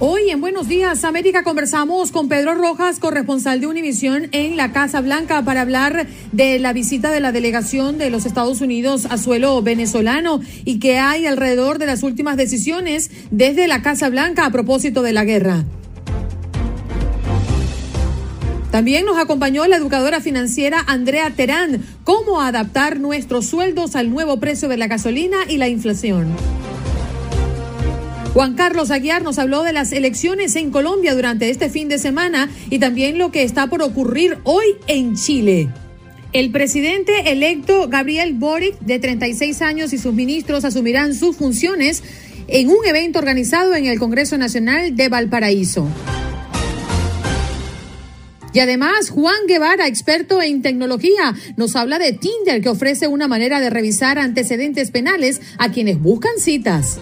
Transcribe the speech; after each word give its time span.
Hoy 0.00 0.30
en 0.30 0.40
Buenos 0.40 0.68
Días 0.68 1.02
América 1.02 1.42
conversamos 1.42 2.12
con 2.12 2.28
Pedro 2.28 2.54
Rojas, 2.54 3.00
corresponsal 3.00 3.60
de 3.60 3.66
Univisión 3.66 4.28
en 4.30 4.56
la 4.56 4.70
Casa 4.70 5.00
Blanca, 5.00 5.42
para 5.42 5.62
hablar 5.62 6.06
de 6.30 6.60
la 6.60 6.72
visita 6.72 7.10
de 7.10 7.18
la 7.18 7.32
delegación 7.32 7.98
de 7.98 8.08
los 8.08 8.24
Estados 8.24 8.60
Unidos 8.60 9.06
a 9.10 9.18
suelo 9.18 9.60
venezolano 9.60 10.40
y 10.64 10.78
qué 10.78 10.98
hay 10.98 11.26
alrededor 11.26 11.80
de 11.80 11.86
las 11.86 12.04
últimas 12.04 12.36
decisiones 12.36 13.10
desde 13.32 13.66
la 13.66 13.82
Casa 13.82 14.08
Blanca 14.08 14.46
a 14.46 14.52
propósito 14.52 15.02
de 15.02 15.12
la 15.12 15.24
guerra. 15.24 15.64
También 18.70 19.04
nos 19.04 19.18
acompañó 19.18 19.66
la 19.66 19.78
educadora 19.78 20.20
financiera 20.20 20.84
Andrea 20.86 21.32
Terán, 21.34 21.82
cómo 22.04 22.40
adaptar 22.40 23.00
nuestros 23.00 23.46
sueldos 23.46 23.96
al 23.96 24.10
nuevo 24.10 24.38
precio 24.38 24.68
de 24.68 24.76
la 24.76 24.86
gasolina 24.86 25.38
y 25.48 25.56
la 25.56 25.66
inflación. 25.66 26.28
Juan 28.38 28.54
Carlos 28.54 28.92
Aguiar 28.92 29.24
nos 29.24 29.40
habló 29.40 29.64
de 29.64 29.72
las 29.72 29.90
elecciones 29.90 30.54
en 30.54 30.70
Colombia 30.70 31.12
durante 31.16 31.50
este 31.50 31.68
fin 31.70 31.88
de 31.88 31.98
semana 31.98 32.48
y 32.70 32.78
también 32.78 33.18
lo 33.18 33.32
que 33.32 33.42
está 33.42 33.66
por 33.66 33.82
ocurrir 33.82 34.38
hoy 34.44 34.76
en 34.86 35.16
Chile. 35.16 35.70
El 36.32 36.52
presidente 36.52 37.32
electo 37.32 37.88
Gabriel 37.88 38.34
Boric, 38.34 38.78
de 38.78 39.00
36 39.00 39.60
años, 39.60 39.92
y 39.92 39.98
sus 39.98 40.14
ministros 40.14 40.64
asumirán 40.64 41.16
sus 41.16 41.34
funciones 41.34 42.04
en 42.46 42.68
un 42.68 42.86
evento 42.86 43.18
organizado 43.18 43.74
en 43.74 43.86
el 43.86 43.98
Congreso 43.98 44.38
Nacional 44.38 44.94
de 44.94 45.08
Valparaíso. 45.08 45.88
Y 48.52 48.60
además, 48.60 49.10
Juan 49.10 49.48
Guevara, 49.48 49.88
experto 49.88 50.40
en 50.40 50.62
tecnología, 50.62 51.34
nos 51.56 51.74
habla 51.74 51.98
de 51.98 52.12
Tinder, 52.12 52.60
que 52.60 52.68
ofrece 52.68 53.08
una 53.08 53.26
manera 53.26 53.58
de 53.58 53.68
revisar 53.68 54.16
antecedentes 54.20 54.92
penales 54.92 55.40
a 55.58 55.72
quienes 55.72 56.00
buscan 56.00 56.38
citas. 56.38 57.00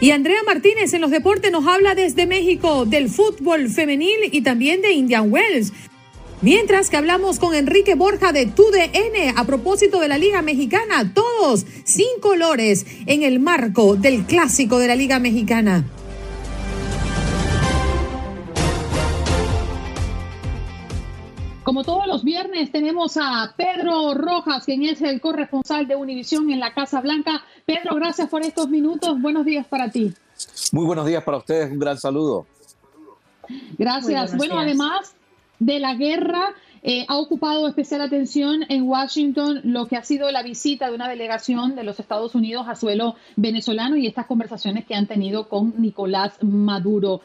Y 0.00 0.10
Andrea 0.10 0.42
Martínez 0.44 0.92
en 0.92 1.00
los 1.00 1.10
deportes 1.10 1.50
nos 1.50 1.66
habla 1.66 1.94
desde 1.94 2.26
México 2.26 2.84
del 2.84 3.08
fútbol 3.08 3.70
femenil 3.70 4.28
y 4.30 4.42
también 4.42 4.82
de 4.82 4.92
Indian 4.92 5.32
Wells. 5.32 5.72
Mientras 6.42 6.90
que 6.90 6.98
hablamos 6.98 7.38
con 7.38 7.54
Enrique 7.54 7.94
Borja 7.94 8.32
de 8.32 8.44
TUDN 8.44 9.36
a 9.36 9.44
propósito 9.46 9.98
de 9.98 10.08
la 10.08 10.18
Liga 10.18 10.42
Mexicana, 10.42 11.12
todos 11.14 11.64
sin 11.84 12.20
colores 12.20 12.84
en 13.06 13.22
el 13.22 13.40
marco 13.40 13.96
del 13.96 14.24
clásico 14.24 14.78
de 14.78 14.88
la 14.88 14.96
Liga 14.96 15.18
Mexicana. 15.18 15.86
Como 21.66 21.82
todos 21.82 22.06
los 22.06 22.22
viernes 22.22 22.70
tenemos 22.70 23.16
a 23.16 23.52
Pedro 23.56 24.14
Rojas, 24.14 24.64
quien 24.64 24.84
es 24.84 25.02
el 25.02 25.20
corresponsal 25.20 25.88
de 25.88 25.96
Univisión 25.96 26.48
en 26.52 26.60
la 26.60 26.72
Casa 26.72 27.00
Blanca. 27.00 27.42
Pedro, 27.64 27.96
gracias 27.96 28.28
por 28.28 28.42
estos 28.42 28.68
minutos. 28.68 29.20
Buenos 29.20 29.44
días 29.44 29.66
para 29.66 29.90
ti. 29.90 30.14
Muy 30.70 30.86
buenos 30.86 31.04
días 31.06 31.24
para 31.24 31.38
ustedes. 31.38 31.72
Un 31.72 31.80
gran 31.80 31.98
saludo. 31.98 32.46
Gracias. 33.76 34.36
Bueno, 34.36 34.60
además 34.60 35.16
de 35.58 35.80
la 35.80 35.96
guerra, 35.96 36.54
eh, 36.84 37.04
ha 37.08 37.18
ocupado 37.18 37.66
especial 37.66 38.00
atención 38.00 38.64
en 38.68 38.84
Washington 38.84 39.62
lo 39.64 39.86
que 39.86 39.96
ha 39.96 40.04
sido 40.04 40.30
la 40.30 40.44
visita 40.44 40.88
de 40.88 40.94
una 40.94 41.08
delegación 41.08 41.74
de 41.74 41.82
los 41.82 41.98
Estados 41.98 42.36
Unidos 42.36 42.66
a 42.68 42.76
suelo 42.76 43.16
venezolano 43.34 43.96
y 43.96 44.06
estas 44.06 44.26
conversaciones 44.26 44.84
que 44.84 44.94
han 44.94 45.08
tenido 45.08 45.48
con 45.48 45.74
Nicolás 45.78 46.40
Maduro. 46.44 47.22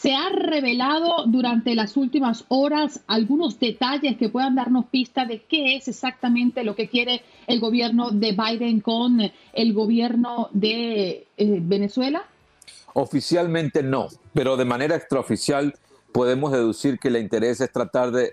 ¿Se 0.00 0.14
ha 0.14 0.28
revelado 0.28 1.24
durante 1.26 1.74
las 1.74 1.96
últimas 1.96 2.44
horas 2.46 3.00
algunos 3.08 3.58
detalles 3.58 4.16
que 4.16 4.28
puedan 4.28 4.54
darnos 4.54 4.86
pista 4.86 5.24
de 5.24 5.42
qué 5.42 5.74
es 5.74 5.88
exactamente 5.88 6.62
lo 6.62 6.76
que 6.76 6.88
quiere 6.88 7.22
el 7.48 7.58
gobierno 7.58 8.12
de 8.12 8.30
Biden 8.30 8.80
con 8.80 9.20
el 9.52 9.72
gobierno 9.72 10.50
de 10.52 11.26
eh, 11.36 11.58
Venezuela? 11.60 12.22
Oficialmente 12.92 13.82
no, 13.82 14.06
pero 14.32 14.56
de 14.56 14.64
manera 14.64 14.94
extraoficial 14.94 15.74
podemos 16.12 16.52
deducir 16.52 17.00
que 17.00 17.08
el 17.08 17.16
interés 17.16 17.60
es 17.60 17.72
tratar 17.72 18.12
de 18.12 18.32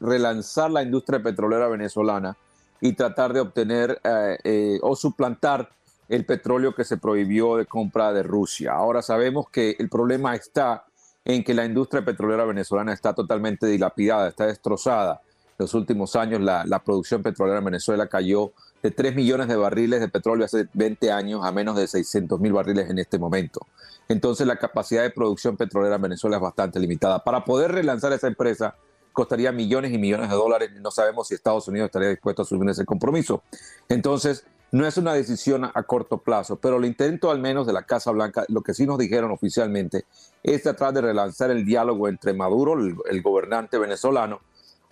relanzar 0.00 0.70
la 0.70 0.82
industria 0.82 1.22
petrolera 1.22 1.66
venezolana 1.68 2.36
y 2.82 2.92
tratar 2.92 3.32
de 3.32 3.40
obtener 3.40 3.98
eh, 4.04 4.36
eh, 4.44 4.78
o 4.82 4.94
suplantar 4.94 5.70
el 6.10 6.26
petróleo 6.26 6.74
que 6.74 6.84
se 6.84 6.98
prohibió 6.98 7.56
de 7.56 7.64
compra 7.64 8.12
de 8.12 8.22
Rusia. 8.22 8.72
Ahora 8.72 9.00
sabemos 9.00 9.48
que 9.48 9.76
el 9.78 9.88
problema 9.88 10.34
está 10.34 10.84
en 11.24 11.44
que 11.44 11.54
la 11.54 11.64
industria 11.64 12.04
petrolera 12.04 12.44
venezolana 12.44 12.92
está 12.92 13.14
totalmente 13.14 13.66
dilapidada, 13.66 14.28
está 14.28 14.46
destrozada. 14.46 15.20
En 15.24 15.64
los 15.64 15.74
últimos 15.74 16.16
años 16.16 16.40
la, 16.40 16.82
producción 16.84 17.22
petrolera 17.22 17.58
en 17.58 17.64
Venezuela 17.66 18.06
cayó 18.06 18.52
de 18.82 18.90
3 18.90 19.14
millones 19.14 19.48
de 19.48 19.56
barriles 19.56 20.00
de 20.00 20.08
petróleo 20.08 20.46
hace 20.46 20.68
20 20.72 21.12
años 21.12 21.44
a 21.44 21.52
menos 21.52 21.76
de 21.76 21.86
600 21.86 22.40
mil 22.40 22.52
barriles 22.52 22.88
en 22.88 22.98
este 22.98 23.18
momento. 23.18 23.66
Entonces 24.08 24.46
la 24.46 24.56
capacidad 24.56 25.02
de 25.02 25.10
producción 25.10 25.56
petrolera 25.56 25.96
en 25.96 26.02
Venezuela 26.02 26.36
es 26.36 26.42
bastante 26.42 26.80
limitada. 26.80 27.22
Para 27.22 27.44
poder 27.44 27.72
relanzar 27.72 28.12
esa 28.12 28.26
empresa 28.26 28.74
costaría 29.12 29.52
millones 29.52 29.92
y 29.92 29.98
millones 29.98 30.30
de 30.30 30.36
dólares 30.36 30.70
no 30.80 30.90
sabemos 30.90 31.28
si 31.28 31.34
Estados 31.34 31.68
Unidos 31.68 31.86
estaría 31.86 32.08
dispuesto 32.08 32.42
a 32.42 32.44
asumir 32.44 32.70
ese 32.70 32.86
compromiso. 32.86 33.42
Entonces, 33.88 34.46
no 34.72 34.86
es 34.86 34.96
una 34.96 35.14
decisión 35.14 35.64
a 35.64 35.82
corto 35.82 36.18
plazo, 36.18 36.56
pero 36.56 36.76
el 36.76 36.84
intento 36.84 37.30
al 37.30 37.40
menos 37.40 37.66
de 37.66 37.72
la 37.72 37.82
Casa 37.82 38.10
Blanca, 38.12 38.44
lo 38.48 38.62
que 38.62 38.74
sí 38.74 38.86
nos 38.86 38.98
dijeron 38.98 39.30
oficialmente, 39.30 40.04
es 40.42 40.62
tratar 40.62 40.94
de 40.94 41.00
relanzar 41.00 41.50
el 41.50 41.64
diálogo 41.64 42.08
entre 42.08 42.34
Maduro, 42.34 42.74
el, 42.78 43.22
gobernante 43.22 43.78
venezolano, 43.78 44.40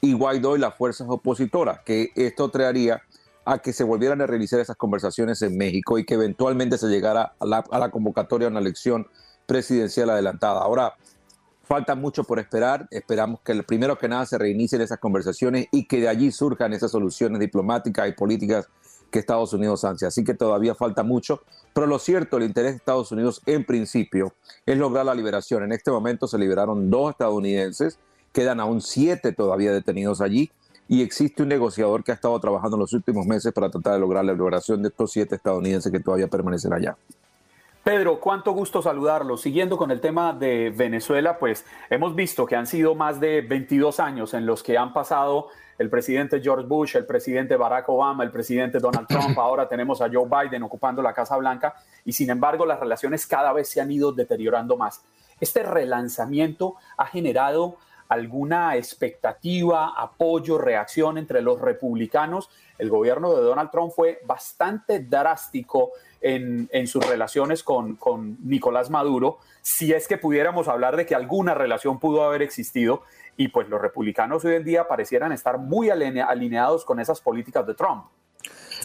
y 0.00 0.12
Guaidó 0.12 0.56
y 0.56 0.60
las 0.60 0.76
fuerzas 0.76 1.06
opositoras, 1.08 1.80
que 1.84 2.12
esto 2.14 2.48
traería 2.50 3.02
a 3.44 3.58
que 3.58 3.72
se 3.72 3.84
volvieran 3.84 4.20
a 4.20 4.26
realizar 4.26 4.60
esas 4.60 4.76
conversaciones 4.76 5.42
en 5.42 5.56
México 5.56 5.98
y 5.98 6.04
que 6.04 6.14
eventualmente 6.14 6.76
se 6.76 6.88
llegara 6.88 7.34
a 7.38 7.46
la, 7.46 7.64
a 7.70 7.78
la 7.78 7.90
convocatoria 7.90 8.48
a 8.48 8.50
una 8.50 8.60
elección 8.60 9.06
presidencial 9.46 10.10
adelantada. 10.10 10.60
Ahora, 10.60 10.94
falta 11.62 11.94
mucho 11.94 12.24
por 12.24 12.38
esperar. 12.38 12.86
Esperamos 12.90 13.40
que 13.40 13.62
primero 13.62 13.96
que 13.96 14.08
nada 14.08 14.26
se 14.26 14.38
reinicien 14.38 14.82
esas 14.82 14.98
conversaciones 14.98 15.66
y 15.70 15.86
que 15.86 16.00
de 16.00 16.08
allí 16.08 16.30
surjan 16.30 16.72
esas 16.72 16.90
soluciones 16.90 17.40
diplomáticas 17.40 18.08
y 18.08 18.12
políticas 18.12 18.68
que 19.10 19.18
Estados 19.18 19.52
Unidos 19.52 19.84
ansia. 19.84 20.08
Así 20.08 20.24
que 20.24 20.34
todavía 20.34 20.74
falta 20.74 21.02
mucho, 21.02 21.42
pero 21.72 21.86
lo 21.86 21.98
cierto, 21.98 22.36
el 22.36 22.44
interés 22.44 22.72
de 22.72 22.76
Estados 22.78 23.12
Unidos 23.12 23.42
en 23.46 23.64
principio 23.64 24.32
es 24.66 24.76
lograr 24.78 25.06
la 25.06 25.14
liberación. 25.14 25.62
En 25.64 25.72
este 25.72 25.90
momento 25.90 26.26
se 26.26 26.38
liberaron 26.38 26.90
dos 26.90 27.10
estadounidenses, 27.12 27.98
quedan 28.32 28.60
aún 28.60 28.80
siete 28.80 29.32
todavía 29.32 29.72
detenidos 29.72 30.20
allí 30.20 30.50
y 30.88 31.02
existe 31.02 31.42
un 31.42 31.50
negociador 31.50 32.02
que 32.02 32.12
ha 32.12 32.14
estado 32.14 32.38
trabajando 32.40 32.76
en 32.76 32.80
los 32.80 32.92
últimos 32.94 33.26
meses 33.26 33.52
para 33.52 33.70
tratar 33.70 33.94
de 33.94 34.00
lograr 34.00 34.24
la 34.24 34.32
liberación 34.32 34.82
de 34.82 34.88
estos 34.88 35.12
siete 35.12 35.36
estadounidenses 35.36 35.92
que 35.92 36.00
todavía 36.00 36.28
permanecen 36.28 36.72
allá. 36.72 36.96
Pedro, 37.84 38.20
cuánto 38.20 38.52
gusto 38.52 38.82
saludarlo. 38.82 39.36
Siguiendo 39.36 39.78
con 39.78 39.90
el 39.90 40.00
tema 40.00 40.32
de 40.32 40.70
Venezuela, 40.76 41.38
pues 41.38 41.64
hemos 41.88 42.14
visto 42.14 42.44
que 42.44 42.56
han 42.56 42.66
sido 42.66 42.94
más 42.94 43.20
de 43.20 43.40
22 43.40 44.00
años 44.00 44.34
en 44.34 44.44
los 44.44 44.62
que 44.62 44.76
han 44.76 44.92
pasado 44.92 45.48
el 45.78 45.88
presidente 45.88 46.40
George 46.40 46.66
Bush, 46.66 46.96
el 46.96 47.06
presidente 47.06 47.56
Barack 47.56 47.88
Obama, 47.88 48.24
el 48.24 48.30
presidente 48.30 48.78
Donald 48.80 49.06
Trump, 49.06 49.38
ahora 49.38 49.68
tenemos 49.68 50.02
a 50.02 50.10
Joe 50.12 50.28
Biden 50.28 50.62
ocupando 50.64 51.00
la 51.00 51.14
Casa 51.14 51.36
Blanca 51.36 51.74
y 52.04 52.12
sin 52.12 52.30
embargo 52.30 52.66
las 52.66 52.80
relaciones 52.80 53.26
cada 53.26 53.52
vez 53.52 53.68
se 53.68 53.80
han 53.80 53.90
ido 53.90 54.12
deteriorando 54.12 54.76
más. 54.76 55.02
Este 55.40 55.62
relanzamiento 55.62 56.74
ha 56.96 57.06
generado 57.06 57.76
alguna 58.08 58.76
expectativa, 58.76 59.92
apoyo, 59.96 60.58
reacción 60.58 61.18
entre 61.18 61.42
los 61.42 61.60
republicanos. 61.60 62.48
El 62.78 62.88
gobierno 62.88 63.34
de 63.34 63.42
Donald 63.42 63.70
Trump 63.70 63.92
fue 63.94 64.20
bastante 64.24 65.00
drástico 65.00 65.90
en, 66.20 66.86
sus 66.86 67.06
relaciones 67.06 67.62
con, 67.62 67.96
con 67.96 68.38
Nicolás 68.42 68.90
Maduro, 68.90 69.38
si 69.62 69.92
es 69.92 70.08
que 70.08 70.18
pudiéramos 70.18 70.66
hablar 70.66 70.96
de 70.96 71.06
que 71.06 71.14
alguna 71.14 71.54
relación 71.54 72.00
pudo 72.00 72.24
haber 72.24 72.42
existido, 72.42 73.02
y 73.38 73.48
pues 73.48 73.68
los 73.68 73.80
republicanos 73.80 74.44
hoy 74.44 74.56
en 74.56 74.64
día 74.64 74.88
parecieran 74.88 75.30
estar 75.32 75.58
muy 75.58 75.90
alineados 75.90 76.84
con 76.84 76.98
esas 76.98 77.20
políticas 77.20 77.64
de 77.66 77.74
Trump. 77.74 78.04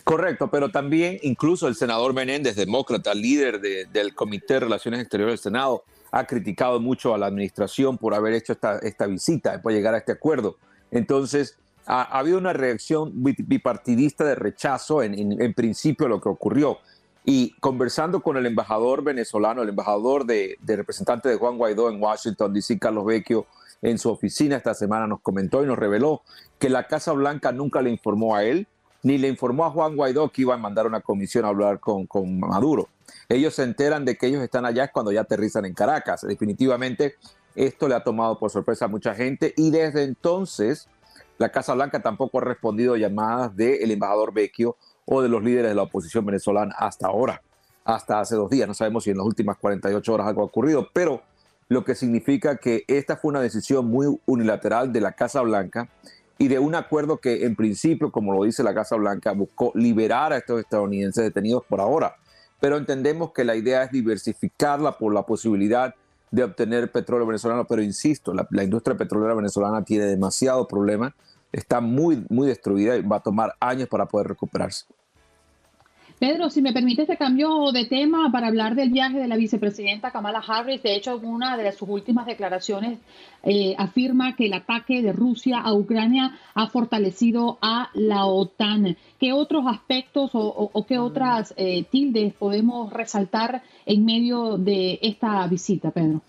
Correcto, 0.03 0.49
pero 0.49 0.69
también 0.69 1.17
incluso 1.23 1.67
el 1.67 1.75
senador 1.75 2.13
Menéndez, 2.13 2.55
demócrata, 2.55 3.15
líder 3.15 3.59
del 3.59 4.13
Comité 4.13 4.55
de 4.55 4.59
Relaciones 4.61 5.01
Exteriores 5.01 5.33
del 5.33 5.51
Senado, 5.51 5.83
ha 6.11 6.25
criticado 6.25 6.79
mucho 6.79 7.15
a 7.15 7.17
la 7.17 7.25
administración 7.25 7.97
por 7.97 8.13
haber 8.13 8.33
hecho 8.33 8.53
esta, 8.53 8.77
esta 8.77 9.07
visita, 9.07 9.59
por 9.59 9.73
llegar 9.73 9.95
a 9.95 9.97
este 9.97 10.11
acuerdo. 10.11 10.57
Entonces, 10.91 11.57
ha, 11.87 12.03
habido 12.03 12.37
una 12.37 12.53
reacción 12.53 13.11
bipartidista 13.15 14.23
de 14.23 14.35
rechazo 14.35 15.01
en, 15.01 15.53
principio 15.55 16.05
a 16.05 16.09
lo 16.09 16.21
que 16.21 16.29
ocurrió. 16.29 16.77
Y 17.25 17.55
conversando 17.59 18.21
con 18.21 18.37
el 18.37 18.45
embajador 18.45 19.03
venezolano, 19.03 19.63
el 19.63 19.69
embajador 19.69 20.25
de, 20.27 20.57
de 20.61 20.75
representante 20.75 21.29
de 21.29 21.37
Juan 21.37 21.57
Guaidó 21.57 21.89
en 21.89 21.99
Washington, 21.99 22.53
D.C., 22.53 22.77
Carlos 22.77 23.05
Vecchio, 23.05 23.47
en 23.83 23.97
su 23.97 24.09
oficina 24.09 24.55
esta 24.55 24.73
semana 24.73 25.05
nos 25.05 25.21
comentó 25.21 25.63
y 25.63 25.67
nos 25.67 25.77
reveló 25.77 26.23
que 26.57 26.69
la 26.69 26.87
Casa 26.87 27.11
Blanca 27.11 27.51
nunca 27.51 27.81
le 27.81 27.91
informó 27.91 28.35
a 28.35 28.43
él 28.43 28.67
ni 29.03 29.17
le 29.17 29.27
informó 29.27 29.65
a 29.65 29.69
Juan 29.69 29.97
Guaidó 29.97 30.31
que 30.31 30.43
iba 30.43 30.55
a 30.55 30.57
mandar 30.57 30.87
una 30.87 31.01
comisión 31.01 31.43
a 31.43 31.49
hablar 31.49 31.81
con, 31.81 32.07
Maduro. 32.39 32.87
Ellos 33.27 33.53
se 33.53 33.63
enteran 33.63 34.05
de 34.05 34.15
que 34.15 34.27
ellos 34.27 34.41
están 34.41 34.65
allá 34.65 34.87
cuando 34.87 35.11
ya 35.11 35.21
aterrizan 35.21 35.65
en 35.65 35.73
Caracas. 35.73 36.21
Definitivamente 36.21 37.15
esto 37.53 37.89
le 37.89 37.95
ha 37.95 38.03
tomado 38.03 38.39
por 38.39 38.49
sorpresa 38.49 38.85
a 38.85 38.87
mucha 38.87 39.13
gente 39.13 39.53
y 39.57 39.69
desde 39.71 40.03
entonces 40.03 40.87
la 41.37 41.49
Casa 41.49 41.73
Blanca 41.73 42.01
tampoco 42.01 42.37
ha 42.37 42.41
respondido 42.41 42.93
a 42.93 42.97
llamadas 42.97 43.53
del 43.55 43.91
embajador 43.91 44.33
Vecchio 44.33 44.77
o 45.05 45.21
de 45.21 45.27
los 45.27 45.43
líderes 45.43 45.71
de 45.71 45.75
la 45.75 45.83
oposición 45.83 46.25
venezolana 46.25 46.73
hasta 46.77 47.07
ahora, 47.07 47.41
hasta 47.83 48.21
hace 48.21 48.37
dos 48.37 48.49
días. 48.49 48.69
No 48.69 48.73
sabemos 48.73 49.03
si 49.03 49.09
en 49.09 49.17
las 49.17 49.25
últimas 49.25 49.57
48 49.57 50.13
horas 50.13 50.27
algo 50.27 50.41
ha 50.41 50.45
ocurrido, 50.45 50.87
pero 50.93 51.21
lo 51.73 51.83
que 51.83 51.95
significa 51.95 52.57
que 52.57 52.85
esta 52.87 53.17
fue 53.17 53.29
una 53.29 53.41
decisión 53.41 53.87
muy 53.87 54.19
unilateral 54.25 54.93
de 54.93 55.01
la 55.01 55.13
Casa 55.13 55.41
Blanca 55.41 55.89
y 56.37 56.47
de 56.47 56.59
un 56.59 56.75
acuerdo 56.75 57.17
que 57.17 57.45
en 57.45 57.55
principio, 57.55 58.11
como 58.11 58.31
lo 58.31 58.43
dice 58.43 58.63
la 58.63 58.73
Casa 58.73 58.95
Blanca, 58.95 59.31
buscó 59.31 59.71
liberar 59.73 60.33
a 60.33 60.37
estos 60.37 60.59
estadounidenses 60.59 61.23
detenidos 61.23 61.63
por 61.67 61.81
ahora. 61.81 62.15
Pero 62.59 62.77
entendemos 62.77 63.31
que 63.33 63.43
la 63.43 63.55
idea 63.55 63.83
es 63.83 63.91
diversificarla 63.91 64.97
por 64.97 65.13
la 65.13 65.23
posibilidad 65.23 65.95
de 66.31 66.43
obtener 66.43 66.91
petróleo 66.91 67.25
venezolano. 67.25 67.65
Pero 67.65 67.81
insisto, 67.81 68.33
la, 68.33 68.63
industria 68.63 68.95
petrolera 68.95 69.33
venezolana 69.33 69.83
tiene 69.83 70.05
demasiado 70.05 70.67
problema, 70.67 71.15
está 71.51 71.81
muy, 71.81 72.25
muy 72.29 72.47
destruida 72.47 72.95
y 72.97 73.01
va 73.01 73.17
a 73.17 73.23
tomar 73.23 73.55
años 73.59 73.89
para 73.89 74.05
poder 74.05 74.27
recuperarse. 74.27 74.85
Pedro, 76.23 76.49
si 76.49 76.61
me 76.61 76.71
permite 76.71 77.01
este 77.01 77.17
cambio 77.17 77.73
de 77.73 77.83
tema 77.83 78.31
para 78.31 78.47
hablar 78.47 78.75
del 78.75 78.91
viaje 78.91 79.19
de 79.19 79.27
la 79.27 79.35
vicepresidenta 79.35 80.11
Kamala 80.11 80.39
Harris, 80.39 80.81
de 80.81 80.95
hecho, 80.95 81.17
una 81.17 81.57
de 81.57 81.69
sus 81.73 81.89
últimas 81.89 82.25
declaraciones 82.25 82.99
eh, 83.43 83.75
afirma 83.77 84.33
que 84.37 84.45
el 84.45 84.53
ataque 84.53 85.01
de 85.01 85.11
Rusia 85.11 85.59
a 85.59 85.73
Ucrania 85.73 86.39
ha 86.53 86.67
fortalecido 86.67 87.57
a 87.61 87.89
la 87.93 88.25
OTAN. 88.25 88.95
¿Qué 89.19 89.33
otros 89.33 89.65
aspectos 89.67 90.31
o, 90.33 90.85
qué 90.87 90.97
otras 90.97 91.53
eh, 91.57 91.83
tildes 91.91 92.33
podemos 92.35 92.93
resaltar 92.93 93.61
en 93.85 94.05
medio 94.05 94.57
de 94.57 94.99
esta 95.01 95.45
visita, 95.47 95.91
Pedro? 95.91 96.21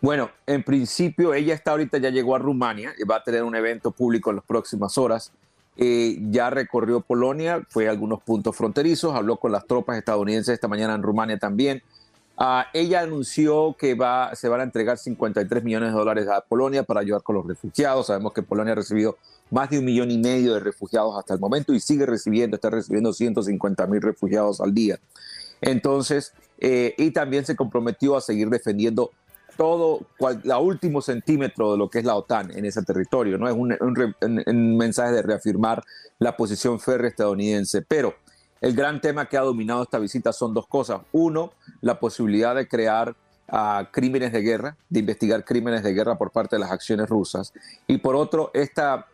Bueno, 0.00 0.30
en 0.46 0.62
principio 0.62 1.34
ella 1.34 1.54
está 1.54 1.72
ahorita, 1.72 1.98
ya 1.98 2.10
llegó 2.10 2.36
a 2.36 2.38
Rumania 2.38 2.92
y 2.96 3.04
va 3.04 3.16
a 3.16 3.24
tener 3.24 3.42
un 3.42 3.56
evento 3.56 3.90
público 3.90 4.30
en 4.30 4.36
las 4.36 4.44
próximas 4.44 4.96
horas. 4.96 5.32
Eh, 5.76 6.18
ya 6.30 6.50
recorrió 6.50 7.00
Polonia, 7.00 7.64
fue 7.68 7.88
a 7.88 7.90
algunos 7.90 8.22
puntos 8.22 8.56
fronterizos, 8.56 9.14
habló 9.14 9.36
con 9.36 9.52
las 9.52 9.66
tropas 9.66 9.96
estadounidenses 9.96 10.54
esta 10.54 10.68
mañana 10.68 10.94
en 10.94 11.02
Rumania 11.02 11.38
también. 11.38 11.82
Ah, 12.36 12.66
ella 12.72 13.00
anunció 13.00 13.76
que 13.78 13.94
va, 13.94 14.34
se 14.34 14.48
van 14.48 14.60
a 14.60 14.64
entregar 14.64 14.96
53 14.96 15.62
millones 15.62 15.92
de 15.92 15.98
dólares 15.98 16.26
a 16.26 16.40
Polonia 16.40 16.82
para 16.82 17.00
ayudar 17.00 17.22
con 17.22 17.36
los 17.36 17.46
refugiados. 17.46 18.06
Sabemos 18.06 18.32
que 18.32 18.42
Polonia 18.42 18.72
ha 18.72 18.76
recibido 18.76 19.18
más 19.50 19.68
de 19.68 19.78
un 19.78 19.84
millón 19.84 20.10
y 20.10 20.16
medio 20.16 20.54
de 20.54 20.60
refugiados 20.60 21.18
hasta 21.18 21.34
el 21.34 21.40
momento 21.40 21.74
y 21.74 21.80
sigue 21.80 22.06
recibiendo, 22.06 22.56
está 22.56 22.70
recibiendo 22.70 23.12
150 23.12 23.86
mil 23.86 24.00
refugiados 24.00 24.60
al 24.62 24.72
día. 24.72 24.98
Entonces, 25.60 26.32
eh, 26.58 26.94
y 26.96 27.10
también 27.10 27.44
se 27.44 27.56
comprometió 27.56 28.16
a 28.16 28.22
seguir 28.22 28.48
defendiendo 28.48 29.10
todo, 29.56 30.00
la 30.44 30.58
último 30.58 31.00
centímetro 31.00 31.72
de 31.72 31.78
lo 31.78 31.88
que 31.88 31.98
es 31.98 32.04
la 32.04 32.16
OTAN 32.16 32.50
en 32.56 32.64
ese 32.64 32.82
territorio. 32.82 33.38
¿no? 33.38 33.48
Es 33.48 33.54
un, 33.54 34.76
mensaje 34.76 35.12
de 35.12 35.22
reafirmar 35.22 35.82
la 36.18 36.36
posición 36.36 36.80
férrea 36.80 37.08
estadounidense. 37.08 37.82
Pero 37.82 38.14
el 38.60 38.74
gran 38.74 39.00
tema 39.00 39.26
que 39.26 39.36
ha 39.36 39.42
dominado 39.42 39.82
esta 39.82 39.98
visita 39.98 40.32
son 40.32 40.54
dos 40.54 40.66
cosas. 40.66 41.00
Uno, 41.12 41.52
la 41.80 41.98
posibilidad 41.98 42.54
de 42.54 42.68
crear 42.68 43.14
ah, 43.48 43.88
crímenes 43.90 44.32
de 44.32 44.42
guerra, 44.42 44.76
de 44.88 45.00
investigar 45.00 45.44
crímenes 45.44 45.82
de 45.82 45.92
guerra 45.92 46.18
por 46.18 46.30
parte 46.30 46.56
de 46.56 46.60
las 46.60 46.70
acciones 46.70 47.08
rusas. 47.08 47.52
Y 47.86 47.98
por 47.98 48.16
otro, 48.16 48.50
esta 48.54 49.06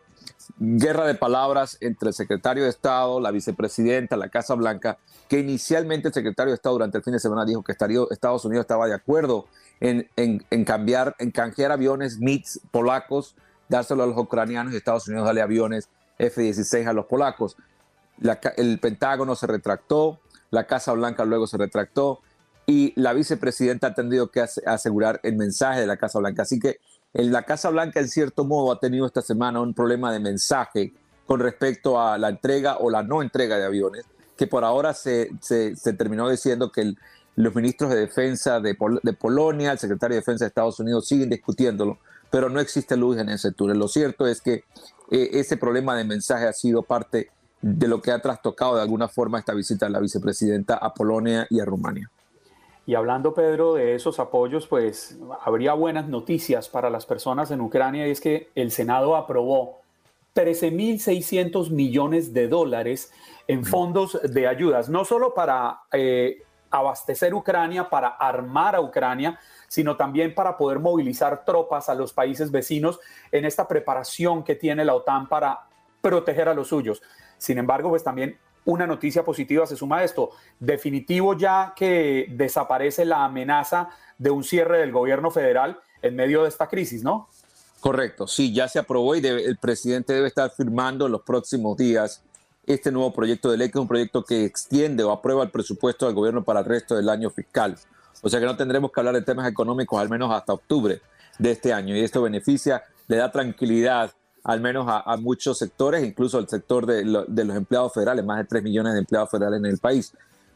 guerra 0.59 1.05
de 1.05 1.15
palabras 1.15 1.77
entre 1.81 2.09
el 2.09 2.13
secretario 2.13 2.63
de 2.63 2.69
Estado, 2.69 3.19
la 3.19 3.31
vicepresidenta, 3.31 4.17
la 4.17 4.29
Casa 4.29 4.55
Blanca, 4.55 4.97
que 5.27 5.39
inicialmente 5.39 6.07
el 6.07 6.13
secretario 6.13 6.51
de 6.51 6.55
Estado 6.55 6.75
durante 6.75 6.97
el 6.97 7.03
fin 7.03 7.13
de 7.13 7.19
semana 7.19 7.45
dijo 7.45 7.63
que 7.63 7.73
Estados 7.73 8.45
Unidos 8.45 8.63
estaba 8.63 8.87
de 8.87 8.93
acuerdo 8.93 9.45
en, 9.79 10.65
cambiar, 10.65 11.15
en 11.19 11.31
canjear 11.31 11.71
aviones 11.71 12.19
MITS 12.19 12.61
polacos, 12.71 13.35
dárselo 13.69 14.03
a 14.03 14.07
los 14.07 14.17
ucranianos 14.17 14.73
y 14.73 14.77
Estados 14.77 15.07
Unidos 15.07 15.25
darle 15.25 15.41
aviones 15.41 15.89
F-16 16.17 16.87
a 16.87 16.93
los 16.93 17.05
polacos. 17.05 17.57
el 18.57 18.79
Pentágono 18.79 19.35
se 19.35 19.47
retractó, 19.47 20.19
la 20.49 20.65
Casa 20.65 20.93
Blanca 20.93 21.25
luego 21.25 21.47
se 21.47 21.57
retractó 21.57 22.21
y 22.65 22.93
la 22.99 23.13
vicepresidenta 23.13 23.87
ha 23.87 23.93
tenido 23.93 24.29
que 24.31 24.41
asegurar 24.65 25.19
el 25.23 25.35
mensaje 25.35 25.79
de 25.79 25.87
la 25.87 25.97
Casa 25.97 26.19
Blanca. 26.19 26.41
Así 26.41 26.59
que 26.59 26.79
en 27.13 27.31
la 27.31 27.43
Casa 27.43 27.69
Blanca, 27.69 27.99
en 27.99 28.09
cierto 28.09 28.45
modo, 28.45 28.71
ha 28.71 28.79
tenido 28.79 29.05
esta 29.05 29.21
semana 29.21 29.61
un 29.61 29.73
problema 29.73 30.11
de 30.11 30.19
mensaje 30.19 30.93
con 31.25 31.39
respecto 31.39 31.99
a 31.99 32.17
la 32.17 32.29
entrega 32.29 32.77
o 32.77 32.89
la 32.89 33.03
no 33.03 33.21
entrega 33.21 33.57
de 33.57 33.65
aviones, 33.65 34.05
que 34.37 34.47
por 34.47 34.63
ahora 34.63 34.93
se, 34.93 35.31
se, 35.41 35.75
se 35.75 35.93
terminó 35.93 36.29
diciendo 36.29 36.71
que 36.71 36.81
el, 36.81 36.97
los 37.37 37.53
ministros 37.53 37.91
de 37.91 37.97
defensa 37.97 38.59
de, 38.59 38.73
Polonia, 38.73 39.71
el 39.71 39.77
secretario 39.77 40.15
de 40.15 40.21
defensa 40.21 40.43
de 40.43 40.49
Estados 40.49 40.79
Unidos 40.79 41.07
siguen 41.07 41.29
discutiéndolo, 41.29 41.99
pero 42.31 42.49
no 42.49 42.59
existe 42.59 42.97
luz 42.97 43.19
en 43.19 43.29
ese 43.29 43.51
túnel. 43.51 43.77
Lo 43.77 43.87
cierto 43.87 44.25
es 44.25 44.41
que 44.41 44.63
eh, 45.11 45.29
ese 45.33 45.55
problema 45.55 45.95
de 45.95 46.03
mensaje 46.03 46.47
ha 46.47 46.53
sido 46.53 46.81
parte 46.81 47.29
de 47.61 47.87
lo 47.87 48.01
que 48.01 48.09
ha 48.09 48.19
trastocado 48.19 48.75
de 48.75 48.81
alguna 48.81 49.07
forma 49.07 49.37
esta 49.37 49.53
visita 49.53 49.85
de 49.85 49.91
la 49.91 49.99
vicepresidenta 49.99 50.77
a 50.77 50.95
Polonia 50.95 51.45
y 51.51 51.59
a 51.59 51.65
Rumania. 51.65 52.09
Y 52.87 52.95
hablando, 52.95 53.35
Pedro, 53.35 53.75
de 53.75 53.93
esos 53.93 54.19
apoyos, 54.19 54.65
pues 54.65 55.15
habría 55.43 55.73
buenas 55.73 56.07
noticias 56.07 56.69
para 56.69 56.89
las 56.89 57.05
personas 57.05 57.51
en 57.51 57.61
Ucrania 57.61 58.07
y 58.07 58.11
es 58.11 58.19
que 58.19 58.49
el 58.55 58.71
Senado 58.71 59.15
aprobó 59.15 59.81
13.600 60.33 61.69
millones 61.69 62.33
de 62.33 62.47
dólares 62.47 63.11
en 63.47 63.63
fondos 63.63 64.19
de 64.23 64.47
ayudas, 64.47 64.89
no 64.89 65.05
solo 65.05 65.35
para 65.35 65.81
eh, 65.91 66.43
abastecer 66.71 67.33
Ucrania, 67.33 67.89
para 67.89 68.09
armar 68.09 68.75
a 68.75 68.81
Ucrania, 68.81 69.39
sino 69.67 69.95
también 69.95 70.33
para 70.33 70.57
poder 70.57 70.79
movilizar 70.79 71.45
tropas 71.45 71.89
a 71.89 71.95
los 71.95 72.13
países 72.13 72.51
vecinos 72.51 72.99
en 73.31 73.45
esta 73.45 73.67
preparación 73.67 74.43
que 74.43 74.55
tiene 74.55 74.85
la 74.85 74.95
OTAN 74.95 75.27
para 75.27 75.67
proteger 76.01 76.49
a 76.49 76.53
los 76.53 76.69
suyos. 76.69 77.01
Sin 77.37 77.57
embargo, 77.57 77.89
pues 77.89 78.03
también 78.03 78.37
una 78.65 78.85
noticia 78.85 79.23
positiva 79.23 79.65
se 79.65 79.75
suma 79.75 79.99
a 79.99 80.03
esto. 80.03 80.31
Definitivo 80.59 81.37
ya 81.37 81.73
que 81.75 82.27
desaparece 82.29 83.05
la 83.05 83.23
amenaza 83.23 83.89
de 84.17 84.29
un 84.29 84.43
cierre 84.43 84.79
del 84.79 84.91
gobierno 84.91 85.31
federal 85.31 85.79
en 86.01 86.15
medio 86.15 86.43
de 86.43 86.49
esta 86.49 86.67
crisis, 86.67 87.03
¿no? 87.03 87.29
Correcto, 87.79 88.27
sí, 88.27 88.53
ya 88.53 88.67
se 88.67 88.79
aprobó 88.79 89.15
y 89.15 89.25
el 89.25 89.57
presidente 89.57 90.13
debe 90.13 90.27
estar 90.27 90.49
firmando 90.49 91.07
los 91.07 91.21
próximos 91.21 91.77
días 91.77 92.23
este 92.67 92.91
nuevo 92.91 93.13
proyecto 93.13 93.49
de 93.49 93.57
ley, 93.57 93.69
que 93.69 93.77
es 93.77 93.81
un 93.81 93.87
proyecto 93.87 94.23
que 94.23 94.43
extiende 94.43 95.03
o 95.03 95.11
aprueba 95.11 95.41
el 95.43 95.49
presupuesto 95.49 96.05
del 96.05 96.13
gobierno 96.13 96.43
para 96.43 96.59
el 96.59 96.65
resto 96.65 96.95
del 96.95 97.07
año 97.07 97.29
fiscal. 97.29 97.77
O 98.21 98.29
sea 98.29 98.41
que 98.41 98.45
no 98.45 98.57
tendremos 98.57 98.91
que 98.91 98.99
hablar 98.99 99.15
de 99.15 99.21
temas 99.21 99.49
económicos 99.49 99.99
al 99.99 100.09
menos 100.09 100.31
hasta 100.33 100.53
octubre 100.53 101.01
de 101.39 101.51
este 101.51 101.71
año. 101.71 101.95
Y 101.95 102.01
esto 102.01 102.21
beneficia, 102.21 102.83
le 103.07 103.15
da 103.15 103.31
tranquilidad 103.31 104.11
al 104.43 104.61
menos 104.61 104.85
a, 104.87 105.17
muchos 105.17 105.57
sectores, 105.57 106.05
incluso 106.05 106.37
al 106.37 106.47
sector 106.47 106.85
de, 106.85 107.03
los 107.03 107.27
empleados 107.27 107.93
federales, 107.93 108.23
más 108.23 108.37
de 108.37 108.45
3 108.45 108.63
millones 108.63 108.93
de 108.93 108.99
empleados 108.99 109.29
federales 109.29 109.59
en 109.59 109.65
el 109.65 109.77
país. 109.77 110.13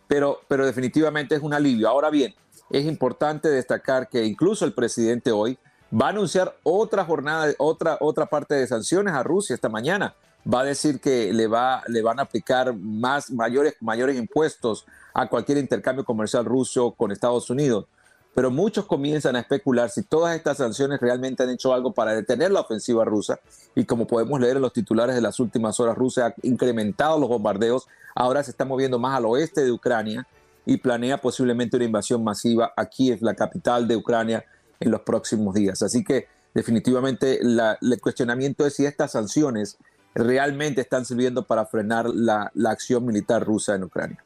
Pero, 0.08 0.40
pero 0.48 0.66
definitivamente 0.66 1.36
es 1.36 1.42
un 1.42 1.54
alivio. 1.54 1.90
Ahora 1.90 2.10
bien, 2.10 2.34
es 2.70 2.86
importante 2.86 3.50
destacar 3.50 4.08
que 4.08 4.26
incluso 4.26 4.64
el 4.64 4.74
presidente 4.74 5.32
hoy 5.32 5.58
va 5.94 6.08
a 6.08 6.10
anunciar 6.10 6.56
otra 6.64 7.04
jornada, 7.04 7.54
otra, 7.58 7.98
otra 8.00 8.28
parte 8.28 8.56
de 8.56 8.66
sanciones 8.66 9.14
a 9.14 9.24
Rusia 9.24 9.54
esta 9.54 9.68
mañana 9.68 10.16
va 10.52 10.62
a 10.62 10.66
decir 10.66 11.00
que 11.00 11.34
le, 11.34 11.48
va, 11.48 11.84
le 11.88 12.02
van 12.02 12.20
a 12.20 12.24
aplicar 12.24 12.76
más, 12.76 13.32
mayores, 13.32 13.76
mayores 13.80 14.18
impuestos 14.18 14.86
a 15.14 15.28
cualquier 15.28 15.58
intercambio 15.58 16.06
comercial 16.06 16.46
ruso 16.46 16.92
con 16.92 17.12
Estados 17.12 17.50
Unidos. 17.50 17.86
Pero 18.34 18.50
muchos 18.50 18.86
comienzan 18.86 19.36
a 19.36 19.42
especular 19.42 19.90
si 19.90 20.04
todas 20.04 20.36
estas 20.36 20.58
sanciones 20.58 21.02
realmente 21.02 21.44
han 21.44 21.50
hecho 21.50 21.74
algo 21.74 21.92
para 21.92 22.14
detener 22.14 22.52
la 22.52 22.62
ofensiva 22.62 23.04
rusa. 23.04 23.40
Y 23.76 23.84
como 23.84 24.08
podemos 24.08 24.40
leer 24.40 24.56
en 24.56 24.62
los 24.62 24.72
titulares 24.72 25.16
de 25.16 25.22
las 25.22 25.40
últimas 25.40 25.80
horas, 25.82 25.98
Rusia 25.98 26.28
ha 26.28 26.34
incrementado 26.44 27.20
los 27.20 27.28
bombardeos, 27.28 27.88
ahora 28.16 28.42
se 28.42 28.52
está 28.52 28.64
moviendo 28.64 29.00
más 29.00 29.18
al 29.18 29.26
oeste 29.26 29.64
de 29.64 29.72
Ucrania 29.72 30.26
y 30.66 30.78
planea 30.78 31.20
posiblemente 31.20 31.76
una 31.76 31.86
invasión 31.86 32.24
masiva 32.24 32.72
a 32.78 32.86
Kiev, 32.86 33.20
la 33.22 33.36
capital 33.36 33.88
de 33.88 33.98
Ucrania, 33.98 34.46
en 34.80 34.92
los 34.92 35.02
próximos 35.02 35.54
días. 35.54 35.82
Así 35.82 36.04
que 36.04 36.28
definitivamente 36.54 37.40
el 37.42 38.02
cuestionamiento 38.02 38.66
es 38.66 38.76
si 38.76 38.86
estas 38.86 39.12
sanciones 39.12 39.78
realmente 40.14 40.82
están 40.82 41.06
sirviendo 41.06 41.44
para 41.44 41.66
frenar 41.66 42.08
la, 42.10 42.52
la 42.54 42.72
acción 42.72 43.06
militar 43.06 43.44
rusa 43.44 43.76
en 43.76 43.84
Ucrania. 43.84 44.24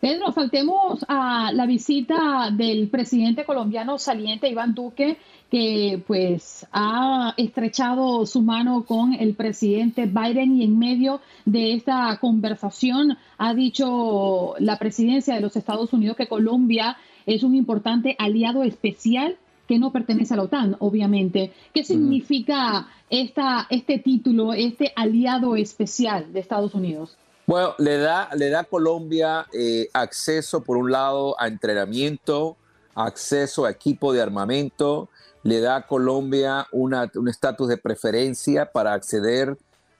Pedro, 0.00 0.32
faltemos 0.32 1.04
a 1.08 1.52
la 1.52 1.66
visita 1.66 2.50
del 2.52 2.88
presidente 2.88 3.44
colombiano 3.44 3.98
saliente 3.98 4.48
Iván 4.48 4.74
Duque, 4.74 5.18
que 5.50 6.02
pues 6.06 6.66
ha 6.72 7.34
estrechado 7.36 8.26
su 8.26 8.42
mano 8.42 8.84
con 8.84 9.14
el 9.14 9.34
presidente 9.34 10.06
Biden 10.06 10.56
y 10.56 10.64
en 10.64 10.78
medio 10.78 11.20
de 11.44 11.74
esta 11.74 12.16
conversación 12.20 13.16
ha 13.38 13.54
dicho 13.54 14.54
la 14.58 14.78
presidencia 14.78 15.34
de 15.34 15.40
los 15.40 15.56
Estados 15.56 15.92
Unidos 15.92 16.16
que 16.16 16.28
Colombia 16.28 16.96
es 17.26 17.42
un 17.42 17.54
importante 17.54 18.16
aliado 18.18 18.62
especial 18.62 19.38
que 19.70 19.78
no 19.78 19.92
pertenece 19.92 20.34
a 20.34 20.36
la 20.36 20.42
OTAN, 20.42 20.74
obviamente. 20.80 21.52
¿Qué 21.72 21.84
significa 21.84 22.88
esta, 23.08 23.68
este 23.70 24.00
título, 24.00 24.52
este 24.52 24.92
aliado 24.96 25.54
especial 25.54 26.32
de 26.32 26.40
Estados 26.40 26.74
Unidos? 26.74 27.16
Bueno, 27.46 27.76
le 27.78 27.98
da, 27.98 28.30
le 28.34 28.50
da 28.50 28.60
a 28.60 28.64
Colombia 28.64 29.46
eh, 29.52 29.88
acceso, 29.92 30.64
por 30.64 30.76
un 30.76 30.90
lado, 30.90 31.40
a 31.40 31.46
entrenamiento, 31.46 32.56
acceso 32.96 33.64
a 33.64 33.70
equipo 33.70 34.12
de 34.12 34.20
armamento, 34.20 35.08
le 35.44 35.60
da 35.60 35.76
a 35.76 35.86
Colombia 35.86 36.66
un 36.72 37.28
estatus 37.28 37.68
de 37.68 37.76
preferencia 37.76 38.72
para 38.72 38.92
acceder 38.92 39.56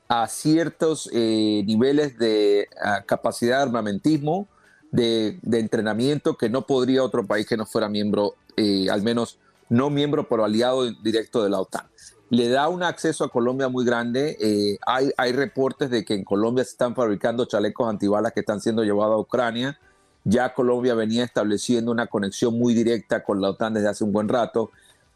a 0.08 0.26
ciertos 0.26 1.08
eh, 1.12 1.62
niveles 1.64 2.18
de 2.18 2.66
capacidad 3.06 3.58
de 3.58 3.62
armamentismo, 3.62 4.48
de, 4.90 5.38
entrenamiento 5.44 6.36
que 6.36 6.48
no 6.48 6.66
podría 6.66 7.04
otro 7.04 7.24
país 7.24 7.46
que 7.46 7.56
no 7.56 7.66
fuera 7.66 7.88
miembro, 7.88 8.34
eh, 8.56 8.90
al 8.90 9.02
menos 9.02 9.38
no 9.70 9.88
miembro, 9.88 10.28
pero 10.28 10.44
aliado 10.44 10.92
directo 11.02 11.42
de 11.42 11.48
la 11.48 11.60
OTAN 11.60 11.86
le 12.30 12.48
da 12.48 12.68
un 12.68 12.82
acceso 12.84 13.24
a 13.24 13.28
Colombia 13.28 13.68
muy 13.68 13.84
grande. 13.84 14.36
Eh, 14.40 14.78
hay, 14.86 15.10
hay 15.16 15.32
reportes 15.32 15.90
de 15.90 16.04
que 16.04 16.14
en 16.14 16.24
Colombia 16.24 16.64
se 16.64 16.70
están 16.70 16.94
fabricando 16.94 17.44
chalecos 17.44 17.88
antibalas 17.88 18.32
que 18.32 18.40
están 18.40 18.60
siendo 18.60 18.84
llevados 18.84 19.16
a 19.16 19.18
Ucrania. 19.18 19.78
Ya 20.22 20.54
Colombia 20.54 20.94
venía 20.94 21.24
estableciendo 21.24 21.90
una 21.90 22.06
conexión 22.06 22.56
muy 22.56 22.72
directa 22.72 23.24
con 23.24 23.40
la 23.40 23.50
OTAN 23.50 23.74
desde 23.74 23.88
hace 23.88 24.04
un 24.04 24.12
buen 24.12 24.28
rato 24.28 24.70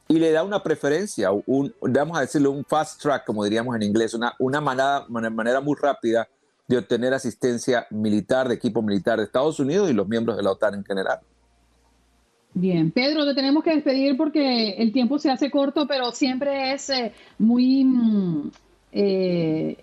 y 0.08 0.18
le 0.18 0.32
da 0.32 0.42
una 0.42 0.62
preferencia, 0.62 1.30
un, 1.30 1.74
vamos 1.80 2.18
a 2.18 2.22
decirlo, 2.22 2.50
un 2.50 2.64
fast 2.64 3.00
track, 3.00 3.24
como 3.24 3.44
diríamos 3.44 3.74
en 3.76 3.82
inglés, 3.82 4.12
una, 4.12 4.34
una 4.38 4.60
manera, 4.60 5.06
manera 5.08 5.60
muy 5.60 5.76
rápida 5.80 6.28
de 6.66 6.78
obtener 6.78 7.14
asistencia 7.14 7.86
militar, 7.90 8.48
de 8.48 8.54
equipo 8.54 8.82
militar 8.82 9.18
de 9.18 9.24
Estados 9.24 9.60
Unidos 9.60 9.88
y 9.88 9.94
los 9.94 10.08
miembros 10.08 10.36
de 10.36 10.42
la 10.42 10.50
OTAN 10.50 10.74
en 10.74 10.84
general. 10.84 11.20
Bien, 12.54 12.92
Pedro, 12.92 13.26
te 13.26 13.34
tenemos 13.34 13.64
que 13.64 13.74
despedir 13.74 14.16
porque 14.16 14.70
el 14.78 14.92
tiempo 14.92 15.18
se 15.18 15.30
hace 15.30 15.50
corto, 15.50 15.86
pero 15.88 16.12
siempre 16.12 16.72
es 16.72 16.88
eh, 16.88 17.12
muy 17.38 17.84
mm, 17.84 18.50
eh, 18.92 19.76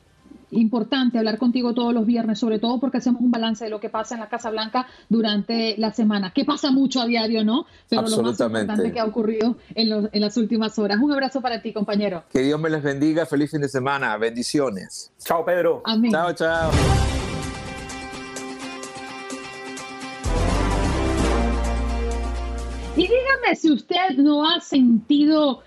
importante 0.51 1.17
hablar 1.17 1.37
contigo 1.37 1.73
todos 1.73 1.93
los 1.93 2.05
viernes, 2.05 2.39
sobre 2.39 2.59
todo 2.59 2.79
porque 2.79 2.99
hacemos 2.99 3.21
un 3.21 3.29
balance 3.29 3.65
de 3.65 3.69
lo 3.69 3.81
que 3.81 3.89
pasa 3.89 4.15
en 4.15 4.21
la 4.21 4.29
Casa 4.29 4.49
Blanca 4.49 4.87
durante 5.09 5.75
la 5.77 5.91
semana, 5.91 6.31
que 6.33 6.45
pasa 6.45 6.71
mucho 6.71 7.01
a 7.01 7.05
diario, 7.05 7.43
¿no? 7.43 7.65
Pero 7.89 8.03
lo 8.03 8.23
más 8.23 8.39
importante 8.39 8.91
que 8.93 8.99
ha 9.01 9.05
ocurrido 9.05 9.57
en, 9.75 10.09
en 10.09 10.21
las 10.21 10.37
últimas 10.37 10.79
horas. 10.79 10.97
Un 11.01 11.11
abrazo 11.11 11.41
para 11.41 11.61
ti, 11.61 11.73
compañero. 11.73 12.23
Que 12.31 12.39
Dios 12.39 12.59
me 12.59 12.69
les 12.69 12.81
bendiga, 12.81 13.25
feliz 13.25 13.51
fin 13.51 13.61
de 13.61 13.69
semana, 13.69 14.15
bendiciones. 14.17 15.11
Chao, 15.19 15.43
Pedro. 15.43 15.81
Amén. 15.83 16.11
Chao, 16.11 16.31
chao. 16.33 16.71
Dígame 23.41 23.55
si 23.55 23.71
usted 23.71 24.17
no 24.17 24.47
ha 24.47 24.59
sentido 24.59 25.61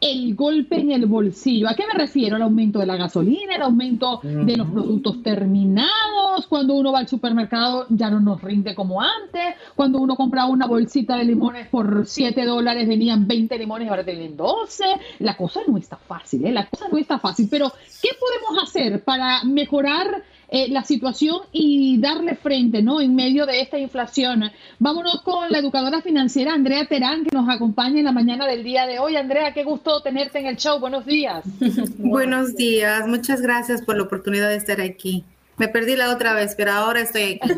el 0.00 0.36
golpe 0.36 0.76
en 0.78 0.92
el 0.92 1.06
bolsillo. 1.06 1.68
¿A 1.68 1.74
qué 1.74 1.82
me 1.92 1.98
refiero? 1.98 2.36
El 2.36 2.42
aumento 2.42 2.78
de 2.78 2.86
la 2.86 2.96
gasolina, 2.96 3.56
el 3.56 3.62
aumento 3.62 4.20
de 4.22 4.56
los 4.56 4.68
productos 4.68 5.22
terminados. 5.24 6.46
Cuando 6.48 6.74
uno 6.74 6.92
va 6.92 7.00
al 7.00 7.08
supermercado 7.08 7.86
ya 7.88 8.08
no 8.08 8.20
nos 8.20 8.40
rinde 8.40 8.76
como 8.76 9.00
antes. 9.00 9.56
Cuando 9.74 9.98
uno 9.98 10.14
compraba 10.14 10.48
una 10.48 10.66
bolsita 10.66 11.16
de 11.16 11.24
limones 11.24 11.66
por 11.66 12.06
7 12.06 12.44
dólares 12.44 12.86
venían 12.86 13.26
20 13.26 13.58
limones 13.58 13.86
y 13.86 13.90
ahora 13.90 14.04
tienen 14.04 14.36
12. 14.36 14.84
La 15.18 15.36
cosa 15.36 15.60
no 15.66 15.76
está 15.76 15.96
fácil, 15.96 16.46
¿eh? 16.46 16.52
La 16.52 16.66
cosa 16.66 16.86
no 16.88 16.96
está 16.96 17.18
fácil. 17.18 17.48
Pero, 17.50 17.72
¿qué 18.00 18.10
podemos 18.20 18.62
hacer 18.62 19.02
para 19.02 19.42
mejorar 19.42 20.22
eh, 20.48 20.68
la 20.70 20.82
situación 20.82 21.40
y 21.52 22.00
darle 22.00 22.34
frente, 22.34 22.82
¿no? 22.82 23.00
En 23.00 23.14
medio 23.14 23.44
de 23.44 23.60
esta 23.60 23.78
inflación. 23.78 24.50
Vámonos 24.78 25.20
con 25.22 25.50
la 25.50 25.58
educadora 25.58 26.00
financiera 26.00 26.54
Andrea 26.54 26.86
Terán, 26.86 27.24
que 27.24 27.36
nos 27.36 27.48
acompaña 27.48 27.98
en 27.98 28.06
la 28.06 28.12
mañana 28.12 28.46
del 28.46 28.64
día 28.64 28.86
de 28.86 28.98
hoy. 28.98 29.16
Andrea, 29.16 29.52
qué 29.52 29.64
gusto 29.64 30.00
tenerte 30.02 30.38
en 30.38 30.46
el 30.46 30.56
show. 30.56 30.80
Buenos 30.80 31.04
días. 31.04 31.44
Buenos 31.98 32.56
días. 32.56 33.06
Muchas 33.06 33.42
gracias 33.42 33.82
por 33.82 33.96
la 33.96 34.04
oportunidad 34.04 34.48
de 34.48 34.56
estar 34.56 34.80
aquí. 34.80 35.24
Me 35.58 35.68
perdí 35.68 35.96
la 35.96 36.12
otra 36.12 36.34
vez, 36.34 36.54
pero 36.56 36.72
ahora 36.72 37.00
estoy 37.00 37.40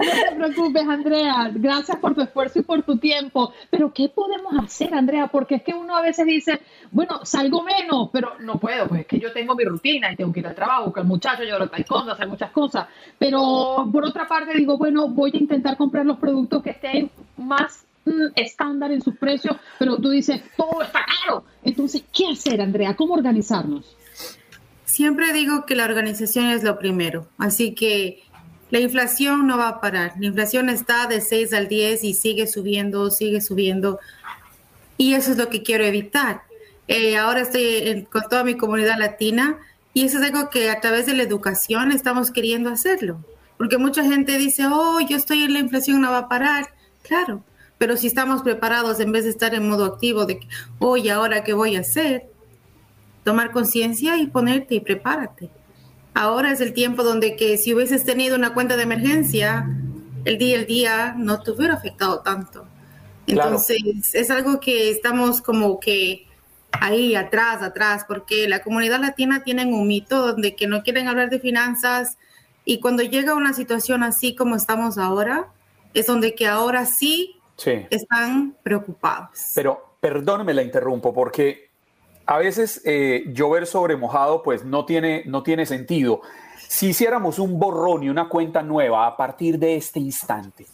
no 0.00 0.28
te 0.28 0.36
preocupes, 0.36 0.88
Andrea. 0.88 1.50
Gracias 1.54 1.98
por 1.98 2.14
tu 2.14 2.22
esfuerzo 2.22 2.60
y 2.60 2.62
por 2.62 2.82
tu 2.82 2.98
tiempo. 2.98 3.52
Pero, 3.70 3.92
¿qué 3.92 4.08
podemos 4.08 4.52
hacer, 4.64 4.94
Andrea? 4.94 5.28
Porque 5.28 5.56
es 5.56 5.62
que 5.62 5.72
uno 5.72 5.96
a 5.96 6.02
veces 6.02 6.26
dice, 6.26 6.60
bueno, 6.90 7.24
salgo 7.24 7.62
menos, 7.62 8.10
pero 8.12 8.32
no 8.40 8.58
puedo, 8.58 8.88
pues 8.88 9.02
es 9.02 9.06
que 9.06 9.18
yo 9.18 9.32
tengo 9.32 9.54
mi 9.54 9.64
rutina 9.64 10.12
y 10.12 10.16
tengo 10.16 10.32
que 10.32 10.40
ir 10.40 10.46
al 10.46 10.54
trabajo, 10.54 10.86
buscar 10.86 11.02
al 11.02 11.08
muchacho, 11.08 11.42
llevar 11.42 11.62
al 11.62 11.70
taekwondo, 11.70 12.12
hacer 12.12 12.28
muchas 12.28 12.50
cosas. 12.50 12.86
Pero, 13.18 13.88
por 13.92 14.04
otra 14.04 14.26
parte, 14.26 14.56
digo, 14.56 14.76
bueno, 14.76 15.08
voy 15.08 15.30
a 15.34 15.38
intentar 15.38 15.76
comprar 15.76 16.06
los 16.06 16.18
productos 16.18 16.62
que 16.62 16.70
estén 16.70 17.10
más 17.36 17.84
mm, 18.04 18.32
estándar 18.36 18.92
en 18.92 19.02
sus 19.02 19.16
precios, 19.16 19.56
pero 19.78 19.96
tú 19.96 20.10
dices, 20.10 20.42
todo 20.56 20.82
está 20.82 21.00
caro. 21.04 21.44
Entonces, 21.62 22.02
¿qué 22.12 22.28
hacer, 22.28 22.60
Andrea? 22.60 22.96
¿Cómo 22.96 23.14
organizarnos? 23.14 23.96
Siempre 24.90 25.32
digo 25.32 25.66
que 25.66 25.76
la 25.76 25.84
organización 25.84 26.46
es 26.46 26.64
lo 26.64 26.76
primero, 26.76 27.28
así 27.38 27.76
que 27.76 28.24
la 28.70 28.80
inflación 28.80 29.46
no 29.46 29.56
va 29.56 29.68
a 29.68 29.80
parar. 29.80 30.14
La 30.18 30.26
inflación 30.26 30.68
está 30.68 31.06
de 31.06 31.20
6 31.20 31.52
al 31.52 31.68
10 31.68 32.02
y 32.02 32.12
sigue 32.12 32.48
subiendo, 32.48 33.08
sigue 33.12 33.40
subiendo. 33.40 34.00
Y 34.96 35.14
eso 35.14 35.30
es 35.30 35.38
lo 35.38 35.48
que 35.48 35.62
quiero 35.62 35.84
evitar. 35.84 36.42
Eh, 36.88 37.16
ahora 37.16 37.42
estoy 37.42 38.04
con 38.10 38.22
toda 38.28 38.42
mi 38.42 38.56
comunidad 38.56 38.98
latina 38.98 39.58
y 39.94 40.06
eso 40.06 40.18
es 40.18 40.24
algo 40.24 40.50
que 40.50 40.70
a 40.70 40.80
través 40.80 41.06
de 41.06 41.14
la 41.14 41.22
educación 41.22 41.92
estamos 41.92 42.32
queriendo 42.32 42.68
hacerlo. 42.68 43.24
Porque 43.58 43.78
mucha 43.78 44.02
gente 44.02 44.38
dice, 44.38 44.66
oh, 44.66 44.98
yo 45.08 45.16
estoy 45.16 45.44
en 45.44 45.52
la 45.52 45.60
inflación, 45.60 46.00
no 46.00 46.10
va 46.10 46.18
a 46.18 46.28
parar. 46.28 46.66
Claro, 47.02 47.44
pero 47.78 47.96
si 47.96 48.08
estamos 48.08 48.42
preparados 48.42 48.98
en 48.98 49.12
vez 49.12 49.22
de 49.22 49.30
estar 49.30 49.54
en 49.54 49.68
modo 49.68 49.84
activo 49.84 50.26
de, 50.26 50.40
oye, 50.80 51.12
ahora 51.12 51.44
qué 51.44 51.52
voy 51.52 51.76
a 51.76 51.80
hacer, 51.80 52.29
tomar 53.24 53.50
conciencia 53.50 54.16
y 54.18 54.26
ponerte 54.26 54.76
y 54.76 54.80
prepárate. 54.80 55.50
Ahora 56.14 56.52
es 56.52 56.60
el 56.60 56.72
tiempo 56.72 57.02
donde 57.02 57.36
que 57.36 57.56
si 57.56 57.74
hubieses 57.74 58.04
tenido 58.04 58.36
una 58.36 58.54
cuenta 58.54 58.76
de 58.76 58.82
emergencia, 58.82 59.68
el 60.24 60.38
día 60.38 60.56
el 60.56 60.66
día 60.66 61.14
no 61.16 61.42
te 61.42 61.52
hubiera 61.52 61.74
afectado 61.74 62.20
tanto. 62.20 62.66
Entonces 63.26 63.78
es 64.12 64.30
algo 64.30 64.60
que 64.60 64.90
estamos 64.90 65.40
como 65.40 65.78
que 65.78 66.26
ahí 66.72 67.14
atrás, 67.14 67.62
atrás, 67.62 68.04
porque 68.06 68.48
la 68.48 68.62
comunidad 68.62 69.00
latina 69.00 69.42
tiene 69.44 69.64
un 69.64 69.86
mito 69.86 70.26
donde 70.26 70.56
que 70.56 70.66
no 70.66 70.82
quieren 70.82 71.08
hablar 71.08 71.30
de 71.30 71.38
finanzas 71.38 72.16
y 72.64 72.80
cuando 72.80 73.02
llega 73.02 73.34
una 73.34 73.52
situación 73.52 74.02
así 74.02 74.34
como 74.34 74.56
estamos 74.56 74.98
ahora, 74.98 75.48
es 75.94 76.06
donde 76.06 76.34
que 76.34 76.46
ahora 76.46 76.86
sí, 76.86 77.36
sí. 77.56 77.86
están 77.90 78.56
preocupados. 78.62 79.52
Pero 79.54 79.96
perdóneme 80.00 80.54
la 80.54 80.62
interrumpo 80.62 81.12
porque 81.12 81.69
a 82.30 82.38
veces 82.38 82.80
eh, 82.84 83.24
llover 83.32 83.66
sobre 83.66 83.96
mojado 83.96 84.44
pues 84.44 84.64
no 84.64 84.84
tiene, 84.84 85.24
no 85.26 85.42
tiene 85.42 85.66
sentido. 85.66 86.20
Si 86.68 86.90
hiciéramos 86.90 87.40
un 87.40 87.58
borrón 87.58 88.04
y 88.04 88.08
una 88.08 88.28
cuenta 88.28 88.62
nueva 88.62 89.08
a 89.08 89.16
partir 89.16 89.58
de 89.58 89.74
este 89.74 89.98
instante, 89.98 90.66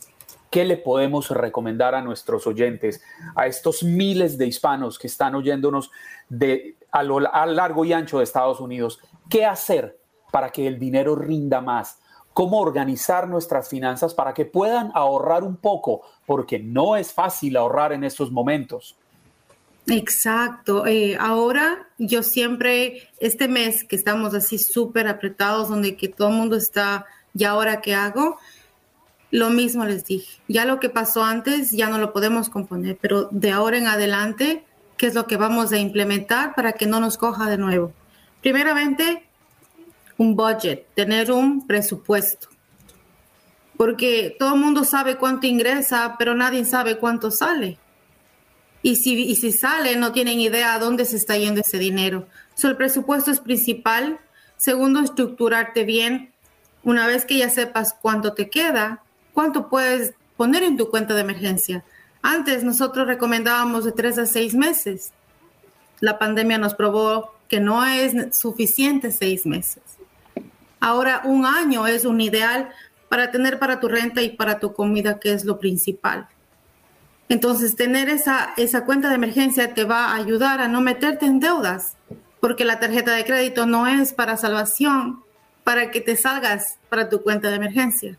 ¿qué 0.50 0.66
le 0.66 0.76
podemos 0.76 1.30
recomendar 1.30 1.94
a 1.94 2.02
nuestros 2.02 2.46
oyentes, 2.46 3.02
a 3.34 3.46
estos 3.46 3.82
miles 3.82 4.36
de 4.36 4.46
hispanos 4.46 4.98
que 4.98 5.06
están 5.06 5.34
oyéndonos 5.34 5.90
de, 6.28 6.76
a 6.92 7.02
lo 7.02 7.20
a 7.34 7.46
largo 7.46 7.86
y 7.86 7.94
ancho 7.94 8.18
de 8.18 8.24
Estados 8.24 8.60
Unidos? 8.60 9.00
¿Qué 9.30 9.46
hacer 9.46 9.98
para 10.30 10.50
que 10.50 10.66
el 10.66 10.78
dinero 10.78 11.16
rinda 11.16 11.62
más? 11.62 12.00
¿Cómo 12.34 12.60
organizar 12.60 13.28
nuestras 13.28 13.70
finanzas 13.70 14.12
para 14.12 14.34
que 14.34 14.44
puedan 14.44 14.90
ahorrar 14.92 15.42
un 15.42 15.56
poco? 15.56 16.02
Porque 16.26 16.58
no 16.58 16.96
es 16.96 17.14
fácil 17.14 17.56
ahorrar 17.56 17.94
en 17.94 18.04
estos 18.04 18.30
momentos. 18.30 18.98
Exacto. 19.88 20.86
Eh, 20.86 21.16
ahora 21.18 21.88
yo 21.98 22.22
siempre, 22.22 23.08
este 23.20 23.48
mes 23.48 23.84
que 23.84 23.96
estamos 23.96 24.34
así 24.34 24.58
súper 24.58 25.06
apretados, 25.06 25.68
donde 25.68 25.96
que 25.96 26.08
todo 26.08 26.28
el 26.28 26.34
mundo 26.34 26.56
está, 26.56 27.06
¿y 27.34 27.44
ahora 27.44 27.80
qué 27.80 27.94
hago? 27.94 28.38
Lo 29.30 29.50
mismo 29.50 29.84
les 29.84 30.04
dije. 30.04 30.40
Ya 30.48 30.64
lo 30.64 30.80
que 30.80 30.88
pasó 30.88 31.22
antes 31.22 31.70
ya 31.70 31.88
no 31.88 31.98
lo 31.98 32.12
podemos 32.12 32.48
componer, 32.48 32.98
pero 33.00 33.28
de 33.30 33.50
ahora 33.52 33.78
en 33.78 33.86
adelante, 33.86 34.64
¿qué 34.96 35.06
es 35.06 35.14
lo 35.14 35.26
que 35.26 35.36
vamos 35.36 35.72
a 35.72 35.78
implementar 35.78 36.54
para 36.54 36.72
que 36.72 36.86
no 36.86 37.00
nos 37.00 37.16
coja 37.16 37.48
de 37.48 37.58
nuevo? 37.58 37.92
Primeramente, 38.42 39.24
un 40.18 40.34
budget, 40.34 40.86
tener 40.94 41.30
un 41.30 41.66
presupuesto. 41.66 42.48
porque 43.76 44.34
todo 44.38 44.54
el 44.54 44.60
mundo 44.60 44.84
sabe 44.84 45.16
cuánto 45.16 45.46
ingresa, 45.46 46.16
pero 46.18 46.34
nadie 46.34 46.64
sabe 46.64 46.96
cuánto 46.96 47.30
sale. 47.30 47.78
Y 48.86 48.94
si, 48.94 49.20
y 49.20 49.34
si 49.34 49.50
sale, 49.50 49.96
no 49.96 50.12
tienen 50.12 50.38
idea 50.38 50.72
a 50.72 50.78
dónde 50.78 51.06
se 51.06 51.16
está 51.16 51.36
yendo 51.36 51.60
ese 51.60 51.76
dinero. 51.76 52.28
So, 52.54 52.68
el 52.68 52.76
presupuesto 52.76 53.32
es 53.32 53.40
principal. 53.40 54.20
Segundo, 54.58 55.00
estructurarte 55.00 55.82
bien. 55.82 56.30
Una 56.84 57.08
vez 57.08 57.24
que 57.24 57.36
ya 57.36 57.50
sepas 57.50 57.96
cuánto 58.00 58.34
te 58.34 58.48
queda, 58.48 59.02
cuánto 59.34 59.68
puedes 59.68 60.14
poner 60.36 60.62
en 60.62 60.76
tu 60.76 60.88
cuenta 60.88 61.14
de 61.14 61.22
emergencia. 61.22 61.84
Antes 62.22 62.62
nosotros 62.62 63.08
recomendábamos 63.08 63.84
de 63.84 63.90
tres 63.90 64.18
a 64.18 64.26
seis 64.26 64.54
meses. 64.54 65.10
La 65.98 66.20
pandemia 66.20 66.56
nos 66.56 66.74
probó 66.74 67.34
que 67.48 67.58
no 67.58 67.84
es 67.84 68.38
suficiente 68.38 69.10
seis 69.10 69.46
meses. 69.46 69.82
Ahora 70.78 71.22
un 71.24 71.44
año 71.44 71.88
es 71.88 72.04
un 72.04 72.20
ideal 72.20 72.70
para 73.08 73.32
tener 73.32 73.58
para 73.58 73.80
tu 73.80 73.88
renta 73.88 74.22
y 74.22 74.36
para 74.36 74.60
tu 74.60 74.74
comida, 74.74 75.18
que 75.18 75.32
es 75.32 75.44
lo 75.44 75.58
principal. 75.58 76.28
Entonces, 77.28 77.76
tener 77.76 78.08
esa, 78.08 78.54
esa 78.56 78.84
cuenta 78.84 79.08
de 79.08 79.16
emergencia 79.16 79.74
te 79.74 79.84
va 79.84 80.06
a 80.06 80.16
ayudar 80.16 80.60
a 80.60 80.68
no 80.68 80.80
meterte 80.80 81.26
en 81.26 81.40
deudas, 81.40 81.96
porque 82.40 82.64
la 82.64 82.78
tarjeta 82.78 83.12
de 83.12 83.24
crédito 83.24 83.66
no 83.66 83.86
es 83.86 84.12
para 84.12 84.36
salvación, 84.36 85.22
para 85.64 85.90
que 85.90 86.00
te 86.00 86.16
salgas 86.16 86.78
para 86.88 87.08
tu 87.08 87.22
cuenta 87.22 87.50
de 87.50 87.56
emergencia. 87.56 88.16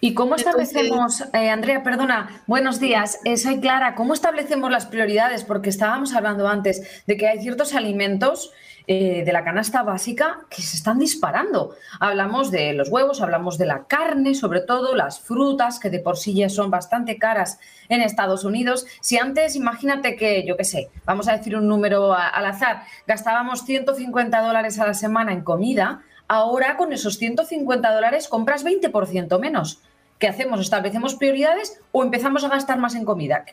¿Y 0.00 0.14
cómo 0.14 0.34
establecemos, 0.34 1.22
eh, 1.32 1.48
Andrea, 1.48 1.84
perdona, 1.84 2.42
buenos 2.48 2.80
días, 2.80 3.20
eh, 3.24 3.36
soy 3.36 3.60
Clara, 3.60 3.94
¿cómo 3.94 4.14
establecemos 4.14 4.68
las 4.68 4.86
prioridades? 4.86 5.44
Porque 5.44 5.70
estábamos 5.70 6.12
hablando 6.12 6.48
antes 6.48 7.04
de 7.06 7.16
que 7.16 7.28
hay 7.28 7.40
ciertos 7.40 7.72
alimentos 7.72 8.50
eh, 8.88 9.22
de 9.24 9.32
la 9.32 9.44
canasta 9.44 9.84
básica 9.84 10.40
que 10.50 10.60
se 10.60 10.76
están 10.76 10.98
disparando. 10.98 11.76
Hablamos 12.00 12.50
de 12.50 12.72
los 12.72 12.88
huevos, 12.88 13.20
hablamos 13.20 13.56
de 13.56 13.66
la 13.66 13.84
carne, 13.84 14.34
sobre 14.34 14.60
todo 14.60 14.96
las 14.96 15.20
frutas, 15.20 15.78
que 15.78 15.88
de 15.88 16.00
por 16.00 16.16
sí 16.16 16.34
ya 16.34 16.48
son 16.48 16.70
bastante 16.70 17.16
caras 17.16 17.60
en 17.88 18.00
Estados 18.00 18.44
Unidos. 18.44 18.86
Si 19.00 19.18
antes, 19.18 19.54
imagínate 19.54 20.16
que, 20.16 20.44
yo 20.44 20.56
qué 20.56 20.64
sé, 20.64 20.90
vamos 21.04 21.28
a 21.28 21.36
decir 21.36 21.56
un 21.56 21.68
número 21.68 22.12
al 22.12 22.44
azar, 22.44 22.82
gastábamos 23.06 23.64
150 23.64 24.40
dólares 24.40 24.80
a 24.80 24.86
la 24.86 24.94
semana 24.94 25.32
en 25.32 25.42
comida, 25.42 26.02
ahora 26.26 26.76
con 26.76 26.92
esos 26.92 27.18
150 27.18 27.92
dólares 27.92 28.26
compras 28.26 28.64
20% 28.64 29.38
menos. 29.38 29.80
¿Qué 30.18 30.26
hacemos? 30.26 30.60
¿Establecemos 30.60 31.14
prioridades 31.14 31.80
o 31.92 32.02
empezamos 32.02 32.42
a 32.44 32.48
gastar 32.48 32.78
más 32.78 32.94
en 32.94 33.04
comida? 33.04 33.44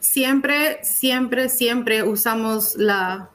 Siempre, 0.00 0.82
siempre, 0.82 1.48
siempre 1.48 2.02
usamos 2.02 2.76
la, 2.76 3.28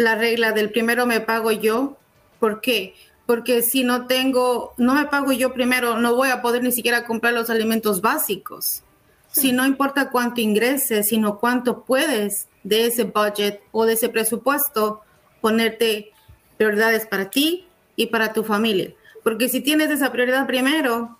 la 0.00 0.14
regla 0.14 0.52
del 0.52 0.70
primero 0.70 1.06
me 1.06 1.20
pago 1.20 1.52
yo. 1.52 1.96
¿Por 2.38 2.60
qué? 2.60 2.94
Porque 3.26 3.62
si 3.62 3.84
no 3.84 4.06
tengo, 4.06 4.72
no 4.76 4.94
me 4.94 5.04
pago 5.04 5.32
yo 5.32 5.52
primero, 5.52 5.98
no 5.98 6.16
voy 6.16 6.30
a 6.30 6.42
poder 6.42 6.62
ni 6.62 6.72
siquiera 6.72 7.04
comprar 7.04 7.34
los 7.34 7.50
alimentos 7.50 8.00
básicos. 8.00 8.82
Si 9.30 9.52
no 9.52 9.66
importa 9.66 10.10
cuánto 10.10 10.40
ingreses, 10.40 11.08
sino 11.08 11.38
cuánto 11.38 11.84
puedes 11.84 12.48
de 12.64 12.86
ese 12.86 13.04
budget 13.04 13.60
o 13.70 13.84
de 13.84 13.92
ese 13.92 14.08
presupuesto 14.08 15.02
ponerte 15.40 16.12
prioridades 16.56 17.06
para 17.06 17.30
ti 17.30 17.66
y 17.94 18.06
para 18.06 18.32
tu 18.32 18.42
familia. 18.42 18.92
Porque 19.22 19.48
si 19.48 19.60
tienes 19.60 19.90
esa 19.90 20.10
prioridad 20.10 20.46
primero, 20.46 21.18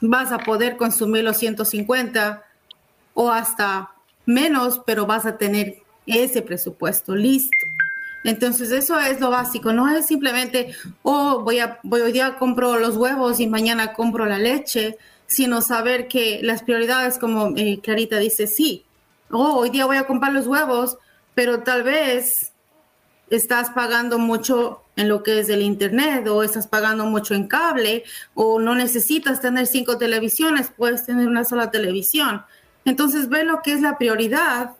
vas 0.00 0.30
a 0.32 0.38
poder 0.38 0.76
consumir 0.76 1.24
los 1.24 1.38
150 1.38 2.44
o 3.14 3.30
hasta 3.30 3.90
menos, 4.26 4.80
pero 4.86 5.06
vas 5.06 5.26
a 5.26 5.36
tener 5.38 5.82
ese 6.10 6.42
presupuesto 6.42 7.14
listo. 7.14 7.66
Entonces 8.22 8.70
eso 8.70 8.98
es 9.00 9.20
lo 9.20 9.30
básico, 9.30 9.72
no 9.72 9.88
es 9.88 10.06
simplemente, 10.06 10.74
oh, 11.02 11.40
voy 11.40 11.58
a, 11.58 11.78
voy 11.82 12.02
hoy 12.02 12.12
día 12.12 12.36
compro 12.36 12.78
los 12.78 12.96
huevos 12.96 13.40
y 13.40 13.46
mañana 13.46 13.94
compro 13.94 14.26
la 14.26 14.38
leche, 14.38 14.98
sino 15.26 15.62
saber 15.62 16.06
que 16.06 16.40
las 16.42 16.62
prioridades, 16.62 17.18
como 17.18 17.56
eh, 17.56 17.80
Clarita 17.82 18.18
dice, 18.18 18.46
sí, 18.46 18.84
oh, 19.30 19.54
hoy 19.58 19.70
día 19.70 19.86
voy 19.86 19.96
a 19.96 20.06
comprar 20.06 20.32
los 20.32 20.46
huevos, 20.46 20.98
pero 21.34 21.62
tal 21.62 21.82
vez 21.82 22.52
estás 23.30 23.70
pagando 23.70 24.18
mucho 24.18 24.82
en 24.96 25.08
lo 25.08 25.22
que 25.22 25.38
es 25.38 25.48
el 25.48 25.62
internet 25.62 26.26
o 26.28 26.42
estás 26.42 26.66
pagando 26.66 27.06
mucho 27.06 27.34
en 27.34 27.46
cable 27.46 28.04
o 28.34 28.60
no 28.60 28.74
necesitas 28.74 29.40
tener 29.40 29.66
cinco 29.66 29.96
televisiones, 29.96 30.72
puedes 30.76 31.06
tener 31.06 31.26
una 31.28 31.44
sola 31.44 31.70
televisión. 31.70 32.42
Entonces 32.84 33.28
ve 33.28 33.44
lo 33.44 33.62
que 33.62 33.72
es 33.72 33.80
la 33.80 33.96
prioridad 33.96 34.72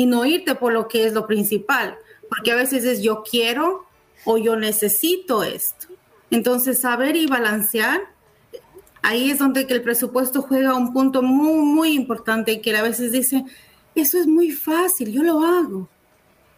y 0.00 0.06
no 0.06 0.24
irte 0.24 0.54
por 0.54 0.72
lo 0.72 0.88
que 0.88 1.04
es 1.04 1.12
lo 1.12 1.26
principal, 1.26 1.98
porque 2.30 2.52
a 2.52 2.56
veces 2.56 2.84
es 2.84 3.02
yo 3.02 3.22
quiero 3.22 3.84
o 4.24 4.38
yo 4.38 4.56
necesito 4.56 5.44
esto. 5.44 5.88
Entonces 6.30 6.80
saber 6.80 7.16
y 7.16 7.26
balancear, 7.26 8.00
ahí 9.02 9.30
es 9.30 9.38
donde 9.38 9.66
que 9.66 9.74
el 9.74 9.82
presupuesto 9.82 10.40
juega 10.40 10.74
un 10.74 10.94
punto 10.94 11.20
muy, 11.20 11.62
muy 11.62 11.92
importante 11.92 12.62
que 12.62 12.74
a 12.74 12.82
veces 12.82 13.12
dice, 13.12 13.44
eso 13.94 14.16
es 14.16 14.26
muy 14.26 14.52
fácil, 14.52 15.12
yo 15.12 15.22
lo 15.22 15.40
hago 15.44 15.86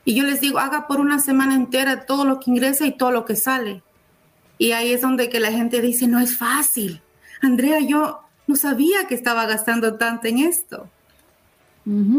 y 0.05 0.14
yo 0.14 0.22
les 0.22 0.40
digo, 0.40 0.61
haga 0.61 0.87
por 0.87 1.00
una 1.00 1.18
semana 1.18 1.57
entera 1.57 2.07
todo 2.07 2.24
lo 2.24 2.38
que 2.38 2.52
ingresa 2.52 2.87
y 2.87 2.96
todo 2.96 3.11
lo 3.11 3.24
que 3.24 3.35
sale. 3.35 3.83
Y 4.57 4.70
ahí 4.70 4.92
es 4.92 5.00
donde 5.00 5.28
que 5.28 5.40
la 5.40 5.50
gente 5.50 5.81
dice, 5.81 6.07
no 6.07 6.20
es 6.20 6.38
fácil. 6.38 7.02
Andrea, 7.40 7.81
yo 7.81 8.20
no 8.46 8.55
sabía 8.55 9.09
que 9.09 9.16
estaba 9.16 9.46
gastando 9.46 9.96
tanto 9.96 10.28
en 10.28 10.38
esto. 10.38 10.88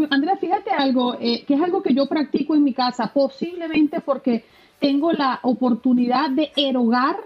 Andrea, 0.10 0.36
fíjate 0.38 0.72
algo, 0.72 1.16
eh, 1.20 1.46
que 1.46 1.54
es 1.54 1.62
algo 1.62 1.82
que 1.82 1.94
yo 1.94 2.08
practico 2.08 2.56
en 2.56 2.64
mi 2.64 2.74
casa, 2.74 3.12
posiblemente 3.14 4.02
porque 4.02 4.46
tengo 4.80 5.14
la 5.14 5.40
oportunidad 5.44 6.30
de 6.30 6.52
erogar 6.56 7.18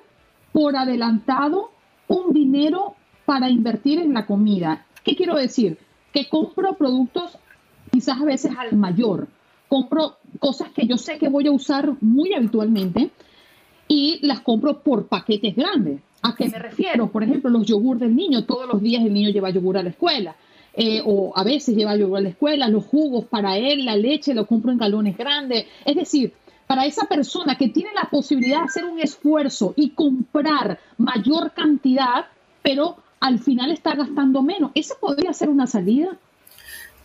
por 0.52 0.76
adelantado 0.76 1.72
un 2.08 2.34
dinero 2.34 2.96
para 3.26 3.50
invertir 3.50 4.00
en 4.00 4.14
la 4.14 4.26
comida. 4.26 4.86
¿Qué 5.04 5.16
quiero 5.16 5.36
decir? 5.36 5.78
Que 6.14 6.30
compro 6.30 6.74
productos 6.74 7.38
quizás 7.92 8.22
a 8.22 8.26
veces 8.26 8.52
al 8.58 8.76
mayor 8.78 9.28
compro 9.68 10.18
cosas 10.40 10.70
que 10.70 10.88
yo 10.88 10.98
sé 10.98 11.18
que 11.18 11.30
voy 11.30 11.48
a 11.48 11.52
usar 11.52 11.94
muy 12.02 12.34
habitualmente 12.34 13.12
y 13.88 14.20
las 14.26 14.42
compro 14.42 14.82
por 14.82 15.08
paquetes 15.08 15.56
grandes. 15.56 16.02
¿A 16.22 16.36
qué 16.36 16.50
me 16.50 16.60
refiero? 16.60 17.10
Por 17.10 17.24
ejemplo, 17.24 17.50
los 17.50 17.66
yogur 17.66 18.00
del 18.00 18.16
niño. 18.16 18.46
Todos 18.46 18.68
los 18.68 18.82
días 18.82 19.04
el 19.04 19.14
niño 19.14 19.30
lleva 19.30 19.50
yogur 19.50 19.78
a 19.78 19.84
la 19.84 19.90
escuela. 19.90 20.36
Eh, 20.80 21.02
o 21.04 21.34
a 21.36 21.44
veces 21.44 21.76
lleva 21.76 21.96
yogur 21.96 22.20
a 22.20 22.22
la 22.22 22.30
escuela, 22.30 22.70
los 22.70 22.86
jugos 22.86 23.26
para 23.26 23.58
él, 23.58 23.84
la 23.84 23.96
leche, 23.96 24.36
lo 24.36 24.46
compro 24.46 24.72
en 24.72 24.78
galones 24.78 25.18
grandes. 25.18 25.66
Es 25.84 25.96
decir, 25.96 26.34
para 26.68 26.86
esa 26.86 27.08
persona 27.08 27.58
que 27.58 27.70
tiene 27.70 27.90
la 27.96 28.10
posibilidad 28.12 28.60
de 28.60 28.66
hacer 28.66 28.86
un 28.86 29.00
esfuerzo 29.00 29.74
y 29.76 29.90
comprar 29.90 30.80
mayor 30.98 31.54
cantidad, 31.54 32.28
pero 32.62 32.98
al 33.20 33.40
final 33.40 33.72
está 33.72 33.96
gastando 33.96 34.44
menos, 34.44 34.72
¿esa 34.76 34.94
podría 35.00 35.34
ser 35.34 35.50
una 35.50 35.66
salida? 35.66 36.16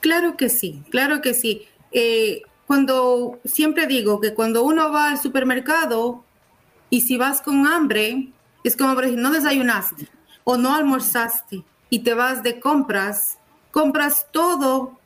Claro 0.00 0.36
que 0.36 0.50
sí, 0.50 0.82
claro 0.90 1.22
que 1.22 1.32
sí. 1.32 1.62
Eh, 1.92 2.42
cuando 2.66 3.38
siempre 3.44 3.86
digo 3.86 4.20
que 4.20 4.34
cuando 4.34 4.64
uno 4.64 4.92
va 4.92 5.10
al 5.10 5.18
supermercado 5.18 6.24
y 6.90 7.02
si 7.02 7.16
vas 7.16 7.40
con 7.40 7.66
hambre, 7.66 8.28
es 8.64 8.76
como 8.76 8.94
por 8.94 9.04
ejemplo, 9.04 9.28
no 9.28 9.34
desayunaste 9.34 10.08
o 10.44 10.56
no 10.56 10.74
almorzaste 10.74 11.62
y 11.88 12.00
te 12.00 12.14
vas 12.14 12.42
de 12.42 12.58
compras, 12.58 13.38
compras 13.72 14.26
todo 14.30 15.00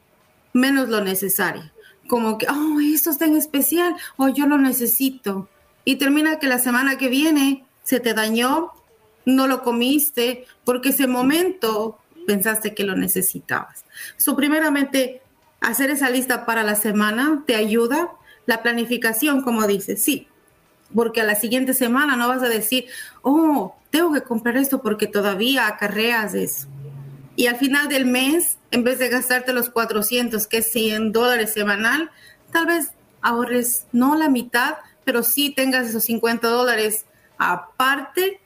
menos 0.52 0.90
lo 0.90 1.00
necesario. 1.00 1.70
Como 2.08 2.36
que, 2.36 2.46
oh, 2.48 2.78
esto 2.80 3.10
está 3.10 3.24
en 3.24 3.36
especial, 3.36 3.94
o 4.18 4.24
oh, 4.24 4.28
yo 4.28 4.46
lo 4.46 4.58
necesito. 4.58 5.48
Y 5.84 5.96
termina 5.96 6.38
que 6.38 6.46
la 6.46 6.58
semana 6.58 6.98
que 6.98 7.08
viene 7.08 7.64
se 7.82 8.00
te 8.00 8.12
dañó, 8.12 8.72
no 9.24 9.46
lo 9.46 9.62
comiste, 9.62 10.44
porque 10.64 10.90
ese 10.90 11.06
momento 11.06 11.98
pensaste 12.26 12.74
que 12.74 12.84
lo 12.84 12.96
necesitabas. 12.96 13.84
So, 14.16 14.36
primeramente, 14.36 15.22
hacer 15.60 15.90
esa 15.90 16.10
lista 16.10 16.44
para 16.44 16.62
la 16.62 16.74
semana 16.74 17.42
te 17.46 17.54
ayuda. 17.54 18.10
La 18.46 18.62
planificación, 18.62 19.42
como 19.42 19.66
dices, 19.66 20.02
sí, 20.04 20.28
porque 20.94 21.20
a 21.20 21.24
la 21.24 21.34
siguiente 21.34 21.74
semana 21.74 22.16
no 22.16 22.28
vas 22.28 22.42
a 22.42 22.48
decir, 22.48 22.86
oh, 23.22 23.74
tengo 23.90 24.12
que 24.12 24.22
comprar 24.22 24.56
esto 24.56 24.80
porque 24.80 25.08
todavía 25.08 25.66
acarreas 25.66 26.34
eso. 26.34 26.68
Y 27.36 27.46
al 27.46 27.56
final 27.56 27.88
del 27.88 28.06
mes, 28.06 28.58
en 28.70 28.82
vez 28.82 28.98
de 28.98 29.08
gastarte 29.08 29.52
los 29.52 29.68
400, 29.68 30.46
que 30.46 30.58
es 30.58 30.72
100 30.72 31.12
dólares 31.12 31.52
semanal, 31.52 32.10
tal 32.50 32.66
vez 32.66 32.92
ahorres 33.20 33.86
no 33.92 34.16
la 34.16 34.28
mitad, 34.30 34.76
pero 35.04 35.22
sí 35.22 35.50
tengas 35.50 35.86
esos 35.88 36.04
50 36.04 36.48
dólares 36.48 37.04
aparte 37.38 38.40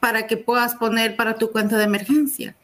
para 0.00 0.26
que 0.26 0.36
puedas 0.36 0.74
poner 0.74 1.14
para 1.14 1.36
tu 1.36 1.52
cuenta 1.52 1.78
de 1.78 1.84
emergencia. 1.84 2.56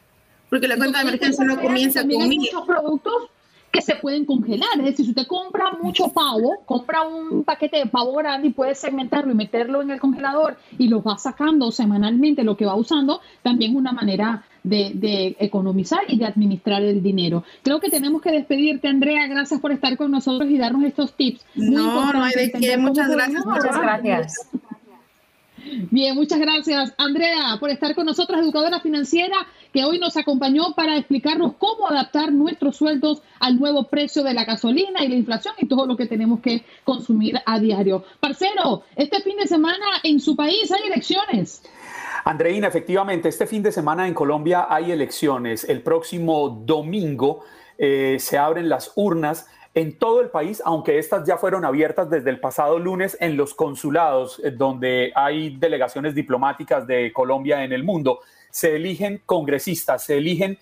Porque 0.49 0.67
la 0.67 0.75
cuenta 0.75 0.99
de 0.99 1.07
emergencia 1.07 1.45
no 1.45 1.61
comienza 1.61 2.01
con 2.01 2.27
muchos 2.27 2.65
productos 2.65 3.29
que 3.71 3.81
se 3.81 3.95
pueden 3.95 4.25
congelar. 4.25 4.79
Es 4.79 4.85
decir, 4.85 5.05
si 5.05 5.11
usted 5.11 5.27
compra 5.27 5.71
mucho 5.81 6.09
pavo, 6.09 6.63
compra 6.65 7.03
un 7.03 7.43
paquete 7.43 7.77
de 7.77 7.85
pavo 7.85 8.13
grande 8.13 8.47
y 8.47 8.51
puede 8.51 8.75
segmentarlo 8.75 9.31
y 9.31 9.35
meterlo 9.35 9.81
en 9.81 9.91
el 9.91 9.99
congelador 9.99 10.57
y 10.77 10.87
lo 10.87 11.03
va 11.03 11.17
sacando 11.17 11.71
semanalmente, 11.71 12.43
lo 12.43 12.57
que 12.57 12.65
va 12.65 12.75
usando, 12.75 13.21
también 13.43 13.71
es 13.71 13.77
una 13.77 13.91
manera 13.91 14.43
de, 14.63 15.35
economizar 15.39 16.01
y 16.07 16.17
de 16.17 16.25
administrar 16.25 16.81
el 16.83 17.01
dinero. 17.01 17.43
Creo 17.63 17.79
que 17.79 17.89
tenemos 17.89 18.21
que 18.21 18.31
despedirte, 18.31 18.87
Andrea. 18.87 19.27
Gracias 19.27 19.59
por 19.59 19.71
estar 19.71 19.97
con 19.97 20.11
nosotros 20.11 20.49
y 20.49 20.57
darnos 20.57 20.83
estos 20.83 21.13
tips. 21.13 21.45
no, 21.55 22.13
no 22.13 22.23
hay 22.23 22.33
de 22.33 22.51
qué. 22.51 22.77
Muchas 22.77 23.09
gracias. 23.09 23.45
Muchas 23.45 23.81
gracias. 23.81 24.49
Bien, 25.91 26.15
muchas 26.15 26.39
gracias, 26.39 26.93
Andrea, 26.97 27.57
por 27.59 27.69
estar 27.69 27.93
con 27.93 28.05
nosotros, 28.05 28.39
educadora 28.39 28.79
financiera, 28.79 29.35
que 29.73 29.83
hoy 29.83 29.99
nos 29.99 30.17
acompañó 30.17 30.73
para 30.75 30.97
explicarnos 30.97 31.53
cómo 31.57 31.87
adaptar 31.87 32.31
nuestros 32.31 32.77
sueldos 32.77 33.21
al 33.39 33.59
nuevo 33.59 33.83
precio 33.83 34.23
de 34.23 34.33
la 34.33 34.45
gasolina 34.45 35.03
y 35.03 35.09
la 35.09 35.15
inflación 35.15 35.53
y 35.59 35.67
todo 35.67 35.85
lo 35.85 35.95
que 35.95 36.05
tenemos 36.05 36.39
que 36.39 36.63
consumir 36.83 37.39
a 37.45 37.59
diario. 37.59 38.03
Parcero, 38.19 38.83
este 38.95 39.21
fin 39.21 39.37
de 39.37 39.47
semana 39.47 39.85
en 40.03 40.19
su 40.19 40.35
país 40.35 40.71
hay 40.71 40.87
elecciones. 40.87 41.61
Andreina, 42.23 42.67
efectivamente, 42.67 43.29
este 43.29 43.47
fin 43.47 43.63
de 43.63 43.71
semana 43.71 44.07
en 44.07 44.13
Colombia 44.13 44.67
hay 44.69 44.91
elecciones. 44.91 45.63
El 45.63 45.81
próximo 45.81 46.49
domingo 46.49 47.43
eh, 47.77 48.17
se 48.19 48.37
abren 48.37 48.69
las 48.69 48.91
urnas 48.95 49.47
en 49.73 49.97
todo 49.97 50.21
el 50.21 50.29
país, 50.29 50.61
aunque 50.65 50.97
estas 50.97 51.27
ya 51.27 51.37
fueron 51.37 51.63
abiertas 51.63 52.09
desde 52.09 52.29
el 52.29 52.39
pasado 52.39 52.79
lunes 52.79 53.15
en 53.19 53.37
los 53.37 53.53
consulados, 53.53 54.41
eh, 54.43 54.51
donde 54.51 55.11
hay 55.15 55.55
delegaciones 55.57 56.15
diplomáticas 56.15 56.85
de 56.87 57.13
Colombia 57.13 57.63
en 57.63 57.71
el 57.71 57.83
mundo, 57.83 58.19
se 58.49 58.75
eligen 58.75 59.21
congresistas, 59.25 60.03
se 60.03 60.17
eligen 60.17 60.57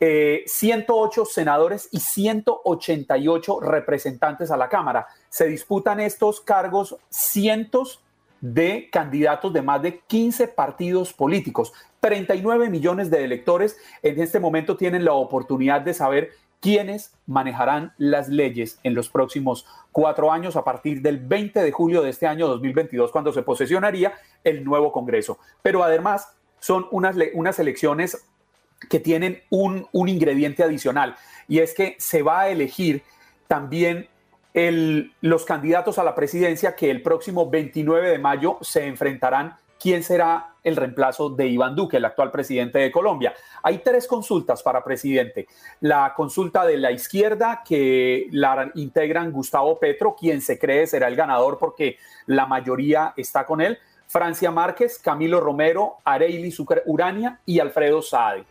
108 0.00 1.22
eh, 1.22 1.26
senadores 1.30 1.88
y 1.92 2.00
188 2.00 3.60
representantes 3.60 4.50
a 4.50 4.56
la 4.56 4.70
Cámara. 4.70 5.06
Se 5.28 5.46
disputan 5.46 6.00
estos 6.00 6.40
cargos 6.40 6.96
cientos 7.10 8.02
de 8.40 8.88
candidatos 8.90 9.52
de 9.52 9.62
más 9.62 9.82
de 9.82 10.00
15 10.00 10.48
partidos 10.48 11.12
políticos. 11.12 11.72
39 12.00 12.70
millones 12.70 13.10
de 13.10 13.24
electores 13.24 13.76
en 14.02 14.20
este 14.20 14.40
momento 14.40 14.76
tienen 14.76 15.04
la 15.04 15.12
oportunidad 15.12 15.82
de 15.82 15.94
saber 15.94 16.30
quiénes 16.60 17.12
manejarán 17.26 17.92
las 17.96 18.28
leyes 18.28 18.78
en 18.82 18.94
los 18.94 19.08
próximos 19.08 19.66
cuatro 19.92 20.30
años 20.30 20.56
a 20.56 20.64
partir 20.64 21.02
del 21.02 21.18
20 21.18 21.60
de 21.60 21.72
julio 21.72 22.02
de 22.02 22.10
este 22.10 22.26
año 22.26 22.46
2022, 22.48 23.10
cuando 23.10 23.32
se 23.32 23.42
posesionaría 23.42 24.14
el 24.44 24.64
nuevo 24.64 24.92
Congreso. 24.92 25.38
Pero 25.62 25.82
además 25.82 26.28
son 26.58 26.86
unas, 26.90 27.16
unas 27.34 27.58
elecciones 27.58 28.24
que 28.88 29.00
tienen 29.00 29.42
un, 29.50 29.86
un 29.92 30.08
ingrediente 30.08 30.62
adicional 30.62 31.16
y 31.48 31.58
es 31.58 31.74
que 31.74 31.96
se 31.98 32.22
va 32.22 32.40
a 32.40 32.48
elegir 32.48 33.02
también 33.46 34.08
el, 34.54 35.12
los 35.20 35.44
candidatos 35.44 35.98
a 35.98 36.04
la 36.04 36.14
presidencia 36.14 36.74
que 36.74 36.90
el 36.90 37.02
próximo 37.02 37.48
29 37.48 38.10
de 38.10 38.18
mayo 38.18 38.58
se 38.60 38.86
enfrentarán 38.86 39.56
quién 39.80 40.02
será 40.02 40.54
el 40.62 40.76
reemplazo 40.76 41.30
de 41.30 41.46
Iván 41.46 41.74
Duque, 41.74 41.96
el 41.96 42.04
actual 42.04 42.30
presidente 42.30 42.78
de 42.78 42.90
Colombia. 42.90 43.34
Hay 43.62 43.78
tres 43.78 44.06
consultas 44.06 44.62
para 44.62 44.84
presidente. 44.84 45.46
La 45.80 46.12
consulta 46.14 46.66
de 46.66 46.76
la 46.76 46.92
izquierda, 46.92 47.62
que 47.66 48.28
la 48.30 48.70
integran 48.74 49.32
Gustavo 49.32 49.78
Petro, 49.78 50.14
quien 50.14 50.42
se 50.42 50.58
cree 50.58 50.86
será 50.86 51.08
el 51.08 51.16
ganador 51.16 51.56
porque 51.58 51.96
la 52.26 52.44
mayoría 52.46 53.14
está 53.16 53.46
con 53.46 53.62
él. 53.62 53.78
Francia 54.06 54.50
Márquez, 54.50 54.98
Camilo 54.98 55.40
Romero, 55.40 55.96
Areili 56.04 56.52
Urania 56.84 57.40
y 57.46 57.60
Alfredo 57.60 58.02
Saade. 58.02 58.44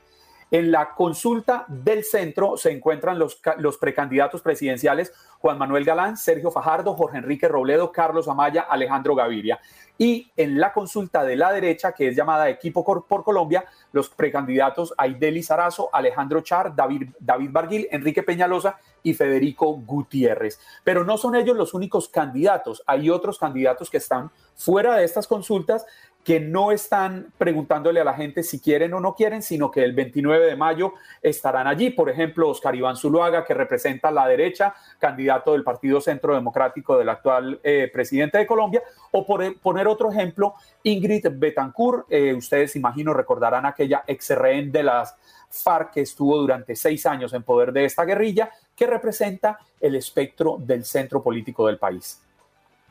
En 0.52 0.72
la 0.72 0.96
consulta 0.96 1.66
del 1.68 2.04
centro 2.04 2.58
se 2.58 2.72
encuentran 2.72 3.20
los, 3.20 3.42
los 3.58 3.78
precandidatos 3.78 4.42
presidenciales 4.42 5.14
Juan 5.40 5.58
Manuel 5.58 5.86
Galán, 5.86 6.18
Sergio 6.18 6.52
Fajardo, 6.52 6.96
Jorge 6.96 7.18
Enrique 7.18 7.48
Robledo, 7.48 7.92
Carlos 7.92 8.28
Amaya, 8.28 8.62
Alejandro 8.62 9.16
Gaviria. 9.16 9.60
Y 10.00 10.32
en 10.38 10.60
la 10.60 10.72
consulta 10.72 11.26
de 11.26 11.36
la 11.36 11.52
derecha, 11.52 11.92
que 11.92 12.08
es 12.08 12.16
llamada 12.16 12.50
Equipo 12.50 12.84
por 12.84 13.24
Colombia, 13.24 13.66
los 13.92 14.10
precandidatos 14.10 14.94
Aideli 14.98 15.44
Sarazo, 15.44 15.90
Alejandro 15.92 16.40
Char, 16.40 16.74
David, 16.74 17.10
David 17.20 17.50
Barguil, 17.52 17.88
Enrique 17.92 18.24
Peñalosa 18.24 18.80
y 19.04 19.14
Federico 19.14 19.74
Gutiérrez. 19.74 20.60
Pero 20.86 21.04
no 21.04 21.18
son 21.18 21.36
ellos 21.36 21.58
los 21.58 21.74
únicos 21.74 22.08
candidatos. 22.08 22.82
Hay 22.88 23.10
otros 23.10 23.38
candidatos 23.38 23.90
que 23.90 23.98
están 23.98 24.32
fuera 24.56 24.96
de 24.96 25.04
estas 25.04 25.28
consultas 25.28 25.86
que 26.24 26.40
no 26.40 26.72
están 26.72 27.32
preguntándole 27.38 28.02
a 28.02 28.04
la 28.04 28.14
gente 28.14 28.44
si 28.44 28.60
quieren 28.60 28.94
o 28.94 29.00
no 29.00 29.16
quieren, 29.16 29.42
sino 29.42 29.72
que 29.72 29.84
el 29.84 29.94
29 29.94 30.46
de 30.46 30.56
mayo 30.56 30.94
estarán 31.22 31.66
allí. 31.66 31.90
Por 31.90 32.10
ejemplo, 32.10 32.50
Oscar 32.50 32.76
Iván 32.76 32.98
Zuluaga, 32.98 33.46
que 33.46 33.54
representa 33.54 34.12
la 34.12 34.28
derecha, 34.28 34.76
candidato 35.00 35.54
del 35.54 35.64
Partido 35.64 36.02
Centro 36.02 36.36
Democrático 36.36 36.98
del 36.98 37.10
actual 37.10 37.60
eh, 37.64 37.90
presidente 37.92 38.38
de 38.38 38.46
Colombia, 38.46 38.84
o 39.12 39.26
por 39.26 39.60
poner 39.60 39.88
otro 39.90 40.12
ejemplo, 40.12 40.54
Ingrid 40.84 41.28
Betancourt, 41.32 42.06
eh, 42.10 42.34
ustedes 42.34 42.76
imagino 42.76 43.14
recordarán 43.14 43.66
aquella 43.66 44.04
ex 44.08 44.30
rehén 44.32 44.72
de 44.72 44.84
las 44.84 45.16
FARC 45.50 45.94
que 45.94 46.02
estuvo 46.02 46.38
durante 46.38 46.76
seis 46.76 47.06
años 47.06 47.34
en 47.34 47.44
poder 47.44 47.74
de 47.74 47.86
esta 47.86 48.06
guerrilla, 48.06 48.52
que 48.76 48.88
representa 48.88 49.60
el 49.80 49.96
espectro 49.96 50.58
del 50.60 50.86
centro 50.86 51.22
político 51.22 51.68
del 51.68 51.78
país. 51.78 52.22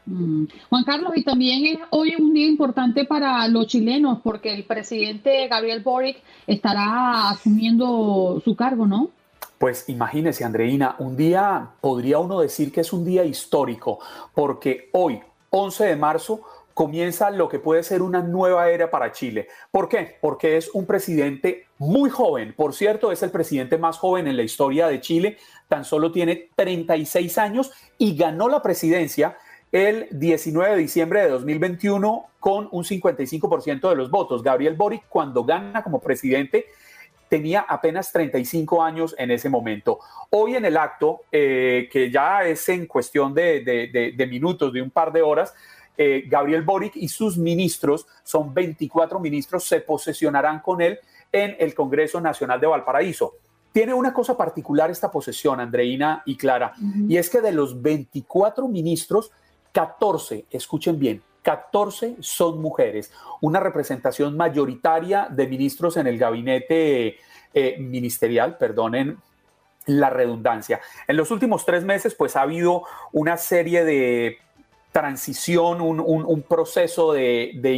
Mm. 0.07 0.45
Juan 0.71 0.85
Carlos, 0.85 1.13
y 1.17 1.23
también 1.23 1.67
es 1.67 1.79
hoy 1.91 2.15
un 2.19 2.33
día 2.33 2.47
importante 2.47 3.05
para 3.05 3.47
los 3.49 3.67
chilenos 3.67 4.21
porque 4.23 4.55
el 4.55 4.65
presidente 4.65 5.47
Gabriel 5.49 5.83
Boric 5.83 6.23
estará 6.47 7.31
asumiendo 7.31 8.41
su 8.45 8.57
cargo, 8.57 8.87
¿no? 8.87 9.11
Pues 9.59 9.89
imagínese, 9.89 10.45
Andreina, 10.45 10.95
un 10.99 11.17
día, 11.17 11.71
podría 11.81 12.21
uno 12.21 12.41
decir 12.41 12.73
que 12.73 12.81
es 12.81 12.93
un 12.93 13.05
día 13.05 13.25
histórico, 13.25 13.99
porque 14.33 14.89
hoy, 14.93 15.21
11 15.51 15.85
de 15.85 15.97
marzo, 15.97 16.43
comienza 16.79 17.31
lo 17.31 17.49
que 17.49 17.59
puede 17.59 17.83
ser 17.83 18.03
una 18.03 18.23
nueva 18.23 18.71
era 18.71 18.89
para 18.89 19.11
Chile. 19.11 19.49
¿Por 19.73 19.89
qué? 19.89 20.17
Porque 20.21 20.57
es 20.57 20.71
un 20.73 20.87
presidente 20.87 21.67
muy 21.79 22.09
joven. 22.09 22.55
Por 22.57 22.73
cierto, 22.73 23.11
es 23.11 23.21
el 23.25 23.33
presidente 23.33 23.79
más 23.79 23.99
joven 23.99 24.29
en 24.29 24.37
la 24.37 24.45
historia 24.45 24.87
de 24.87 25.01
Chile. 25.01 25.39
Tan 25.67 25.85
solo 25.85 26.13
tiene 26.13 26.51
36 26.55 27.37
años 27.37 27.73
y 27.99 28.17
ganó 28.17 28.49
la 28.49 28.63
presidencia 28.63 29.37
el 29.73 30.07
19 30.13 30.77
de 30.77 30.79
diciembre 30.79 31.23
de 31.23 31.31
2021 31.31 32.27
con 32.39 32.69
un 32.71 32.85
55% 32.85 33.89
de 33.89 33.97
los 33.97 34.09
votos. 34.09 34.45
Gabriel 34.45 34.77
Boric, 34.77 35.03
cuando 35.09 35.43
gana 35.43 35.83
como 35.83 36.01
presidente, 36.01 36.67
tenía 37.29 37.67
apenas 37.69 38.13
35 38.13 38.85
años 38.85 39.17
en 39.19 39.33
ese 39.33 39.49
momento. 39.49 39.99
Hoy 40.31 40.55
en 40.55 40.65
el 40.65 40.77
acto, 40.77 41.23
eh, 41.33 41.89
que 41.91 42.09
ya 42.09 42.45
es 42.45 42.69
en 42.69 42.87
cuestión 42.87 43.35
de, 43.35 44.15
minutos, 44.31 44.73
de 44.73 44.81
un 44.81 44.91
par 44.91 45.13
de 45.13 45.23
horas, 45.23 45.55
eh, 46.01 46.23
Gabriel 46.29 46.63
Boric 46.63 46.95
y 46.95 47.09
sus 47.09 47.37
ministros, 47.37 48.07
son 48.23 48.55
24 48.55 49.19
ministros, 49.19 49.65
se 49.65 49.81
posesionarán 49.81 50.61
con 50.61 50.81
él 50.81 51.01
en 51.33 51.57
el 51.59 51.75
Congreso 51.75 52.21
Nacional 52.21 52.61
de 52.61 52.69
Valparaíso. 52.69 53.35
Tiene 53.73 53.93
una 53.93 54.15
cosa 54.15 54.37
particular 54.37 54.93
esta 54.93 55.11
posesión, 55.11 55.59
Andreina 55.59 56.23
y 56.25 56.37
Clara, 56.37 56.73
y 57.09 57.17
es 57.17 57.29
que 57.29 57.41
de 57.41 57.51
los 57.51 57.83
24 57.83 58.69
ministros, 58.69 59.33
14, 59.73 60.47
escuchen 60.51 60.99
bien, 61.01 61.21
14 61.43 62.17
son 62.21 62.61
mujeres, 62.63 63.13
una 63.41 63.59
representación 63.59 64.37
mayoritaria 64.37 65.27
de 65.31 65.49
ministros 65.49 65.97
en 65.97 66.07
el 66.07 66.17
gabinete 66.17 67.17
eh, 67.55 67.77
ministerial, 67.79 68.57
perdonen 68.57 69.19
la 69.87 70.11
redundancia. 70.11 70.81
En 71.07 71.17
los 71.17 71.31
últimos 71.31 71.65
tres 71.65 71.85
meses, 71.85 72.15
pues 72.15 72.37
ha 72.37 72.43
habido 72.43 72.85
una 73.13 73.37
serie 73.37 73.85
de 73.85 74.39
transición, 74.99 75.81
un, 75.81 76.43
proceso 76.43 77.13
de, 77.13 77.53
de, 77.55 77.71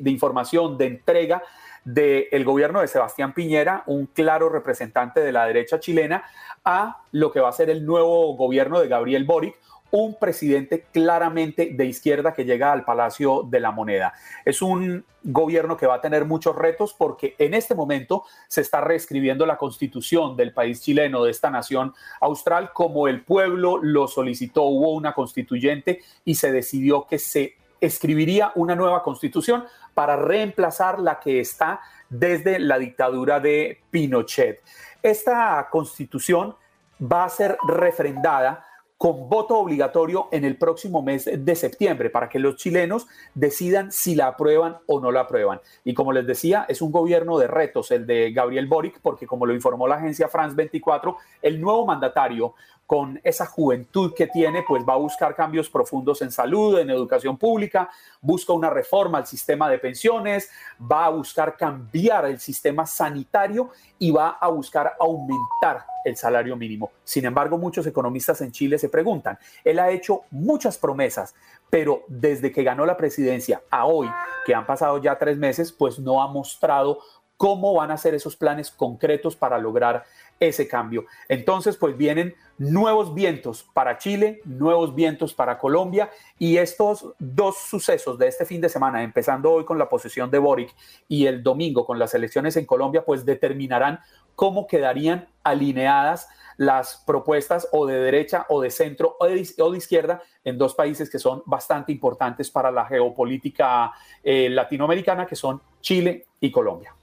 de 0.00 0.10
información, 0.10 0.78
de 0.78 0.86
entrega 0.86 1.42
del 1.84 2.44
gobierno 2.44 2.80
de 2.80 2.88
Sebastián 2.88 3.34
Piñera, 3.34 3.82
un 3.86 4.06
claro 4.06 4.48
representante 4.48 5.20
de 5.20 5.30
la 5.30 5.44
derecha 5.44 5.78
chilena, 5.78 6.24
a 6.64 7.02
lo 7.10 7.30
que 7.30 7.40
va 7.40 7.50
a 7.50 7.52
ser 7.52 7.68
el 7.68 7.84
nuevo 7.84 8.34
gobierno 8.34 8.80
de 8.80 8.88
Gabriel 8.88 9.24
Boric, 9.24 9.56
un 9.92 10.14
presidente 10.18 10.86
claramente 10.90 11.70
de 11.72 11.84
izquierda 11.84 12.32
que 12.32 12.44
llega 12.44 12.72
al 12.72 12.84
Palacio 12.84 13.46
de 13.48 13.60
la 13.60 13.70
Moneda. 13.70 14.14
Es 14.44 14.62
un 14.62 15.04
gobierno 15.22 15.76
que 15.76 15.86
va 15.86 15.96
a 15.96 16.00
tener 16.00 16.24
muchos 16.24 16.56
retos 16.56 16.94
porque 16.94 17.36
en 17.38 17.54
este 17.54 17.74
momento 17.74 18.24
se 18.48 18.62
está 18.62 18.80
reescribiendo 18.80 19.44
la 19.44 19.58
constitución 19.58 20.34
del 20.34 20.54
país 20.54 20.80
chileno, 20.80 21.22
de 21.22 21.30
esta 21.30 21.50
nación 21.50 21.92
austral, 22.20 22.72
como 22.72 23.06
el 23.06 23.22
pueblo 23.22 23.78
lo 23.82 24.08
solicitó. 24.08 24.62
Hubo 24.62 24.94
una 24.94 25.12
constituyente 25.12 26.00
y 26.24 26.36
se 26.36 26.50
decidió 26.50 27.06
que 27.06 27.18
se 27.18 27.56
escribiría 27.78 28.52
una 28.54 28.74
nueva 28.74 29.02
constitución 29.02 29.64
para 29.92 30.16
reemplazar 30.16 31.00
la 31.00 31.20
que 31.20 31.40
está 31.40 31.80
desde 32.08 32.58
la 32.58 32.78
dictadura 32.78 33.40
de 33.40 33.80
Pinochet. 33.90 34.62
Esta 35.02 35.68
constitución 35.70 36.56
va 37.00 37.24
a 37.24 37.28
ser 37.28 37.58
refrendada 37.66 38.64
con 39.02 39.28
voto 39.28 39.58
obligatorio 39.58 40.28
en 40.30 40.44
el 40.44 40.56
próximo 40.56 41.02
mes 41.02 41.28
de 41.36 41.56
septiembre 41.56 42.08
para 42.08 42.28
que 42.28 42.38
los 42.38 42.54
chilenos 42.54 43.08
decidan 43.34 43.90
si 43.90 44.14
la 44.14 44.28
aprueban 44.28 44.76
o 44.86 45.00
no 45.00 45.10
la 45.10 45.22
aprueban. 45.22 45.60
Y 45.82 45.92
como 45.92 46.12
les 46.12 46.24
decía, 46.24 46.66
es 46.68 46.80
un 46.80 46.92
gobierno 46.92 47.36
de 47.36 47.48
retos 47.48 47.90
el 47.90 48.06
de 48.06 48.30
Gabriel 48.30 48.68
Boric, 48.68 49.00
porque 49.02 49.26
como 49.26 49.44
lo 49.44 49.54
informó 49.54 49.88
la 49.88 49.96
agencia 49.96 50.28
France 50.28 50.54
24, 50.54 51.16
el 51.42 51.60
nuevo 51.60 51.84
mandatario 51.84 52.54
con 52.86 53.20
esa 53.24 53.44
juventud 53.46 54.14
que 54.14 54.28
tiene, 54.28 54.62
pues 54.62 54.84
va 54.88 54.92
a 54.92 54.98
buscar 54.98 55.34
cambios 55.34 55.68
profundos 55.68 56.22
en 56.22 56.30
salud, 56.30 56.78
en 56.78 56.88
educación 56.88 57.36
pública, 57.36 57.90
busca 58.20 58.52
una 58.52 58.70
reforma 58.70 59.18
al 59.18 59.26
sistema 59.26 59.68
de 59.68 59.80
pensiones, 59.80 60.48
va 60.80 61.06
a 61.06 61.10
buscar 61.10 61.56
cambiar 61.56 62.26
el 62.26 62.38
sistema 62.38 62.86
sanitario 62.86 63.70
y 63.98 64.12
va 64.12 64.38
a 64.40 64.46
buscar 64.46 64.94
aumentar 65.00 65.91
el 66.04 66.16
salario 66.16 66.56
mínimo. 66.56 66.90
Sin 67.04 67.24
embargo, 67.24 67.58
muchos 67.58 67.86
economistas 67.86 68.40
en 68.40 68.52
Chile 68.52 68.78
se 68.78 68.88
preguntan, 68.88 69.38
él 69.64 69.78
ha 69.78 69.90
hecho 69.90 70.22
muchas 70.30 70.78
promesas, 70.78 71.34
pero 71.70 72.04
desde 72.08 72.52
que 72.52 72.62
ganó 72.62 72.86
la 72.86 72.96
presidencia 72.96 73.62
a 73.70 73.86
hoy, 73.86 74.08
que 74.44 74.54
han 74.54 74.66
pasado 74.66 74.98
ya 74.98 75.18
tres 75.18 75.38
meses, 75.38 75.72
pues 75.72 75.98
no 75.98 76.22
ha 76.22 76.28
mostrado 76.28 76.98
cómo 77.36 77.74
van 77.74 77.90
a 77.90 77.96
ser 77.96 78.14
esos 78.14 78.36
planes 78.36 78.70
concretos 78.70 79.34
para 79.34 79.58
lograr 79.58 80.04
ese 80.48 80.66
cambio. 80.66 81.06
Entonces, 81.28 81.76
pues 81.76 81.96
vienen 81.96 82.34
nuevos 82.58 83.14
vientos 83.14 83.64
para 83.72 83.98
Chile, 83.98 84.40
nuevos 84.44 84.94
vientos 84.94 85.34
para 85.34 85.58
Colombia 85.58 86.10
y 86.38 86.56
estos 86.56 87.12
dos 87.18 87.56
sucesos 87.58 88.18
de 88.18 88.28
este 88.28 88.44
fin 88.44 88.60
de 88.60 88.68
semana, 88.68 89.02
empezando 89.02 89.52
hoy 89.52 89.64
con 89.64 89.78
la 89.78 89.88
posesión 89.88 90.30
de 90.30 90.38
Boric 90.38 90.74
y 91.08 91.26
el 91.26 91.42
domingo 91.42 91.86
con 91.86 91.98
las 91.98 92.14
elecciones 92.14 92.56
en 92.56 92.66
Colombia, 92.66 93.04
pues 93.04 93.24
determinarán 93.24 94.00
cómo 94.34 94.66
quedarían 94.66 95.28
alineadas 95.44 96.28
las 96.56 97.02
propuestas 97.06 97.68
o 97.72 97.86
de 97.86 97.98
derecha 97.98 98.46
o 98.48 98.60
de 98.60 98.70
centro 98.70 99.16
o 99.20 99.26
de, 99.26 99.76
izquierda 99.76 100.22
en 100.44 100.58
dos 100.58 100.74
países 100.74 101.08
que 101.08 101.18
son 101.18 101.42
bastante 101.46 101.92
importantes 101.92 102.50
para 102.50 102.70
la 102.70 102.84
geopolítica 102.84 103.92
eh, 104.22 104.48
latinoamericana, 104.50 105.26
que 105.26 105.36
son 105.36 105.60
Chile 105.80 106.26
y 106.40 106.50
Colombia. 106.50 106.94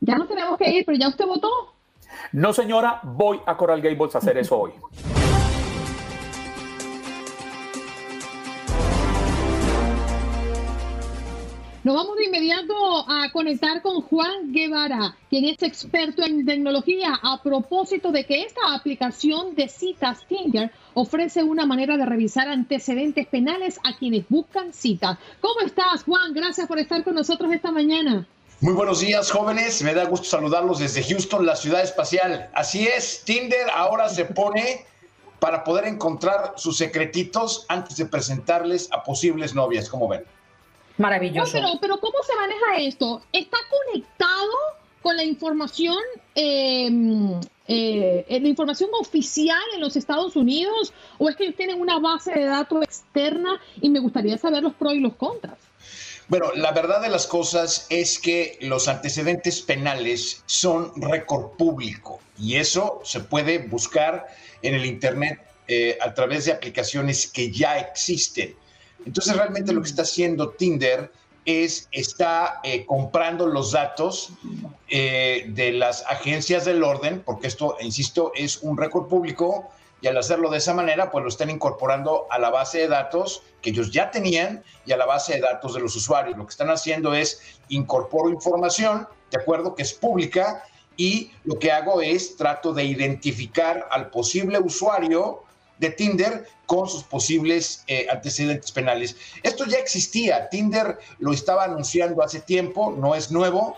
Ya 0.00 0.16
no 0.16 0.26
tenemos 0.26 0.58
que 0.58 0.70
ir, 0.70 0.84
pero 0.84 0.98
ya 0.98 1.08
usted 1.08 1.26
votó. 1.26 1.75
No, 2.32 2.52
señora, 2.52 3.00
voy 3.02 3.40
a 3.46 3.56
Coral 3.56 3.80
Gables 3.80 4.14
a 4.14 4.18
hacer 4.18 4.38
eso 4.38 4.58
hoy. 4.58 4.72
Nos 11.86 11.94
vamos 11.94 12.16
de 12.16 12.24
inmediato 12.24 12.74
a 13.08 13.30
conectar 13.30 13.80
con 13.80 14.00
Juan 14.02 14.52
Guevara, 14.52 15.14
quien 15.30 15.44
es 15.44 15.62
experto 15.62 16.24
en 16.24 16.44
tecnología, 16.44 17.16
a 17.22 17.40
propósito 17.40 18.10
de 18.10 18.24
que 18.24 18.42
esta 18.42 18.74
aplicación 18.74 19.54
de 19.54 19.68
citas 19.68 20.26
Tinder 20.26 20.72
ofrece 20.94 21.44
una 21.44 21.64
manera 21.64 21.96
de 21.96 22.04
revisar 22.04 22.48
antecedentes 22.48 23.28
penales 23.28 23.78
a 23.84 23.96
quienes 23.96 24.28
buscan 24.28 24.72
citas. 24.72 25.16
¿Cómo 25.40 25.60
estás, 25.60 26.02
Juan? 26.02 26.34
Gracias 26.34 26.66
por 26.66 26.80
estar 26.80 27.04
con 27.04 27.14
nosotros 27.14 27.52
esta 27.52 27.70
mañana. 27.70 28.26
Muy 28.62 28.72
buenos 28.72 29.00
días, 29.00 29.30
jóvenes. 29.30 29.82
Me 29.82 29.92
da 29.92 30.06
gusto 30.06 30.24
saludarlos 30.24 30.78
desde 30.78 31.02
Houston, 31.02 31.44
la 31.44 31.56
ciudad 31.56 31.82
espacial. 31.82 32.48
Así 32.54 32.86
es, 32.86 33.22
Tinder 33.22 33.68
ahora 33.74 34.08
se 34.08 34.24
pone 34.24 34.86
para 35.38 35.62
poder 35.62 35.84
encontrar 35.84 36.54
sus 36.56 36.78
secretitos 36.78 37.66
antes 37.68 37.98
de 37.98 38.06
presentarles 38.06 38.88
a 38.92 39.02
posibles 39.04 39.54
novias. 39.54 39.90
¿Cómo 39.90 40.08
ven? 40.08 40.24
Maravilloso. 40.96 41.52
pero, 41.52 41.68
pero 41.82 42.00
¿cómo 42.00 42.16
se 42.26 42.34
maneja 42.34 42.78
esto? 42.78 43.20
¿Está 43.30 43.58
conectado 43.92 44.52
con 45.02 45.16
la 45.16 45.24
información, 45.24 45.98
em, 46.34 47.38
eh, 47.68 48.24
la 48.40 48.48
información 48.48 48.88
oficial 48.98 49.62
en 49.74 49.82
los 49.82 49.96
Estados 49.96 50.34
Unidos? 50.34 50.94
¿O 51.18 51.28
es 51.28 51.36
que 51.36 51.52
tienen 51.52 51.78
una 51.78 51.98
base 51.98 52.32
de 52.32 52.46
datos 52.46 52.82
externa? 52.82 53.60
Y 53.82 53.90
me 53.90 53.98
gustaría 53.98 54.38
saber 54.38 54.62
los 54.62 54.72
pros 54.72 54.94
y 54.94 55.00
los 55.00 55.14
contras. 55.16 55.65
Bueno, 56.28 56.50
la 56.56 56.72
verdad 56.72 57.00
de 57.00 57.08
las 57.08 57.26
cosas 57.28 57.86
es 57.88 58.18
que 58.18 58.58
los 58.60 58.88
antecedentes 58.88 59.60
penales 59.62 60.42
son 60.46 60.90
récord 61.00 61.52
público 61.56 62.18
y 62.36 62.56
eso 62.56 63.00
se 63.04 63.20
puede 63.20 63.58
buscar 63.58 64.26
en 64.62 64.74
el 64.74 64.84
Internet 64.86 65.40
eh, 65.68 65.96
a 66.00 66.14
través 66.14 66.46
de 66.46 66.52
aplicaciones 66.52 67.28
que 67.28 67.52
ya 67.52 67.78
existen. 67.78 68.56
Entonces 69.04 69.36
realmente 69.36 69.72
lo 69.72 69.82
que 69.82 69.88
está 69.88 70.02
haciendo 70.02 70.50
Tinder 70.50 71.12
es, 71.44 71.88
está 71.92 72.58
eh, 72.64 72.84
comprando 72.84 73.46
los 73.46 73.70
datos 73.70 74.30
eh, 74.88 75.44
de 75.50 75.70
las 75.70 76.04
agencias 76.08 76.64
del 76.64 76.82
orden, 76.82 77.22
porque 77.24 77.46
esto, 77.46 77.76
insisto, 77.80 78.32
es 78.34 78.58
un 78.62 78.76
récord 78.76 79.06
público 79.06 79.70
al 80.06 80.18
hacerlo 80.18 80.50
de 80.50 80.58
esa 80.58 80.74
manera, 80.74 81.10
pues 81.10 81.22
lo 81.22 81.28
están 81.28 81.50
incorporando 81.50 82.26
a 82.30 82.38
la 82.38 82.50
base 82.50 82.78
de 82.78 82.88
datos 82.88 83.42
que 83.62 83.70
ellos 83.70 83.90
ya 83.90 84.10
tenían 84.10 84.62
y 84.84 84.92
a 84.92 84.96
la 84.96 85.06
base 85.06 85.34
de 85.34 85.40
datos 85.40 85.74
de 85.74 85.80
los 85.80 85.96
usuarios. 85.96 86.36
Lo 86.36 86.46
que 86.46 86.50
están 86.50 86.70
haciendo 86.70 87.14
es 87.14 87.40
incorporo 87.68 88.30
información, 88.30 89.08
de 89.30 89.40
acuerdo, 89.40 89.74
que 89.74 89.82
es 89.82 89.92
pública 89.92 90.62
y 90.96 91.32
lo 91.44 91.58
que 91.58 91.72
hago 91.72 92.00
es 92.00 92.36
trato 92.36 92.72
de 92.72 92.84
identificar 92.84 93.88
al 93.90 94.10
posible 94.10 94.58
usuario 94.58 95.42
de 95.78 95.90
Tinder 95.90 96.46
con 96.64 96.88
sus 96.88 97.04
posibles 97.04 97.84
eh, 97.86 98.06
antecedentes 98.10 98.72
penales. 98.72 99.16
Esto 99.42 99.66
ya 99.66 99.78
existía, 99.78 100.48
Tinder 100.48 100.98
lo 101.18 101.32
estaba 101.32 101.64
anunciando 101.64 102.22
hace 102.22 102.40
tiempo, 102.40 102.94
no 102.96 103.14
es 103.14 103.30
nuevo. 103.30 103.76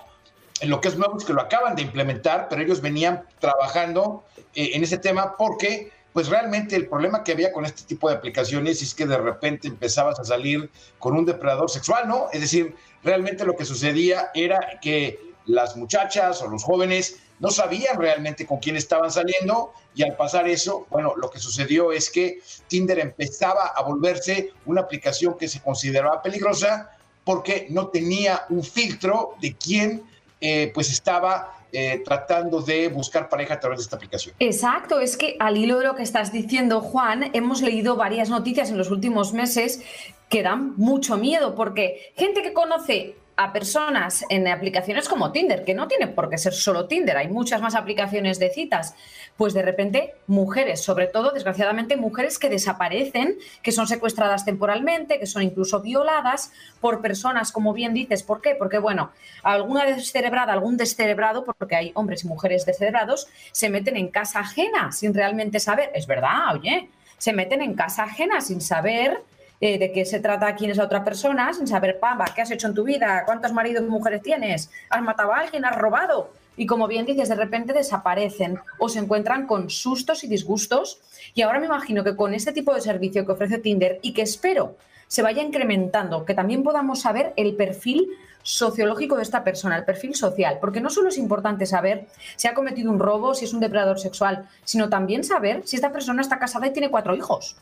Lo 0.63 0.81
que 0.81 0.89
es 0.89 0.97
nuevo 0.97 1.19
es 1.19 1.25
que 1.25 1.33
lo 1.33 1.43
acaban 1.43 1.77
de 1.77 1.83
implementar, 1.83 2.49
pero 2.49 2.63
ellos 2.63 2.81
venían 2.81 3.25
trabajando 3.41 4.25
eh, 4.55 4.71
en 4.75 4.83
ese 4.83 4.99
tema 4.99 5.37
porque 5.37 5.93
pues 6.13 6.29
realmente 6.29 6.75
el 6.75 6.89
problema 6.89 7.23
que 7.23 7.33
había 7.33 7.53
con 7.53 7.65
este 7.65 7.83
tipo 7.83 8.09
de 8.09 8.17
aplicaciones 8.17 8.83
es 8.83 8.95
que 8.95 9.07
de 9.07 9.19
repente 9.19 9.69
empezabas 9.69 10.19
a 10.19 10.25
salir 10.25 10.71
con 10.99 11.17
un 11.17 11.25
depredador 11.25 11.71
sexual, 11.71 12.09
¿no? 12.09 12.27
Es 12.33 12.41
decir, 12.41 12.75
realmente 13.03 13.45
lo 13.45 13.55
que 13.55 13.65
sucedía 13.65 14.31
era 14.35 14.79
que 14.81 15.19
las 15.47 15.77
muchachas 15.77 16.43
o 16.43 16.49
los 16.49 16.63
jóvenes 16.65 17.17
no 17.41 17.51
sabían 17.51 17.99
realmente 17.99 18.47
con 18.47 18.59
quién 18.59 18.77
estaban 18.77 19.11
saliendo 19.11 19.73
y 19.95 20.03
al 20.03 20.17
pasar 20.17 20.49
eso, 20.49 20.87
bueno, 20.91 21.15
lo 21.17 21.31
que 21.31 21.39
sucedió 21.39 21.93
es 21.93 22.11
que 22.11 22.41
Tinder 22.67 22.99
empezaba 22.99 23.69
a 23.69 23.83
volverse 23.83 24.53
una 24.67 24.83
aplicación 24.83 25.37
que 25.39 25.49
se 25.49 25.61
consideraba 25.61 26.23
peligrosa 26.23 26.91
porque 27.25 27.67
no 27.71 27.89
tenía 27.89 28.45
un 28.49 28.65
filtro 28.65 29.35
de 29.41 29.55
quién 29.57 30.03
eh, 30.41 30.71
pues 30.75 30.91
estaba 30.91 31.59
eh, 31.73 32.01
tratando 32.05 32.63
de 32.63 32.89
buscar 32.89 33.29
pareja 33.29 33.55
a 33.55 33.61
través 33.61 33.79
de 33.79 33.83
esta 33.83 33.97
aplicación. 33.97 34.35
Exacto, 34.39 35.01
es 35.01 35.17
que 35.17 35.37
al 35.39 35.57
hilo 35.57 35.79
de 35.79 35.85
lo 35.85 35.95
que 35.95 36.03
estás 36.03 36.33
diciendo, 36.33 36.81
Juan, 36.81 37.31
hemos 37.35 37.61
leído 37.61 37.97
varias 37.97 38.31
noticias 38.31 38.71
en 38.71 38.79
los 38.79 38.91
últimos 38.91 39.33
meses 39.33 39.83
que 40.29 40.43
dan 40.43 40.75
mucho 40.77 41.17
miedo, 41.17 41.55
porque 41.55 42.13
gente 42.17 42.43
que 42.43 42.53
conoce 42.53 43.17
a 43.39 43.53
personas 43.53 44.25
en 44.31 44.49
aplicaciones 44.49 45.09
como 45.09 45.31
Tinder, 45.31 45.65
que 45.65 45.73
no 45.73 45.87
tiene 45.87 46.09
por 46.09 46.29
qué 46.29 46.37
ser 46.37 46.53
solo 46.53 46.87
Tinder, 46.89 47.17
hay 47.17 47.29
muchas 47.29 47.63
más 47.63 47.77
aplicaciones 47.77 48.41
de 48.41 48.51
citas, 48.51 48.97
pues 49.37 49.55
de 49.55 49.63
repente 49.63 50.15
mujeres, 50.27 50.83
sobre 50.83 51.07
todo 51.07 51.31
desgraciadamente 51.31 51.97
mujeres 51.97 52.41
que 52.41 52.49
desaparecen, 52.49 53.39
que 53.63 53.71
son 53.71 53.87
secuestradas 53.87 54.45
temporalmente, 54.45 55.21
que 55.21 55.27
son 55.27 55.45
incluso 55.45 55.81
violadas 55.81 56.53
por 56.81 57.01
personas, 57.01 57.53
como 57.53 57.73
bien 57.73 57.95
dices, 57.95 58.25
¿por 58.25 58.41
qué? 58.41 58.57
Porque 58.57 58.79
bueno, 58.79 59.13
alguna 59.45 59.85
descerebrada, 59.85 60.53
algún 60.53 60.77
descerebrado, 60.77 61.45
porque 61.45 61.77
hay 61.77 61.93
hombres 61.95 62.25
y 62.25 62.27
mujeres 62.27 62.67
descerebrados, 62.67 63.29
se 63.53 63.71
meten 63.71 63.97
en 63.97 64.09
casa 64.09 64.41
ajena 64.41 64.91
sin 64.91 65.15
realmente 65.15 65.61
saber, 65.61 65.93
es 65.95 66.09
verdad, 66.09 66.55
oye, 66.55 66.91
se 67.19 67.33
meten 67.33 67.63
en 67.63 67.75
casa 67.75 68.03
ajena 68.03 68.41
sin 68.41 68.61
saber 68.61 69.23
eh, 69.61 69.79
de 69.79 69.93
qué 69.93 70.05
se 70.05 70.21
trata 70.21 70.55
quién 70.55 70.71
es 70.71 70.77
la 70.77 70.85
otra 70.85 71.05
persona, 71.05 71.53
sin 71.53 71.67
saber, 71.67 71.99
pamba, 71.99 72.27
¿qué 72.35 72.43
has 72.43 72.51
hecho 72.51 72.69
en 72.69 72.75
tu 72.75 72.85
vida? 72.85 73.25
¿Cuántos 73.27 73.53
maridos 73.53 73.85
y 73.85 73.91
mujeres 73.91 74.23
tienes? 74.23 74.71
¿Has 74.89 75.03
matado 75.03 75.33
a 75.33 75.39
alguien? 75.39 75.65
¿Has 75.65 75.77
robado? 75.77 76.31
Y 76.57 76.67
como 76.67 76.89
bien 76.89 77.07
dices, 77.07 77.29
de 77.29 77.37
repente 77.37 77.73
desaparecen 77.73 78.59
o 78.79 78.89
se 78.89 78.99
encuentran 78.99 79.47
con 79.47 79.71
sustos 79.71 80.25
y 80.25 80.29
disgustos. 80.29 81.01
Y 81.35 81.43
ahora 81.43 81.61
me 81.61 81.67
imagino 81.67 82.03
que 82.03 82.17
con 82.17 82.35
este 82.35 82.53
tipo 82.53 82.75
de 82.75 82.81
servicio 82.81 83.25
que 83.25 83.33
ofrece 83.33 83.59
Tinder 83.59 84.01
y 84.03 84.13
que 84.13 84.23
espero 84.23 84.77
se 85.07 85.23
vaya 85.23 85.43
incrementando, 85.43 86.25
que 86.25 86.35
también 86.35 86.63
podamos 86.63 87.01
saber 87.01 87.33
el 87.37 87.57
perfil 87.57 88.09
sociológico 88.43 89.17
de 89.17 89.23
esta 89.23 89.45
persona, 89.45 89.77
el 89.77 89.85
perfil 89.85 90.15
social, 90.15 90.59
porque 90.61 90.81
no 90.81 90.91
solo 90.91 91.09
es 91.09 91.19
importante 91.19 91.67
saber 91.67 92.07
si 92.37 92.49
ha 92.49 92.55
cometido 92.55 92.91
un 92.91 92.99
robo, 92.99 93.35
si 93.35 93.45
es 93.45 93.53
un 93.53 93.61
depredador 93.61 93.99
sexual, 93.99 94.49
sino 94.65 94.89
también 94.89 95.25
saber 95.25 95.63
si 95.65 95.77
esta 95.77 95.93
persona 95.93 96.23
está 96.23 96.39
casada 96.39 96.67
y 96.67 96.73
tiene 96.73 96.91
cuatro 96.91 97.15
hijos. 97.15 97.57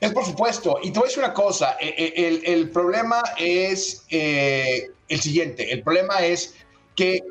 Es 0.00 0.12
por 0.12 0.24
supuesto. 0.24 0.78
Y 0.82 0.90
te 0.90 0.98
voy 0.98 1.06
a 1.06 1.08
decir 1.08 1.24
una 1.24 1.34
cosa, 1.34 1.76
eh, 1.80 1.94
eh, 1.96 2.42
el, 2.44 2.70
problema 2.70 3.22
es 3.38 4.04
eh, 4.10 4.90
el 5.08 5.20
siguiente, 5.20 5.72
el 5.72 5.82
problema 5.82 6.20
es 6.24 6.54
que 6.94 7.22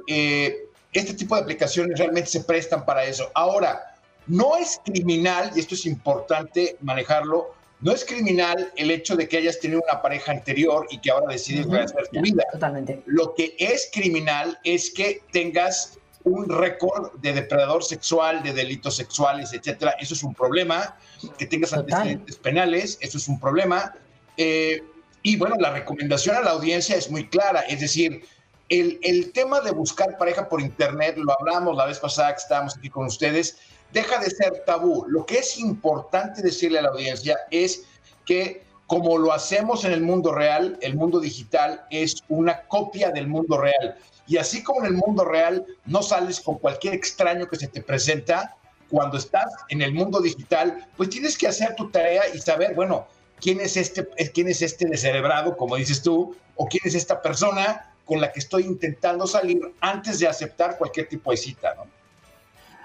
este 0.94 1.14
tipo 1.14 1.36
de 1.36 1.42
aplicaciones 1.42 2.00
realmente 2.00 2.30
se 2.30 2.42
prestan 2.42 2.86
para 2.86 3.04
eso. 3.04 3.30
Ahora, 3.36 3.96
no 4.28 4.58
es 4.58 4.80
criminal, 4.86 5.52
y 5.56 5.60
esto 5.60 5.76
es 5.76 5.86
importante 5.86 6.78
manejarlo, 6.82 7.54
no 7.80 7.92
es 7.92 8.04
criminal 8.04 8.72
el 8.76 8.92
hecho 8.92 9.16
de 9.16 9.28
que 9.28 9.38
hayas 9.38 9.60
tenido 9.60 9.82
una 9.90 10.02
pareja 10.02 10.32
anterior 10.32 10.88
y 10.90 11.00
que 11.00 11.12
ahora 11.12 11.28
decides 11.34 11.68
rehacer 11.68 12.08
tu 12.12 12.22
vida. 12.22 12.44
Totalmente. 12.52 13.04
Lo 13.06 13.36
que 13.36 13.56
es 13.60 13.90
criminal 13.94 14.58
es 14.64 14.90
que 14.90 15.22
tengas 15.32 16.00
un 16.28 16.50
récord 16.50 17.14
de 17.22 17.34
depredador 17.34 17.84
sexual, 17.84 18.44
de 18.44 18.54
delitos 18.54 18.96
sexuales, 18.96 19.54
etcétera. 19.54 19.96
Eso 20.00 20.14
es 20.14 20.24
un 20.24 20.34
problema. 20.34 20.98
Que 21.38 21.46
tengas 21.46 21.74
antecedentes 21.74 22.36
penales, 22.38 22.98
eso 23.02 23.18
es 23.18 23.28
un 23.28 23.40
problema. 23.40 23.94
Eh, 24.36 24.84
y 25.24 25.36
bueno, 25.38 25.56
la 25.60 25.72
recomendación 25.72 26.36
a 26.36 26.42
la 26.42 26.52
audiencia 26.52 26.96
es 26.96 27.10
muy 27.10 27.28
clara, 27.28 27.62
es 27.62 27.82
decir, 27.82 28.24
el, 28.70 29.00
el, 29.02 29.32
tema 29.32 29.62
de 29.62 29.72
buscar 29.72 30.18
pareja 30.18 30.48
por 30.48 30.62
internet, 30.62 31.16
lo 31.18 31.34
hablamos 31.40 31.76
la 31.76 31.86
vez 31.86 32.00
pasada 32.00 32.34
que 32.34 32.42
estábamos 32.42 32.78
aquí 32.78 32.90
con 32.90 33.06
ustedes, 33.06 33.58
deja 33.94 34.20
de 34.20 34.30
ser 34.30 34.64
tabú. 34.66 35.06
Lo 35.08 35.26
que 35.26 35.40
es 35.40 35.58
importante 35.58 36.42
decirle 36.42 36.80
a 36.80 36.84
la 36.84 36.90
audiencia 36.90 37.38
es 37.50 37.84
que 38.26 38.68
como 38.88 39.18
lo 39.18 39.34
hacemos 39.34 39.84
en 39.84 39.92
el 39.92 40.02
mundo 40.02 40.34
real, 40.34 40.78
el 40.82 40.96
mundo 40.96 41.20
digital 41.20 41.86
es 41.90 42.24
una 42.30 42.62
copia 42.68 43.12
del 43.12 43.28
mundo 43.28 43.58
real. 43.58 43.98
Y 44.28 44.38
así 44.38 44.64
como 44.64 44.82
en 44.82 44.88
el 44.88 44.94
mundo 44.94 45.24
real 45.24 45.66
no 45.86 46.04
sales 46.04 46.42
con 46.42 46.58
cualquier 46.58 46.94
extraño 46.94 47.48
que 47.48 47.56
se 47.56 47.68
te 47.68 47.82
presenta, 47.82 48.56
cuando 48.90 49.18
estás 49.18 49.54
en 49.70 49.82
el 49.82 49.94
mundo 49.94 50.22
digital, 50.22 50.88
pues 50.96 51.10
tienes 51.10 51.38
que 51.38 51.48
hacer 51.48 51.76
tu 51.76 51.90
tarea 51.90 52.24
y 52.34 52.40
saber, 52.40 52.74
bueno, 52.76 53.08
quién 53.40 53.60
es 53.60 53.78
este, 53.78 54.08
quién 54.34 54.48
es 54.48 54.62
este 54.62 54.88
descerebrado, 54.88 55.58
como 55.58 55.76
dices 55.76 56.02
tú, 56.02 56.36
o 56.56 56.68
quién 56.68 56.82
es 56.86 56.96
esta 56.96 57.22
persona 57.22 57.94
con 58.06 58.22
la 58.22 58.32
que 58.32 58.40
estoy 58.40 58.64
intentando 58.64 59.28
salir 59.28 59.60
antes 59.82 60.20
de 60.20 60.28
aceptar 60.28 60.78
cualquier 60.78 61.10
tipo 61.10 61.32
de 61.32 61.38
cita, 61.38 61.76
¿no? 61.76 61.86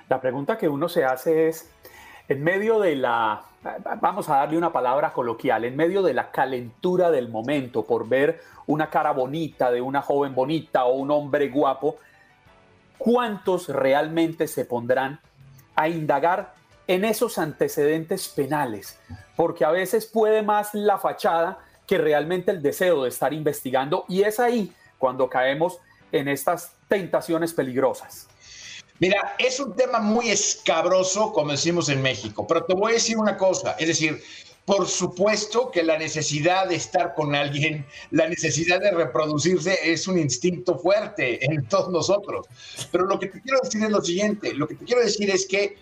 La 0.08 0.20
pregunta 0.20 0.58
que 0.58 0.68
uno 0.68 0.88
se 0.88 1.04
hace 1.04 1.48
es, 1.48 1.66
en 2.28 2.42
medio 2.42 2.80
de 2.80 2.96
la, 2.96 3.44
vamos 4.00 4.28
a 4.28 4.36
darle 4.36 4.58
una 4.58 4.72
palabra 4.72 5.12
coloquial, 5.12 5.64
en 5.64 5.76
medio 5.76 6.02
de 6.02 6.14
la 6.14 6.30
calentura 6.30 7.10
del 7.10 7.28
momento 7.28 7.84
por 7.84 8.08
ver 8.08 8.40
una 8.66 8.90
cara 8.90 9.12
bonita 9.12 9.70
de 9.70 9.80
una 9.80 10.02
joven 10.02 10.34
bonita 10.34 10.84
o 10.84 10.94
un 10.94 11.10
hombre 11.10 11.48
guapo, 11.48 11.96
¿cuántos 12.98 13.68
realmente 13.68 14.48
se 14.48 14.64
pondrán 14.64 15.20
a 15.74 15.88
indagar 15.88 16.54
en 16.86 17.04
esos 17.04 17.38
antecedentes 17.38 18.28
penales? 18.28 19.00
Porque 19.36 19.64
a 19.64 19.70
veces 19.70 20.06
puede 20.06 20.42
más 20.42 20.74
la 20.74 20.98
fachada 20.98 21.58
que 21.86 21.98
realmente 21.98 22.50
el 22.50 22.62
deseo 22.62 23.02
de 23.02 23.08
estar 23.08 23.32
investigando 23.32 24.04
y 24.08 24.22
es 24.22 24.40
ahí 24.40 24.72
cuando 24.98 25.28
caemos 25.28 25.78
en 26.10 26.28
estas 26.28 26.74
tentaciones 26.88 27.52
peligrosas. 27.52 28.28
Mira, 29.02 29.34
es 29.36 29.58
un 29.58 29.74
tema 29.74 29.98
muy 29.98 30.30
escabroso, 30.30 31.32
como 31.32 31.50
decimos 31.50 31.88
en 31.88 32.00
México, 32.02 32.46
pero 32.46 32.64
te 32.64 32.72
voy 32.72 32.92
a 32.92 32.94
decir 32.94 33.18
una 33.18 33.36
cosa, 33.36 33.74
es 33.76 33.88
decir, 33.88 34.22
por 34.64 34.86
supuesto 34.86 35.72
que 35.72 35.82
la 35.82 35.98
necesidad 35.98 36.68
de 36.68 36.76
estar 36.76 37.12
con 37.16 37.34
alguien, 37.34 37.84
la 38.12 38.28
necesidad 38.28 38.78
de 38.78 38.92
reproducirse 38.92 39.76
es 39.82 40.06
un 40.06 40.20
instinto 40.20 40.78
fuerte 40.78 41.44
en 41.44 41.66
todos 41.66 41.90
nosotros. 41.90 42.46
Pero 42.92 43.06
lo 43.06 43.18
que 43.18 43.26
te 43.26 43.40
quiero 43.40 43.58
decir 43.64 43.82
es 43.82 43.90
lo 43.90 44.02
siguiente, 44.02 44.54
lo 44.54 44.68
que 44.68 44.76
te 44.76 44.84
quiero 44.84 45.02
decir 45.02 45.30
es 45.30 45.48
que 45.48 45.74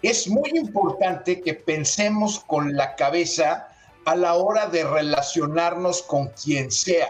es 0.00 0.28
muy 0.28 0.50
importante 0.54 1.40
que 1.40 1.54
pensemos 1.54 2.38
con 2.46 2.76
la 2.76 2.94
cabeza 2.94 3.66
a 4.04 4.14
la 4.14 4.34
hora 4.34 4.68
de 4.68 4.84
relacionarnos 4.84 6.02
con 6.02 6.28
quien 6.28 6.70
sea, 6.70 7.08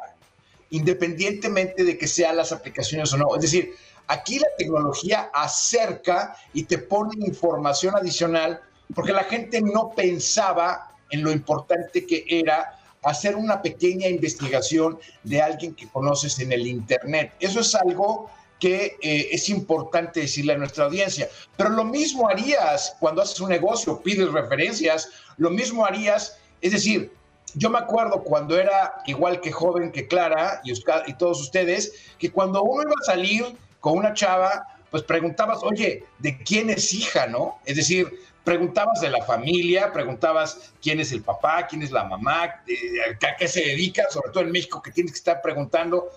independientemente 0.71 1.85
de 1.85 1.99
que 1.99 2.07
sean 2.07 2.39
las 2.39 2.51
aplicaciones 2.51 3.13
o 3.13 3.19
no. 3.19 3.37
Es 3.37 3.43
decir, 3.43 3.75
Aquí 4.09 4.39
la 4.39 4.49
tecnología 4.59 5.31
acerca 5.33 6.37
y 6.53 6.65
te 6.65 6.79
pone 6.79 7.27
información 7.27 7.97
adicional 7.97 8.61
porque 8.95 9.13
la 9.13 9.25
gente 9.25 9.61
no 9.61 9.91
pensaba 9.91 10.93
en 11.11 11.23
lo 11.23 11.31
importante 11.31 12.07
que 12.07 12.25
era 12.29 12.79
hacer 13.03 13.37
una 13.37 13.61
pequeña 13.63 14.09
investigación 14.09 14.99
de 15.25 15.43
alguien 15.43 15.75
que 15.75 15.89
conoces 15.89 16.39
en 16.39 16.53
el 16.53 16.67
Internet. 16.67 17.33
Eso 17.41 17.61
es 17.61 17.75
algo 17.75 18.31
que 18.61 18.97
eh, 19.03 19.29
es 19.33 19.49
importante 19.49 20.21
decirle 20.21 20.53
a 20.53 20.59
nuestra 20.59 20.85
audiencia. 20.85 21.29
Pero 21.57 21.71
lo 21.71 21.85
mismo 21.85 22.29
harías 22.29 22.97
cuando 23.01 23.23
haces 23.23 23.41
un 23.41 23.49
negocio, 23.49 24.01
pides 24.01 24.31
referencias, 24.31 25.09
lo 25.37 25.51
mismo 25.51 25.85
harías, 25.85 26.39
es 26.61 26.73
decir, 26.73 27.13
yo 27.55 27.71
me 27.71 27.79
acuerdo 27.79 28.23
cuando 28.23 28.59
era 28.59 29.03
igual 29.07 29.41
que 29.41 29.51
joven 29.51 29.91
que 29.91 30.07
Clara 30.07 30.61
y, 30.65 30.73
y 30.73 31.15
todos 31.15 31.41
ustedes, 31.41 31.93
que 32.19 32.31
cuando 32.31 32.63
uno 32.63 32.83
iba 32.83 32.95
a 33.03 33.05
salir 33.05 33.57
con 33.83 33.99
una 33.99 34.15
chava, 34.15 34.67
pues 34.91 35.03
preguntabas, 35.03 35.59
oye, 35.63 36.05
¿de 36.21 36.39
quién 36.39 36.71
es 36.71 36.95
hija, 36.95 37.27
no? 37.27 37.59
Es 37.65 37.77
decir, 37.77 38.09
preguntabas 38.45 39.01
de 39.01 39.11
la 39.11 39.25
familia, 39.25 39.93
preguntabas 39.93 40.73
quién 40.81 41.01
es 41.01 41.11
el 41.11 41.23
papá, 41.23 41.67
quién 41.67 41.83
es 41.83 41.91
la 41.91 42.05
mamá, 42.05 42.45
a 42.45 43.37
qué 43.37 43.49
se 43.49 43.61
dedica, 43.61 44.05
sobre 44.09 44.31
todo 44.31 44.45
en 44.45 44.53
México, 44.53 44.81
que 44.81 44.93
tienes 44.93 45.13
que 45.13 45.19
estar 45.19 45.43
preguntando 45.43 46.11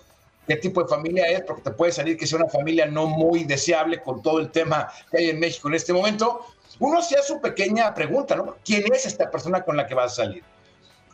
qué 0.47 0.57
tipo 0.57 0.83
de 0.83 0.87
familia 0.87 1.25
es, 1.27 1.41
porque 1.41 1.63
te 1.63 1.71
puede 1.71 1.91
salir 1.91 2.17
que 2.17 2.27
sea 2.27 2.37
una 2.37 2.49
familia 2.49 2.85
no 2.85 3.07
muy 3.07 3.45
deseable 3.45 3.99
con 3.99 4.21
todo 4.21 4.39
el 4.39 4.51
tema 4.51 4.91
que 5.09 5.17
hay 5.17 5.29
en 5.31 5.39
México 5.39 5.67
en 5.67 5.73
este 5.73 5.91
momento. 5.91 6.45
Uno 6.77 6.99
hacía 6.99 7.23
su 7.23 7.41
pequeña 7.41 7.95
pregunta, 7.95 8.35
¿no? 8.35 8.57
¿Quién 8.63 8.83
es 8.93 9.07
esta 9.07 9.31
persona 9.31 9.63
con 9.63 9.75
la 9.75 9.87
que 9.87 9.95
vas 9.95 10.11
a 10.11 10.23
salir? 10.23 10.43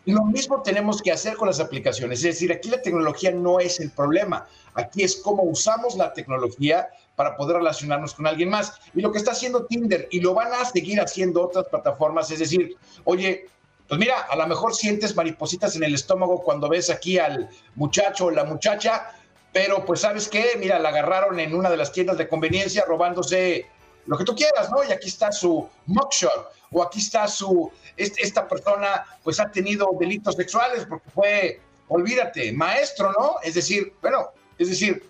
Lo 0.05 0.23
mismo 0.25 0.63
tenemos 0.63 1.01
que 1.01 1.11
hacer 1.11 1.35
con 1.35 1.47
las 1.47 1.59
aplicaciones, 1.59 2.19
es 2.19 2.23
decir, 2.23 2.51
aquí 2.51 2.69
la 2.69 2.81
tecnología 2.81 3.31
no 3.31 3.59
es 3.59 3.79
el 3.79 3.91
problema, 3.91 4.47
aquí 4.73 5.03
es 5.03 5.17
cómo 5.17 5.43
usamos 5.43 5.95
la 5.95 6.11
tecnología 6.11 6.89
para 7.15 7.37
poder 7.37 7.57
relacionarnos 7.57 8.15
con 8.15 8.25
alguien 8.25 8.49
más. 8.49 8.79
Y 8.95 9.01
lo 9.01 9.11
que 9.11 9.19
está 9.19 9.31
haciendo 9.31 9.65
Tinder, 9.65 10.07
y 10.09 10.19
lo 10.19 10.33
van 10.33 10.53
a 10.53 10.65
seguir 10.65 10.99
haciendo 10.99 11.43
otras 11.45 11.65
plataformas, 11.67 12.31
es 12.31 12.39
decir, 12.39 12.75
oye, 13.03 13.45
pues 13.87 13.99
mira, 13.99 14.21
a 14.21 14.35
lo 14.35 14.47
mejor 14.47 14.73
sientes 14.73 15.15
maripositas 15.15 15.75
en 15.75 15.83
el 15.83 15.93
estómago 15.93 16.41
cuando 16.41 16.67
ves 16.67 16.89
aquí 16.89 17.19
al 17.19 17.49
muchacho 17.75 18.25
o 18.25 18.31
la 18.31 18.43
muchacha, 18.43 19.11
pero 19.53 19.85
pues 19.85 19.99
sabes 19.99 20.27
qué, 20.29 20.55
mira, 20.57 20.79
la 20.79 20.89
agarraron 20.89 21.39
en 21.39 21.53
una 21.53 21.69
de 21.69 21.77
las 21.77 21.91
tiendas 21.91 22.17
de 22.17 22.27
conveniencia 22.27 22.85
robándose 22.87 23.67
lo 24.05 24.17
que 24.17 24.23
tú 24.23 24.35
quieras, 24.35 24.69
¿no? 24.71 24.83
Y 24.83 24.91
aquí 24.91 25.07
está 25.07 25.31
su 25.31 25.67
mugshot, 25.85 26.51
o 26.71 26.83
aquí 26.83 26.99
está 26.99 27.27
su, 27.27 27.71
esta 27.95 28.47
persona 28.47 29.05
pues 29.23 29.39
ha 29.39 29.51
tenido 29.51 29.89
delitos 29.99 30.35
sexuales 30.35 30.85
porque 30.87 31.09
fue, 31.09 31.61
olvídate, 31.87 32.51
maestro, 32.53 33.11
¿no? 33.11 33.35
Es 33.43 33.55
decir, 33.55 33.93
bueno, 34.01 34.29
es 34.57 34.69
decir, 34.69 35.09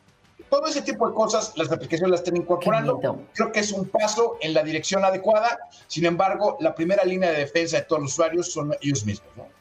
todo 0.49 0.67
ese 0.67 0.81
tipo 0.81 1.07
de 1.07 1.13
cosas 1.13 1.53
las 1.55 1.71
aplicaciones 1.71 2.11
las 2.11 2.19
están 2.21 2.37
incorporando. 2.37 2.99
Creo 3.33 3.51
que 3.51 3.61
es 3.61 3.71
un 3.71 3.87
paso 3.87 4.37
en 4.41 4.53
la 4.53 4.63
dirección 4.63 5.05
adecuada. 5.05 5.57
Sin 5.87 6.05
embargo, 6.05 6.57
la 6.59 6.75
primera 6.75 7.05
línea 7.05 7.31
de 7.31 7.39
defensa 7.39 7.77
de 7.77 7.83
todos 7.83 8.01
los 8.01 8.11
usuarios 8.11 8.51
son 8.51 8.75
ellos 8.81 9.05
mismos, 9.05 9.29
¿no? 9.37 9.60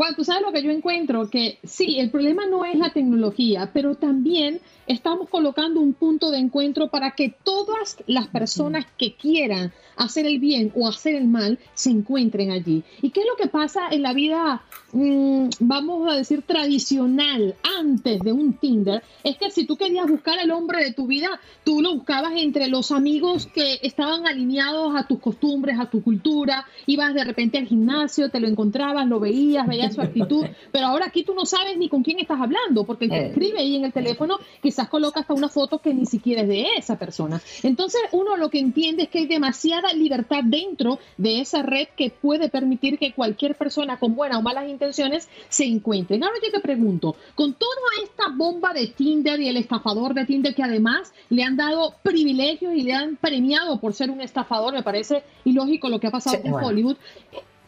Juan, 0.00 0.16
tú 0.16 0.24
sabes 0.24 0.40
lo 0.40 0.50
que 0.50 0.62
yo 0.62 0.70
encuentro, 0.70 1.28
que 1.28 1.58
sí, 1.62 1.98
el 1.98 2.10
problema 2.10 2.46
no 2.46 2.64
es 2.64 2.78
la 2.78 2.90
tecnología, 2.90 3.70
pero 3.74 3.96
también 3.96 4.62
estamos 4.86 5.28
colocando 5.28 5.78
un 5.78 5.92
punto 5.92 6.30
de 6.30 6.38
encuentro 6.38 6.88
para 6.88 7.10
que 7.10 7.34
todas 7.44 7.98
las 8.06 8.26
personas 8.28 8.86
que 8.96 9.14
quieran 9.14 9.72
hacer 9.96 10.24
el 10.26 10.38
bien 10.38 10.72
o 10.74 10.88
hacer 10.88 11.14
el 11.14 11.28
mal 11.28 11.58
se 11.74 11.90
encuentren 11.90 12.50
allí. 12.50 12.82
¿Y 13.02 13.10
qué 13.10 13.20
es 13.20 13.26
lo 13.26 13.36
que 13.36 13.48
pasa 13.48 13.82
en 13.90 14.02
la 14.02 14.14
vida, 14.14 14.62
mm, 14.92 15.50
vamos 15.60 16.10
a 16.10 16.16
decir, 16.16 16.42
tradicional 16.42 17.54
antes 17.78 18.20
de 18.20 18.32
un 18.32 18.54
Tinder? 18.54 19.02
Es 19.22 19.36
que 19.36 19.50
si 19.50 19.66
tú 19.66 19.76
querías 19.76 20.08
buscar 20.08 20.38
el 20.42 20.50
hombre 20.50 20.82
de 20.82 20.94
tu 20.94 21.06
vida, 21.06 21.28
tú 21.62 21.82
lo 21.82 21.94
buscabas 21.94 22.32
entre 22.36 22.68
los 22.68 22.90
amigos 22.90 23.46
que 23.46 23.78
estaban 23.82 24.26
alineados 24.26 24.96
a 24.96 25.06
tus 25.06 25.20
costumbres, 25.20 25.78
a 25.78 25.90
tu 25.90 26.02
cultura, 26.02 26.64
ibas 26.86 27.12
de 27.12 27.22
repente 27.22 27.58
al 27.58 27.66
gimnasio, 27.66 28.30
te 28.30 28.40
lo 28.40 28.48
encontrabas, 28.48 29.06
lo 29.06 29.20
veías, 29.20 29.68
veías 29.68 29.89
su 29.92 30.00
actitud, 30.00 30.46
pero 30.72 30.86
ahora 30.86 31.06
aquí 31.06 31.24
tú 31.24 31.34
no 31.34 31.46
sabes 31.46 31.76
ni 31.76 31.88
con 31.88 32.02
quién 32.02 32.18
estás 32.18 32.40
hablando, 32.40 32.84
porque 32.84 33.06
el 33.06 33.10
que 33.10 33.16
eh. 33.16 33.26
escribe 33.28 33.58
ahí 33.58 33.76
en 33.76 33.84
el 33.84 33.92
teléfono 33.92 34.38
quizás 34.62 34.88
coloca 34.88 35.20
hasta 35.20 35.34
una 35.34 35.48
foto 35.48 35.78
que 35.78 35.94
ni 35.94 36.06
siquiera 36.06 36.42
es 36.42 36.48
de 36.48 36.66
esa 36.76 36.98
persona. 36.98 37.40
Entonces 37.62 38.00
uno 38.12 38.36
lo 38.36 38.50
que 38.50 38.58
entiende 38.58 39.04
es 39.04 39.08
que 39.08 39.20
hay 39.20 39.26
demasiada 39.26 39.92
libertad 39.92 40.42
dentro 40.44 40.98
de 41.16 41.40
esa 41.40 41.62
red 41.62 41.88
que 41.96 42.10
puede 42.10 42.48
permitir 42.48 42.98
que 42.98 43.12
cualquier 43.12 43.56
persona 43.56 43.98
con 43.98 44.14
buenas 44.14 44.38
o 44.38 44.42
malas 44.42 44.68
intenciones 44.68 45.28
se 45.48 45.64
encuentre. 45.64 46.16
Ahora 46.16 46.38
yo 46.42 46.50
te 46.50 46.60
pregunto, 46.60 47.16
con 47.34 47.54
toda 47.54 47.70
esta 48.02 48.28
bomba 48.34 48.72
de 48.72 48.88
Tinder 48.88 49.40
y 49.40 49.48
el 49.48 49.56
estafador 49.56 50.14
de 50.14 50.24
Tinder 50.26 50.54
que 50.54 50.62
además 50.62 51.12
le 51.28 51.42
han 51.42 51.56
dado 51.56 51.94
privilegios 52.02 52.74
y 52.74 52.82
le 52.82 52.92
han 52.92 53.16
premiado 53.16 53.80
por 53.80 53.94
ser 53.94 54.10
un 54.10 54.20
estafador, 54.20 54.74
me 54.74 54.82
parece 54.82 55.22
ilógico 55.44 55.88
lo 55.88 56.00
que 56.00 56.06
ha 56.06 56.10
pasado 56.10 56.38
en 56.42 56.54
Hollywood. 56.54 56.96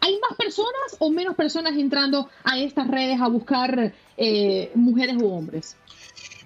¿Hay 0.05 0.19
más 0.19 0.37
personas 0.37 0.97
o 0.99 1.11
menos 1.11 1.37
personas 1.37 1.75
entrando 1.77 2.29
a 2.43 2.59
estas 2.59 2.89
redes 2.89 3.21
a 3.21 3.29
buscar 3.29 3.95
eh, 4.17 4.73
mujeres 4.75 5.17
u 5.17 5.33
hombres? 5.33 5.77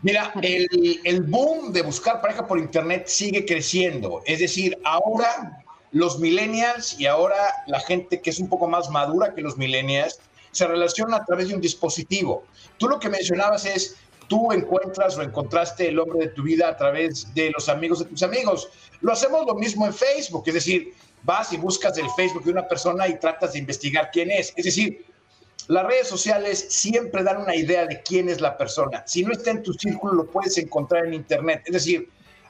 Mira, 0.03 0.31
el, 0.43 1.23
boom 1.23 1.73
de 1.73 1.81
buscar 1.81 2.21
pareja 2.21 2.47
por 2.47 2.59
internet 2.59 3.07
sigue 3.07 3.47
creciendo. 3.47 4.21
Es 4.27 4.41
decir, 4.41 4.77
ahora 4.85 5.65
los 5.91 6.19
millennials 6.19 7.01
y 7.01 7.07
ahora 7.07 7.37
la 7.67 7.81
gente 7.81 8.21
que 8.21 8.29
es 8.29 8.39
un 8.41 8.51
poco 8.51 8.69
más 8.69 8.91
madura 8.91 9.35
que 9.35 9.41
los 9.41 9.57
millennials 9.57 10.21
se 10.53 10.67
relacionan 10.67 11.23
a 11.23 11.25
través 11.25 11.49
de 11.49 11.55
un 11.55 11.63
dispositivo. 11.63 12.45
Tú 12.77 12.89
lo 12.89 13.01
que 13.01 13.09
mencionabas 13.09 13.65
es, 13.65 13.97
tú 14.29 14.53
encuentras 14.53 15.17
o 15.17 15.23
encontraste 15.23 15.89
el 15.89 15.99
hombre 15.99 16.27
de 16.27 16.29
tu 16.29 16.43
vida 16.43 16.69
a 16.69 16.77
través 16.77 17.33
de 17.35 17.51
los 17.53 17.71
amigos 17.71 18.01
de 18.01 18.05
tus 18.05 18.23
amigos. 18.23 18.69
Lo 19.01 19.13
hacemos 19.13 19.47
lo 19.47 19.55
mismo 19.55 19.87
en 19.87 19.95
Facebook, 19.95 20.43
es 20.47 20.55
decir, 20.55 20.93
vas 21.27 21.53
y 21.53 21.57
buscas 21.57 21.99
el 21.99 22.09
Facebook 22.11 22.45
de 22.45 22.53
una 22.53 22.67
persona 22.67 23.09
y 23.09 23.19
tratas 23.19 23.53
de 23.53 23.59
investigar 23.59 24.11
quién 24.13 24.31
es. 24.31 24.55
Es 24.57 24.65
decir, 24.65 25.05
las 25.67 25.85
redes 25.85 26.07
sociales 26.07 26.67
siempre 26.69 27.25
dan 27.25 27.43
una 27.43 27.57
idea 27.57 27.85
de 27.85 28.01
quién 28.03 28.29
es 28.29 28.41
la 28.41 28.57
persona. 28.57 29.03
Si 29.07 29.25
no 29.25 29.33
está 29.33 29.51
en 29.51 29.65
tu 29.65 29.73
círculo, 29.75 30.15
lo 30.15 30.31
puedes 30.31 30.57
encontrar 30.57 31.07
en 31.07 31.15
Internet. 31.15 31.63
Es 31.67 31.73
decir, 31.73 32.09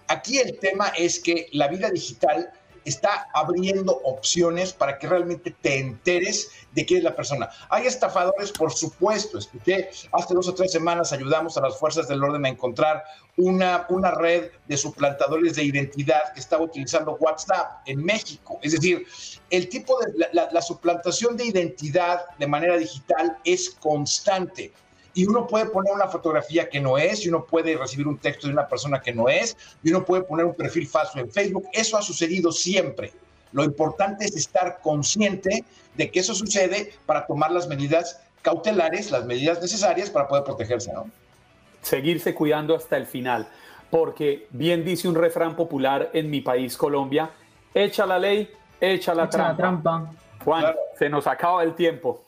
aquí 0.09 0.39
el 0.39 0.59
tema 0.59 0.89
es 0.89 1.19
que 1.19 1.49
la 1.53 1.69
vida 1.69 1.89
digital 1.91 2.53
está 2.87 3.29
abriendo 3.35 4.01
opciones 4.05 4.73
para 4.73 4.99
que 4.99 5.09
realmente 5.09 5.55
te 5.61 5.79
enteres 5.79 6.51
de 6.73 6.87
quién 6.87 6.99
es 6.99 7.05
la 7.05 7.17
persona. 7.17 7.51
Hay 7.69 7.87
estafadores, 7.87 8.53
por 8.53 8.73
supuesto. 8.73 9.39
Escuché, 9.39 9.91
hace 10.13 10.35
dos 10.35 10.49
o 10.49 10.55
tres 10.55 10.73
semanas 10.73 11.13
ayudamos 11.13 11.57
a 11.57 11.61
las 11.61 11.79
fuerzas 11.79 12.09
del 12.09 12.23
orden 12.23 12.47
a 12.47 12.49
encontrar 12.49 13.03
una, 13.37 13.87
una 13.89 14.13
red 14.13 14.51
de 14.67 14.77
suplantadores 14.77 15.57
de 15.57 15.65
identidad 15.65 16.33
que 16.33 16.41
estaba 16.41 16.63
utilizando 16.63 17.17
WhatsApp 17.17 17.83
en 17.87 18.03
México. 18.05 18.59
Es 18.63 18.73
decir, 18.73 19.07
el 19.51 19.69
tipo 19.69 19.99
de 20.01 20.29
la 20.33 20.63
suplantación 20.63 21.37
de 21.37 21.47
identidad 21.47 22.27
de 22.39 22.47
manera 22.47 22.77
digital 22.77 23.37
es 23.45 23.71
constante 23.71 24.73
y 25.17 25.25
uno 25.25 25.47
puede 25.47 25.65
poner 25.65 25.95
una 25.95 26.09
fotografía 26.09 26.69
que 26.69 26.79
no 26.79 26.99
es, 26.99 27.25
y 27.25 27.31
uno 27.31 27.47
puede 27.47 27.75
recibir 27.75 28.07
un 28.07 28.19
texto 28.19 28.49
de 28.49 28.53
una 28.53 28.69
persona 28.69 29.01
que 29.01 29.15
no 29.15 29.31
es, 29.31 29.57
y 29.83 29.89
uno 29.89 30.05
puede 30.05 30.23
poner 30.23 30.45
un 30.45 30.55
perfil 30.55 30.87
falso 30.87 31.19
en 31.19 31.33
Facebook. 31.33 31.67
Eso 31.73 31.97
ha 31.97 32.03
sucedido 32.03 32.53
siempre. 32.53 33.13
Lo 33.53 33.65
importante 33.65 34.27
es 34.27 34.37
estar 34.37 34.79
consciente 34.83 35.65
de 35.95 36.11
que 36.11 36.21
eso 36.21 36.35
sucede 36.35 36.93
para 37.07 37.27
tomar 37.27 37.51
las 37.51 37.67
medidas 37.67 38.21
cautelares, 38.43 39.11
las 39.11 39.25
medidas 39.25 39.59
necesarias 39.63 40.11
para 40.11 40.29
poder 40.29 40.45
protegerse, 40.45 40.93
¿no? 40.93 41.11
Seguirse 41.81 42.35
cuidando 42.35 42.77
hasta 42.77 42.99
el 42.99 43.07
final, 43.07 43.49
porque 43.91 44.49
bien 44.51 44.85
dice 44.85 45.09
un 45.09 45.15
refrán 45.15 45.57
popular 45.57 46.11
en 46.13 46.29
mi 46.29 46.43
país, 46.43 46.77
Colombia, 46.77 47.31
echa 47.73 48.05
la 48.05 48.19
ley, 48.19 48.51
echa 48.79 49.15
la, 49.15 49.31
trampa. 49.31 50.13
Juan, 50.45 50.75
se 50.99 51.09
nos 51.09 51.27
acaba 51.27 51.63
el 51.63 51.75
tiempo. 51.75 52.23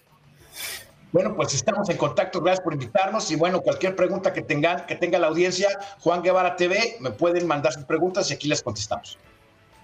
Bueno, 1.10 1.34
pues 1.34 1.54
estamos 1.54 1.88
en 1.88 1.96
contacto. 1.96 2.40
Gracias 2.40 2.62
por 2.62 2.74
invitarnos. 2.74 3.30
Y 3.30 3.36
bueno, 3.36 3.60
cualquier 3.60 3.96
pregunta 3.96 4.32
que 4.32 4.42
tengan, 4.42 4.84
que 4.86 4.96
tenga 4.96 5.18
la 5.18 5.28
audiencia, 5.28 5.68
Juan 6.00 6.22
Guevara 6.22 6.56
TV, 6.56 6.96
me 7.00 7.10
pueden 7.10 7.46
mandar 7.46 7.72
sus 7.72 7.84
preguntas 7.84 8.30
y 8.30 8.34
aquí 8.34 8.48
les 8.48 8.62
contestamos. 8.62 9.18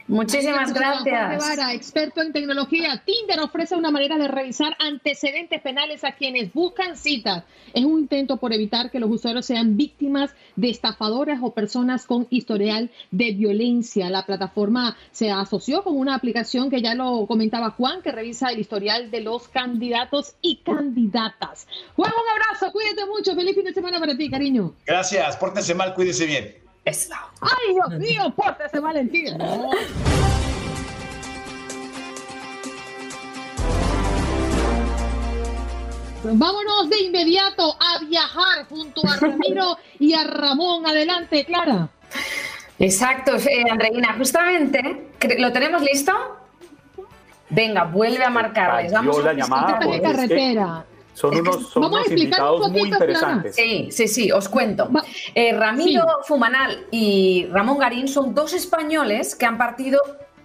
Muchísimas 0.06 0.72
gracias. 0.72 1.30
Guevara, 1.30 1.72
experto 1.72 2.20
en 2.20 2.32
tecnología. 2.32 3.02
Tinder 3.04 3.40
ofrece 3.40 3.74
una 3.74 3.90
manera 3.90 4.18
de 4.18 4.28
revisar 4.28 4.76
antecedentes 4.78 5.62
penales 5.62 6.04
a 6.04 6.12
quienes 6.12 6.52
buscan 6.52 6.96
citas. 6.96 7.44
Es 7.72 7.84
un 7.84 8.00
intento 8.00 8.36
por 8.36 8.52
evitar 8.52 8.90
que 8.90 9.00
los 9.00 9.10
usuarios 9.10 9.46
sean 9.46 9.76
víctimas 9.76 10.34
de 10.56 10.68
estafadores 10.68 11.38
o 11.40 11.54
personas 11.54 12.04
con 12.04 12.26
historial 12.30 12.90
de 13.10 13.32
violencia. 13.32 14.10
La 14.10 14.26
plataforma 14.26 14.96
se 15.10 15.30
asoció 15.30 15.82
con 15.82 15.96
una 15.96 16.14
aplicación 16.14 16.68
que 16.68 16.82
ya 16.82 16.94
lo 16.94 17.26
comentaba 17.26 17.70
Juan, 17.70 18.02
que 18.02 18.12
revisa 18.12 18.48
el 18.48 18.58
historial 18.58 19.10
de 19.10 19.22
los 19.22 19.48
candidatos 19.48 20.34
y 20.42 20.56
candidatas. 20.56 21.66
Juan, 21.96 22.12
un 22.12 22.42
abrazo, 22.42 22.70
cuídate 22.72 23.06
mucho. 23.06 23.34
Feliz 23.34 23.54
fin 23.54 23.64
de 23.64 23.72
semana 23.72 23.98
para 23.98 24.16
ti, 24.16 24.28
cariño. 24.28 24.74
Gracias, 24.84 25.36
pórtense 25.38 25.74
mal, 25.74 25.94
cuídense 25.94 26.26
bien. 26.26 26.63
¡Ay, 26.86 27.74
Dios 27.74 28.00
mío! 28.00 28.32
¡Pórtese, 28.36 28.78
Valentina! 28.78 29.38
Vámonos 36.24 36.88
de 36.88 37.00
inmediato 37.02 37.76
a 37.78 37.98
viajar 38.04 38.66
junto 38.68 39.02
a 39.06 39.16
Ramiro 39.16 39.76
y 39.98 40.14
a 40.14 40.24
Ramón. 40.24 40.86
Adelante, 40.86 41.44
Clara. 41.44 41.88
Exacto, 42.78 43.36
eh, 43.36 43.64
Andreina. 43.70 44.14
Justamente, 44.16 45.10
¿lo 45.38 45.52
tenemos 45.52 45.82
listo? 45.82 46.12
Venga, 47.50 47.84
vuelve 47.84 48.24
a 48.24 48.30
marcar. 48.30 48.90
Vamos 48.90 49.18
a 49.18 49.22
la 49.22 49.32
llamada. 49.34 49.78
De 49.78 50.00
carretera. 50.00 50.84
Son 51.14 51.36
unos, 51.36 51.74
unos 51.76 52.10
invitados 52.10 52.70
muy 52.70 52.82
interesantes. 52.82 53.54
Sí, 53.54 53.88
sí, 53.90 54.08
sí, 54.08 54.32
os 54.32 54.48
cuento. 54.48 54.90
Eh, 55.34 55.52
Ramiro 55.56 56.04
Fumanal 56.24 56.86
y 56.90 57.46
Ramón 57.52 57.78
Garín 57.78 58.08
son 58.08 58.34
dos 58.34 58.52
españoles 58.52 59.34
que 59.34 59.46
han 59.46 59.56
partido 59.56 60.00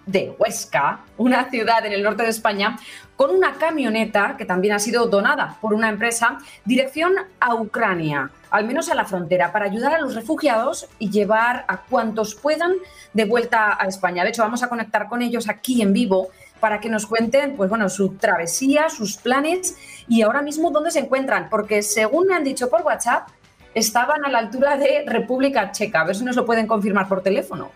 de 0.06 0.34
Huesca, 0.38 1.00
una 1.18 1.50
ciudad 1.50 1.84
en 1.84 1.92
el 1.92 2.02
norte 2.02 2.22
de 2.22 2.30
España, 2.30 2.76
con 3.16 3.30
una 3.30 3.54
camioneta 3.54 4.36
que 4.38 4.44
también 4.44 4.74
ha 4.74 4.78
sido 4.78 5.06
donada 5.06 5.56
por 5.60 5.74
una 5.74 5.88
empresa, 5.88 6.38
dirección 6.64 7.12
a 7.38 7.54
Ucrania, 7.54 8.30
al 8.50 8.66
menos 8.66 8.88
a 8.88 8.94
la 8.94 9.04
frontera, 9.04 9.52
para 9.52 9.66
ayudar 9.66 9.94
a 9.94 10.00
los 10.00 10.14
refugiados 10.14 10.88
y 10.98 11.10
llevar 11.10 11.64
a 11.68 11.82
cuantos 11.82 12.34
puedan 12.34 12.72
de 13.12 13.24
vuelta 13.24 13.76
a 13.78 13.86
España. 13.86 14.22
De 14.24 14.30
hecho, 14.30 14.42
vamos 14.42 14.62
a 14.62 14.68
conectar 14.68 15.08
con 15.08 15.20
ellos 15.20 15.48
aquí 15.48 15.82
en 15.82 15.92
vivo 15.92 16.30
para 16.60 16.80
que 16.80 16.88
nos 16.88 17.06
cuenten, 17.06 17.56
pues 17.56 17.70
bueno, 17.70 17.88
su 17.88 18.16
travesía, 18.16 18.88
sus 18.88 19.16
planes 19.16 19.76
y 20.08 20.22
ahora 20.22 20.42
mismo 20.42 20.70
dónde 20.70 20.90
se 20.90 21.00
encuentran, 21.00 21.48
porque 21.50 21.82
según 21.82 22.28
me 22.28 22.34
han 22.34 22.44
dicho 22.44 22.70
por 22.70 22.82
WhatsApp, 22.82 23.28
estaban 23.74 24.24
a 24.24 24.28
la 24.28 24.38
altura 24.38 24.76
de 24.76 25.04
República 25.06 25.72
Checa. 25.72 26.02
A 26.02 26.04
ver 26.04 26.16
si 26.16 26.24
nos 26.24 26.36
lo 26.36 26.44
pueden 26.44 26.66
confirmar 26.66 27.08
por 27.08 27.22
teléfono. 27.22 27.70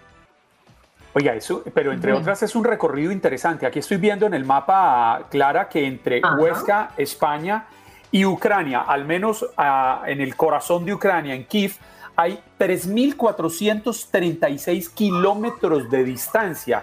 Oiga, 1.16 1.32
eso, 1.35 1.62
pero 1.72 1.93
entre 1.93 2.12
otras 2.12 2.43
es 2.43 2.57
un 2.57 2.64
recorrido 2.64 3.12
interesante. 3.12 3.66
Aquí 3.66 3.78
estoy 3.78 3.99
viendo 3.99 4.26
en 4.26 4.35
el 4.35 4.45
mapa, 4.45 5.28
Clara, 5.30 5.68
que 5.68 5.87
entre 5.87 6.20
Huesca, 6.39 6.91
España 6.97 7.66
y 8.11 8.24
Ucrania, 8.24 8.80
al 8.80 9.05
menos 9.05 9.47
ah, 9.57 10.03
en 10.07 10.20
el 10.20 10.35
corazón 10.35 10.85
de 10.85 10.93
Ucrania, 10.93 11.35
en 11.35 11.45
Kiev, 11.45 11.76
hay 12.16 12.41
3.436 12.59 14.93
kilómetros 14.93 15.89
de 15.89 16.03
distancia. 16.03 16.82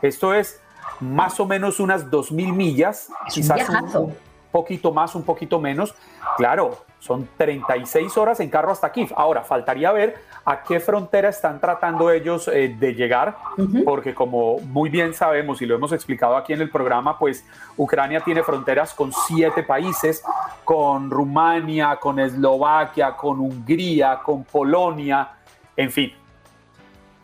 Esto 0.00 0.32
es 0.32 0.61
más 1.00 1.40
o 1.40 1.46
menos 1.46 1.80
unas 1.80 2.10
2.000 2.10 2.52
millas, 2.52 3.10
quizás 3.32 3.68
un, 3.94 4.14
poquito 4.50 4.92
más, 4.92 5.14
un 5.14 5.24
poquito 5.24 5.60
menos. 5.60 5.94
Claro, 6.36 6.78
son 6.98 7.28
36 7.36 8.16
horas 8.16 8.38
en 8.40 8.48
carro 8.48 8.70
hasta 8.70 8.92
Kiev. 8.92 9.12
Ahora, 9.16 9.42
faltaría 9.42 9.90
ver 9.90 10.14
a 10.44 10.62
qué 10.62 10.78
frontera 10.78 11.28
están 11.28 11.60
tratando 11.60 12.10
ellos 12.10 12.48
eh, 12.48 12.74
de 12.78 12.94
llegar, 12.94 13.36
porque 13.84 14.14
como 14.14 14.58
muy 14.60 14.90
bien 14.90 15.14
sabemos 15.14 15.62
y 15.62 15.66
lo 15.66 15.74
hemos 15.74 15.92
explicado 15.92 16.36
aquí 16.36 16.52
en 16.52 16.60
el 16.60 16.70
programa, 16.70 17.18
pues 17.18 17.44
Ucrania 17.76 18.20
tiene 18.20 18.42
fronteras 18.42 18.94
con 18.94 19.12
siete 19.26 19.62
países, 19.62 20.22
con 20.64 21.10
Rumania, 21.10 21.96
con 21.96 22.20
Eslovaquia, 22.20 23.16
con 23.16 23.40
Hungría, 23.40 24.20
con 24.24 24.44
Polonia, 24.44 25.28
en 25.76 25.90
fin. 25.90 26.21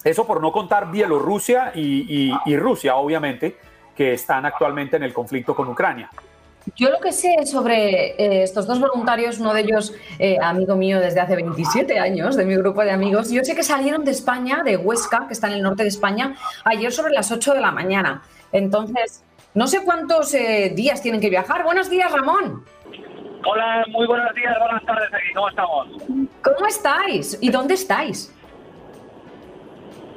Eso 0.04 0.26
por 0.26 0.40
no 0.40 0.52
contar 0.52 0.90
Bielorrusia 0.90 1.72
y 1.74 2.56
Rusia, 2.56 2.96
obviamente, 2.96 3.56
que 3.96 4.12
están 4.12 4.46
actualmente 4.46 4.96
en 4.96 5.02
el 5.02 5.12
conflicto 5.12 5.54
con 5.56 5.68
Ucrania. 5.68 6.08
Yo 6.76 6.90
lo 6.90 6.98
que 7.00 7.12
sé 7.12 7.46
sobre 7.46 8.10
eh, 8.10 8.42
estos 8.42 8.66
dos 8.66 8.80
voluntarios, 8.80 9.38
uno 9.38 9.54
de 9.54 9.60
ellos 9.60 9.94
eh, 10.18 10.36
amigo 10.40 10.76
mío 10.76 11.00
desde 11.00 11.20
hace 11.20 11.36
27 11.36 11.98
años, 11.98 12.36
de 12.36 12.44
mi 12.44 12.56
grupo 12.56 12.82
de 12.82 12.90
amigos, 12.90 13.30
yo 13.30 13.44
sé 13.44 13.54
que 13.54 13.62
salieron 13.62 14.04
de 14.04 14.10
España, 14.10 14.62
de 14.64 14.76
Huesca, 14.76 15.26
que 15.26 15.32
está 15.32 15.48
en 15.48 15.54
el 15.54 15.62
norte 15.62 15.82
de 15.82 15.88
España, 15.88 16.36
ayer 16.64 16.92
sobre 16.92 17.12
las 17.12 17.30
8 17.30 17.54
de 17.54 17.60
la 17.60 17.70
mañana. 17.70 18.22
Entonces, 18.52 19.24
no 19.54 19.66
sé 19.66 19.82
cuántos 19.84 20.34
eh, 20.34 20.72
días 20.74 21.02
tienen 21.02 21.20
que 21.20 21.30
viajar. 21.30 21.64
Buenos 21.64 21.88
días, 21.88 22.10
Ramón. 22.12 22.64
Hola, 23.44 23.84
muy 23.90 24.06
buenos 24.06 24.34
días, 24.34 24.54
buenas 24.58 24.84
tardes 24.84 25.08
aquí. 25.14 25.32
¿Cómo 25.34 25.48
estamos? 25.48 25.88
¿Cómo 26.42 26.66
estáis? 26.66 27.38
¿Y 27.40 27.50
dónde 27.50 27.74
estáis? 27.74 28.32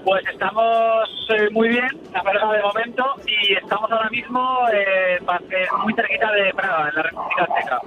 Pues 0.04 0.24
estamos 0.28 1.28
eh, 1.30 1.50
muy 1.52 1.70
bien, 1.70 1.88
la 2.12 2.24
verdad, 2.24 2.52
de 2.54 2.62
momento, 2.64 3.06
y 3.28 3.54
estamos 3.54 3.92
ahora 3.92 4.10
mismo 4.10 4.68
eh, 4.74 5.20
muy 5.84 5.94
cerquita 5.94 6.32
de 6.32 6.54
Praga, 6.54 6.90
en 6.90 6.96
la 6.96 7.04
República 7.04 7.48
Checa. 7.56 7.80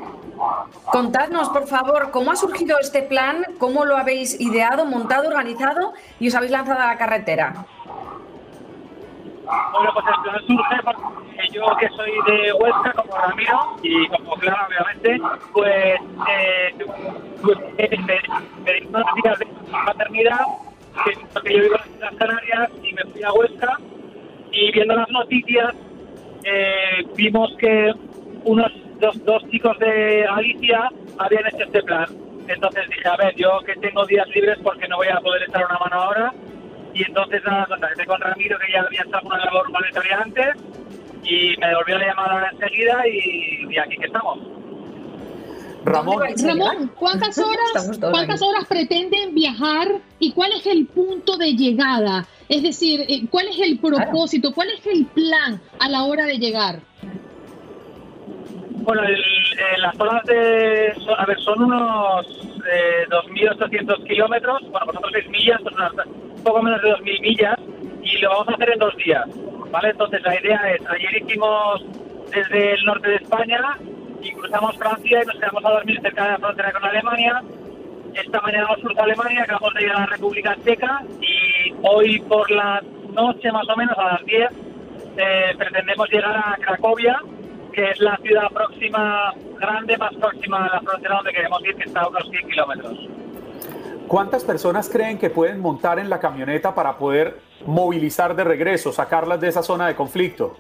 Contadnos, 0.93 1.49
por 1.49 1.67
favor, 1.67 2.11
cómo 2.13 2.31
ha 2.31 2.37
surgido 2.37 2.79
este 2.79 3.03
plan, 3.03 3.45
cómo 3.59 3.85
lo 3.85 3.97
habéis 3.97 4.41
ideado, 4.41 4.87
montado, 4.87 5.29
organizado 5.29 5.93
y 6.21 6.29
os 6.29 6.35
habéis 6.35 6.53
lanzado 6.53 6.81
a 6.81 6.87
la 6.87 6.99
carretera. 6.99 7.67
Bueno, 9.73 9.91
pues 9.93 10.07
el 10.07 10.23
plan 10.23 10.47
surge 10.47 10.83
porque 10.85 11.49
yo 11.53 11.77
que 11.77 11.89
soy 11.91 12.13
de 12.27 12.53
Huesca, 12.53 12.93
como 12.93 13.17
Ramiro, 13.17 13.77
y 13.83 14.09
como 14.09 14.35
Clara, 14.37 14.69
obviamente, 14.69 15.21
pues, 15.53 16.01
eh, 16.29 16.75
pues 17.43 17.59
eh, 17.79 17.99
me, 18.07 18.89
unos 18.89 19.15
días 19.23 19.39
de 19.39 19.47
maternidad 19.85 20.41
que 21.43 21.55
yo 21.55 21.63
vivo 21.63 21.77
en 21.95 22.01
las 22.01 22.15
Canarias 22.15 22.71
y 22.83 22.93
me 22.95 23.03
fui 23.05 23.23
a 23.23 23.33
Huesca 23.33 23.79
y 24.53 24.73
viendo 24.73 24.95
las 24.95 25.09
noticias 25.11 25.75
eh, 26.45 27.05
vimos 27.17 27.55
que 27.59 27.93
unos 28.45 28.71
dos, 29.01 29.25
dos 29.25 29.43
chicos 29.51 29.79
de 29.79 30.23
Galicia 30.23 30.91
habían 31.19 31.47
hecho 31.47 31.65
este 31.65 31.83
plan. 31.83 32.07
Entonces 32.47 32.85
dije, 32.89 33.09
a 33.09 33.17
ver, 33.17 33.35
yo 33.37 33.61
que 33.65 33.75
tengo 33.77 34.05
días 34.07 34.29
libres 34.29 34.59
porque 34.63 34.87
no 34.89 34.97
voy 34.97 35.09
a 35.09 35.21
poder 35.21 35.43
echar 35.49 35.65
una 35.65 35.79
mano 35.79 36.03
ahora. 36.03 36.33
Y 36.93 37.03
entonces 37.03 37.43
nada, 37.45 37.67
contacté 37.67 38.07
con 38.07 38.21
Ramiro 38.21 38.59
que 38.59 38.73
ya 38.73 38.83
había 38.83 39.01
estado 39.01 39.27
una 39.27 39.39
labor 39.45 39.71
monetaria 39.71 40.21
antes 40.21 40.55
y 41.25 41.57
me 41.59 41.69
devolvió 41.69 41.99
la 41.99 42.07
llamada 42.07 42.51
enseguida 42.53 43.09
y, 43.09 43.67
y 43.69 43.79
aquí 43.79 43.97
que 43.97 44.07
estamos. 44.07 44.39
Ramón, 45.85 46.91
¿cuántas 46.97 47.39
horas, 47.39 48.01
¿cuántas 48.01 48.43
horas 48.43 48.67
pretenden 48.67 49.35
viajar 49.35 49.89
y 50.19 50.33
cuál 50.33 50.53
es 50.53 50.67
el 50.67 50.87
punto 50.87 51.37
de 51.37 51.55
llegada? 51.55 52.27
Es 52.49 52.63
decir, 52.63 53.05
eh, 53.09 53.23
¿cuál 53.31 53.49
es 53.49 53.61
el 53.61 53.79
propósito? 53.79 54.53
¿Cuál 54.53 54.71
es 54.71 54.87
el 54.87 55.07
plan 55.07 55.61
a 55.79 55.89
la 55.89 56.05
hora 56.05 56.25
de 56.27 56.39
llegar? 56.39 56.81
Bueno, 58.85 59.03
las 59.79 60.01
horas 60.01 60.25
de... 60.25 60.93
A 61.17 61.27
ver, 61.27 61.41
son 61.41 61.63
unos 61.63 62.27
eh, 62.71 63.07
2.800 63.09 64.07
kilómetros. 64.07 64.61
Bueno, 64.71 64.87
vosotros 64.87 65.13
6 65.15 65.31
millas, 65.31 65.61
pues 65.63 65.75
un 66.37 66.43
poco 66.43 66.63
menos 66.63 66.83
de 66.83 66.91
2.000 66.91 67.21
millas. 67.21 67.57
Y 68.03 68.19
lo 68.19 68.29
vamos 68.31 68.49
a 68.49 68.53
hacer 68.53 68.73
en 68.73 68.79
dos 68.79 68.97
días. 68.97 69.25
¿Vale? 69.71 69.91
Entonces 69.91 70.23
la 70.23 70.39
idea 70.39 70.61
es, 70.75 70.87
ayer 70.87 71.23
hicimos 71.23 71.85
desde 72.31 72.75
el 72.75 72.85
norte 72.85 73.09
de 73.09 73.17
España 73.17 73.79
y 74.25 74.33
cruzamos 74.33 74.77
Francia 74.77 75.23
y 75.23 75.27
nos 75.27 75.37
quedamos 75.37 75.65
a 75.65 75.71
dormir 75.71 76.01
cerca 76.01 76.25
de 76.25 76.31
la 76.31 76.39
frontera 76.39 76.73
con 76.73 76.85
Alemania. 76.85 77.43
Esta 78.15 78.41
mañana 78.41 78.67
hemos 78.69 78.81
cruzado 78.81 79.05
Alemania, 79.05 79.43
acabamos 79.43 79.75
de 79.75 79.83
ir 79.83 79.91
a 79.91 80.01
la 80.01 80.07
República 80.07 80.57
Checa 80.65 81.03
y 81.21 81.75
hoy 81.83 82.21
por 82.21 82.51
la 82.51 82.83
noche 83.13 83.53
más 83.53 83.69
o 83.69 83.77
menos 83.77 83.97
a 83.99 84.15
las 84.15 84.25
10 84.25 84.51
eh, 85.17 85.55
pretendemos 85.57 86.09
llegar 86.11 86.37
a 86.37 86.57
Cracovia, 86.61 87.21
que 87.73 87.91
es 87.91 88.01
la 88.01 88.17
ciudad 88.17 88.49
próxima, 88.51 89.33
grande, 89.61 89.97
más 89.99 90.15
próxima 90.15 90.65
a 90.67 90.75
la 90.75 90.81
frontera 90.81 91.17
donde 91.17 91.33
queremos 91.33 91.65
ir, 91.65 91.75
que 91.77 91.85
está 91.85 92.01
a 92.01 92.09
unos 92.09 92.29
100 92.31 92.49
kilómetros. 92.49 92.99
¿Cuántas 94.09 94.45
personas 94.45 94.89
creen 94.89 95.19
que 95.19 95.31
pueden 95.31 95.61
montar 95.61 95.99
en 95.99 96.09
la 96.09 96.21
camioneta 96.21 96.75
para 96.75 96.97
poder 96.97 97.39
movilizar 97.67 98.37
de 98.37 98.45
regreso, 98.45 98.93
sacarlas 98.93 99.41
de 99.41 99.49
esa 99.49 99.63
zona 99.63 99.87
de 99.87 99.95
conflicto? 99.95 100.57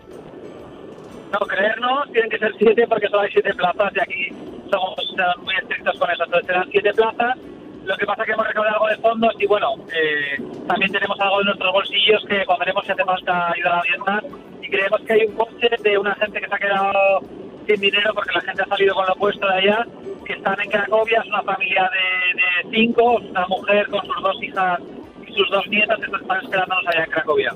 No 1.34 1.46
creernos, 1.46 2.12
tienen 2.12 2.30
que 2.30 2.38
ser 2.38 2.54
siete 2.58 2.86
porque 2.86 3.08
solo 3.08 3.22
hay 3.22 3.30
siete 3.32 3.52
plazas 3.54 3.92
y 3.96 4.00
aquí 4.00 4.28
somos 4.70 4.94
muy 5.42 5.54
estrictos 5.56 5.98
con 5.98 6.08
eso. 6.08 6.24
Entonces 6.24 6.46
serán 6.46 6.68
siete 6.70 6.92
plazas. 6.94 7.36
Lo 7.84 7.96
que 7.96 8.06
pasa 8.06 8.22
es 8.22 8.26
que 8.26 8.32
hemos 8.34 8.46
recaudado 8.46 8.74
algo 8.76 8.86
de 8.88 8.96
fondos 8.98 9.34
y 9.40 9.46
bueno, 9.46 9.74
eh, 9.92 10.40
también 10.68 10.92
tenemos 10.92 11.18
algo 11.18 11.40
en 11.40 11.46
nuestros 11.46 11.72
bolsillos 11.72 12.24
que 12.28 12.44
cuando 12.46 12.60
veremos 12.60 12.86
si 12.86 12.92
hace 12.92 13.04
falta 13.04 13.50
ayudar 13.50 13.72
a 13.72 13.80
alguien 13.80 14.00
más. 14.06 14.24
Y 14.62 14.68
creemos 14.68 15.00
que 15.00 15.12
hay 15.12 15.26
un 15.26 15.34
coche 15.34 15.70
de 15.82 15.98
una 15.98 16.14
gente 16.14 16.40
que 16.40 16.48
se 16.48 16.54
ha 16.54 16.58
quedado 16.58 17.20
sin 17.66 17.80
dinero 17.80 18.14
porque 18.14 18.32
la 18.32 18.40
gente 18.40 18.62
ha 18.62 18.66
salido 18.66 18.94
con 18.94 19.06
lo 19.06 19.14
puesto 19.16 19.46
de 19.48 19.54
allá, 19.54 19.86
que 20.24 20.34
están 20.34 20.60
en 20.60 20.70
Cracovia, 20.70 21.20
es 21.20 21.26
una 21.26 21.42
familia 21.42 21.90
de, 21.92 22.40
de 22.40 22.76
cinco, 22.76 23.16
una 23.16 23.46
mujer 23.48 23.88
con 23.88 24.06
sus 24.06 24.22
dos 24.22 24.42
hijas 24.42 24.80
y 25.26 25.32
sus 25.32 25.50
dos 25.50 25.66
nietas, 25.66 25.98
están 26.00 26.44
esperándonos 26.44 26.86
allá 26.86 27.04
en 27.04 27.10
Cracovia. 27.10 27.52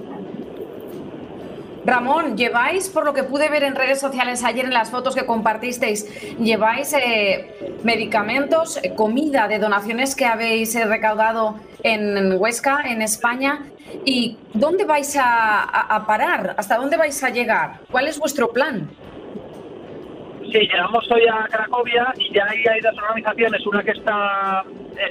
Ramón, 1.88 2.36
lleváis, 2.36 2.88
por 2.88 3.04
lo 3.04 3.14
que 3.14 3.24
pude 3.24 3.48
ver 3.48 3.62
en 3.62 3.74
redes 3.74 3.98
sociales 3.98 4.44
ayer 4.44 4.66
en 4.66 4.74
las 4.74 4.90
fotos 4.90 5.14
que 5.14 5.24
compartisteis, 5.24 6.06
lleváis 6.38 6.92
eh, 6.92 7.78
medicamentos, 7.82 8.78
eh, 8.82 8.94
comida 8.94 9.48
de 9.48 9.58
donaciones 9.58 10.14
que 10.14 10.26
habéis 10.26 10.74
eh, 10.74 10.84
recaudado 10.84 11.56
en 11.82 12.34
Huesca, 12.38 12.82
en 12.84 13.00
España. 13.00 13.64
¿Y 14.04 14.36
dónde 14.52 14.84
vais 14.84 15.16
a, 15.16 15.62
a 15.62 16.06
parar? 16.06 16.54
¿Hasta 16.58 16.76
dónde 16.76 16.98
vais 16.98 17.22
a 17.24 17.30
llegar? 17.30 17.80
¿Cuál 17.90 18.06
es 18.06 18.18
vuestro 18.18 18.52
plan? 18.52 18.90
Sí, 20.50 20.60
llegamos 20.60 21.10
hoy 21.10 21.26
a 21.30 21.46
Cracovia 21.46 22.10
y 22.16 22.32
ya 22.32 22.46
ahí 22.48 22.64
hay 22.66 22.80
dos 22.80 22.96
organizaciones, 22.96 23.66
una 23.66 23.82
que 23.82 23.90
está 23.90 24.64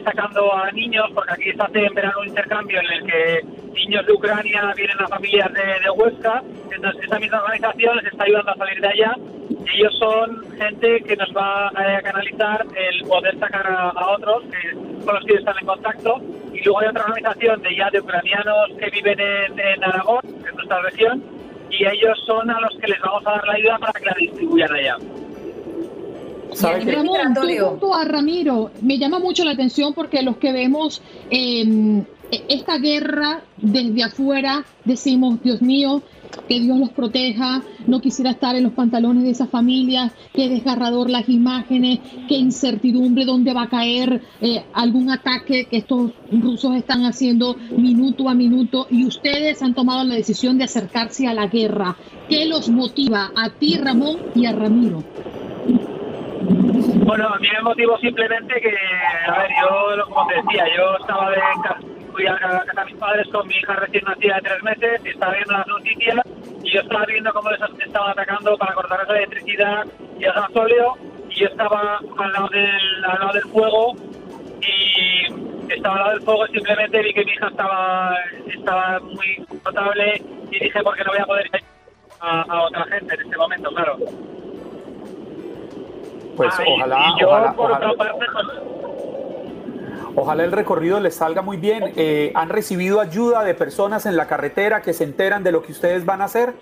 sacando 0.03 0.51
a 0.51 0.71
niños, 0.71 1.05
porque 1.13 1.33
aquí 1.33 1.53
se 1.53 1.61
hace 1.61 1.85
en 1.85 1.93
verano 1.93 2.21
un 2.21 2.29
intercambio 2.29 2.79
en 2.79 2.85
el 2.91 3.05
que 3.05 3.41
niños 3.73 4.05
de 4.07 4.13
Ucrania 4.13 4.73
vienen 4.75 4.99
a 4.99 5.07
familias 5.07 5.53
de, 5.53 5.89
Huesca, 5.91 6.41
entonces 6.71 7.03
esa 7.03 7.19
misma 7.19 7.43
organización 7.43 7.97
les 7.97 8.11
está 8.11 8.23
ayudando 8.23 8.51
a 8.51 8.55
salir 8.55 8.81
de 8.81 8.87
allá. 8.87 9.15
Y 9.49 9.79
ellos 9.79 9.95
son 9.99 10.57
gente 10.57 11.01
que 11.03 11.15
nos 11.15 11.29
va 11.35 11.67
a 11.67 12.01
canalizar 12.01 12.65
el 12.75 13.07
poder 13.07 13.37
sacar 13.37 13.67
a, 13.67 14.09
otros 14.09 14.43
que, 14.45 14.73
con 15.05 15.15
los 15.15 15.25
que 15.25 15.33
están 15.35 15.55
en 15.59 15.67
contacto. 15.67 16.19
Y 16.51 16.63
luego 16.63 16.79
hay 16.79 16.87
otra 16.87 17.03
organización 17.03 17.61
de 17.61 17.75
ya 17.75 17.89
de 17.91 17.99
ucranianos 17.99 18.69
que 18.79 18.89
viven 18.89 19.19
en, 19.19 19.59
en 19.59 19.83
Aragón, 19.83 20.21
en 20.25 20.55
nuestra 20.55 20.81
región, 20.81 21.36
y 21.69 21.85
ellos 21.85 22.17
son 22.25 22.49
a 22.49 22.59
los 22.61 22.77
que 22.79 22.87
les 22.87 22.99
vamos 23.01 23.25
a 23.25 23.31
dar 23.31 23.47
la 23.47 23.53
ayuda 23.53 23.77
para 23.79 23.93
que 23.93 24.05
la 24.05 24.15
distribuyan 24.19 24.73
allá. 24.73 24.97
Ramón, 26.61 27.35
junto 27.35 27.93
a 27.93 28.05
Ramiro, 28.05 28.71
me 28.81 28.97
llama 28.97 29.19
mucho 29.19 29.43
la 29.43 29.51
atención 29.51 29.93
porque 29.93 30.21
los 30.23 30.37
que 30.37 30.51
vemos 30.51 31.01
em, 31.29 32.03
e, 32.31 32.43
esta 32.49 32.77
guerra 32.77 33.41
desde 33.57 34.03
afuera 34.03 34.63
decimos, 34.83 35.41
Dios 35.43 35.61
mío, 35.61 36.01
que 36.47 36.59
Dios 36.59 36.77
los 36.77 36.89
proteja, 36.89 37.61
no 37.85 37.99
quisiera 37.99 38.31
estar 38.31 38.55
en 38.55 38.63
los 38.63 38.73
pantalones 38.73 39.23
de 39.23 39.31
esas 39.31 39.49
familias, 39.49 40.13
qué 40.33 40.49
desgarrador 40.49 41.09
las 41.09 41.27
imágenes, 41.29 41.99
qué 42.27 42.35
incertidumbre, 42.35 43.25
dónde 43.25 43.53
va 43.53 43.63
a 43.63 43.69
caer 43.69 44.21
eh, 44.41 44.63
algún 44.73 45.11
ataque 45.11 45.65
que 45.65 45.77
estos 45.77 46.11
rusos 46.31 46.75
están 46.75 47.05
haciendo 47.05 47.55
minuto 47.71 48.29
a 48.29 48.33
minuto 48.33 48.87
y 48.89 49.05
ustedes 49.05 49.61
han 49.61 49.73
tomado 49.73 50.03
la 50.03 50.15
decisión 50.15 50.57
de 50.57 50.65
acercarse 50.65 51.27
a 51.27 51.33
la 51.33 51.47
guerra. 51.47 51.95
¿Qué 52.29 52.45
los 52.45 52.69
motiva 52.69 53.31
a 53.35 53.49
ti, 53.49 53.77
Ramón, 53.77 54.17
y 54.35 54.45
a 54.45 54.51
Ramiro? 54.51 55.03
Bueno, 57.05 57.27
a 57.29 57.39
mí 57.39 57.47
me 57.55 57.61
motivó 57.63 57.97
simplemente 57.99 58.53
que, 58.61 58.69
a 58.69 59.37
ver, 59.39 59.49
yo, 59.61 60.05
como 60.05 60.27
te 60.27 60.35
decía, 60.35 60.65
yo 60.75 60.97
estaba 60.99 61.29
de 61.31 61.37
fui 62.17 62.25
a 62.25 62.35
casa 62.35 62.81
de 62.81 62.85
mis 62.85 62.95
padres 62.95 63.27
con 63.31 63.47
mi 63.47 63.55
hija 63.55 63.73
recién 63.75 64.03
nacida 64.05 64.35
de 64.35 64.41
tres 64.41 64.63
meses 64.63 65.01
y 65.05 65.09
estaba 65.09 65.33
viendo 65.33 65.53
las 65.53 65.67
y 65.99 66.71
yo 66.71 66.81
estaba 66.81 67.05
viendo 67.05 67.31
cómo 67.33 67.49
les 67.51 67.61
estaban 67.85 68.11
atacando 68.11 68.57
para 68.57 68.73
cortar 68.73 69.01
esa 69.03 69.17
electricidad 69.17 69.85
y 70.19 70.25
el 70.25 70.33
gasóleo 70.33 70.95
y 71.29 71.35
yo 71.35 71.47
estaba 71.47 71.99
al 72.17 72.33
lado 72.33 72.47
del, 72.49 73.05
al 73.05 73.19
lado 73.19 73.33
del 73.33 73.43
fuego 73.43 73.93
y 74.61 75.73
estaba 75.73 75.95
al 75.95 76.01
lado 76.01 76.11
del 76.11 76.21
fuego 76.21 76.45
y 76.47 76.51
simplemente 76.51 77.01
vi 77.01 77.13
que 77.13 77.25
mi 77.25 77.31
hija 77.31 77.47
estaba, 77.47 78.15
estaba 78.47 78.99
muy 78.99 79.45
notable 79.63 80.21
y 80.51 80.59
dije, 80.59 80.83
¿por 80.83 80.95
qué 80.95 81.03
no 81.03 81.11
voy 81.11 81.21
a 81.21 81.25
poder 81.25 81.45
ir 81.45 81.63
a, 82.19 82.41
a 82.41 82.63
otra 82.63 82.85
gente 82.85 83.15
en 83.15 83.21
este 83.21 83.37
momento? 83.37 83.69
Claro. 83.71 83.97
Pues 86.37 86.53
ojalá, 86.67 87.15
ojalá, 87.25 87.55
el 90.17 90.51
recorrido 90.51 90.99
les 90.99 91.15
salga 91.15 91.41
muy 91.41 91.57
bien. 91.57 91.93
Eh, 91.95 92.31
¿Han 92.35 92.49
recibido 92.49 92.99
ayuda 92.99 93.43
de 93.43 93.53
personas 93.53 94.05
en 94.05 94.17
la 94.17 94.27
carretera 94.27 94.81
que 94.81 94.93
se 94.93 95.03
enteran 95.03 95.43
de 95.43 95.51
lo 95.51 95.61
que 95.61 95.71
ustedes 95.71 96.05
van 96.05 96.21
a 96.21 96.25
hacer? 96.25 96.53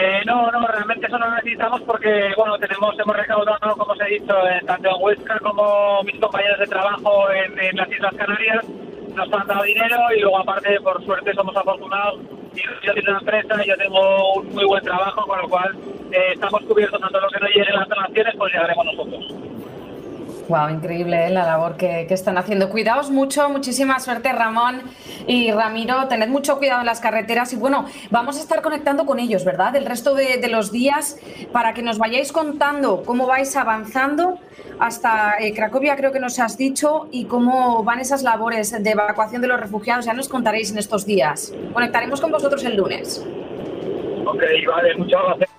Eh, 0.00 0.20
no, 0.26 0.50
no, 0.52 0.64
realmente 0.68 1.06
eso 1.06 1.18
no 1.18 1.34
necesitamos 1.34 1.80
porque, 1.82 2.30
bueno, 2.36 2.56
tenemos, 2.58 2.96
hemos 2.98 3.16
recaudado, 3.16 3.76
como 3.76 3.92
os 3.92 4.00
he 4.00 4.20
dicho, 4.20 4.32
eh, 4.46 4.60
tanto 4.64 4.88
en 4.90 4.94
Huesca 5.00 5.40
como 5.40 6.04
mis 6.04 6.20
compañeros 6.20 6.60
de 6.60 6.66
trabajo 6.66 7.24
en, 7.32 7.76
las 7.76 7.90
Islas 7.90 8.14
Canarias, 8.14 8.64
nos 9.16 9.32
han 9.32 9.46
dado 9.48 9.64
dinero 9.64 9.96
y 10.16 10.20
luego 10.20 10.38
aparte, 10.38 10.80
por 10.82 11.04
suerte, 11.04 11.34
somos 11.34 11.56
afortunados 11.56 12.20
yo 12.82 12.94
tengo 12.94 13.10
una 13.10 13.18
empresa, 13.18 13.64
yo 13.64 13.76
tengo 13.76 14.34
un 14.34 14.54
muy 14.54 14.64
buen 14.64 14.82
trabajo, 14.84 15.26
con 15.26 15.38
lo 15.40 15.48
cual 15.48 15.76
eh, 16.12 16.32
estamos 16.32 16.62
cubiertos 16.62 17.00
tanto 17.00 17.20
lo 17.20 17.28
que 17.28 17.40
no 17.40 17.46
llegue 17.48 17.72
las 17.72 17.88
donaciones, 17.88 18.34
pues 18.36 18.52
llegaremos 18.52 18.84
nosotros. 18.86 19.34
Wow, 20.48 20.70
increíble 20.70 21.26
¿eh? 21.26 21.30
la 21.30 21.44
labor 21.44 21.76
que, 21.76 22.06
están 22.08 22.38
haciendo. 22.38 22.70
Cuidaos 22.70 23.10
mucho, 23.10 23.50
muchísima 23.50 24.00
suerte 24.00 24.32
Ramón 24.32 24.80
y 25.26 25.50
Ramiro, 25.52 26.08
tened 26.08 26.28
mucho 26.28 26.56
cuidado 26.56 26.80
en 26.80 26.86
las 26.86 27.00
carreteras 27.00 27.52
y 27.52 27.56
bueno, 27.56 27.84
vamos 28.10 28.38
a 28.38 28.40
estar 28.40 28.62
conectando 28.62 29.04
con 29.04 29.18
ellos, 29.18 29.44
¿verdad? 29.44 29.76
El 29.76 29.84
resto 29.84 30.14
de, 30.14 30.48
los 30.48 30.72
días 30.72 31.18
para 31.52 31.74
que 31.74 31.82
nos 31.82 31.98
vayáis 31.98 32.32
contando 32.32 33.02
cómo 33.04 33.26
vais 33.26 33.54
avanzando 33.56 34.38
hasta 34.78 35.34
eh, 35.38 35.52
Cracovia, 35.52 35.96
creo 35.96 36.12
que 36.12 36.20
nos 36.20 36.38
has 36.38 36.56
dicho, 36.56 37.08
y 37.10 37.26
cómo 37.26 37.84
van 37.84 38.00
esas 38.00 38.22
labores 38.22 38.82
de 38.82 38.90
evacuación 38.90 39.42
de 39.42 39.48
los 39.48 39.60
refugiados. 39.60 40.06
Ya 40.06 40.14
nos 40.14 40.28
contaréis 40.28 40.70
en 40.70 40.78
estos 40.78 41.04
días. 41.04 41.52
Conectaremos 41.74 42.20
con 42.22 42.30
vosotros 42.30 42.64
el 42.64 42.76
lunes. 42.76 43.22
Ok, 44.24 44.42
vale, 44.66 44.94
muchas 44.96 45.20
gracias. 45.26 45.57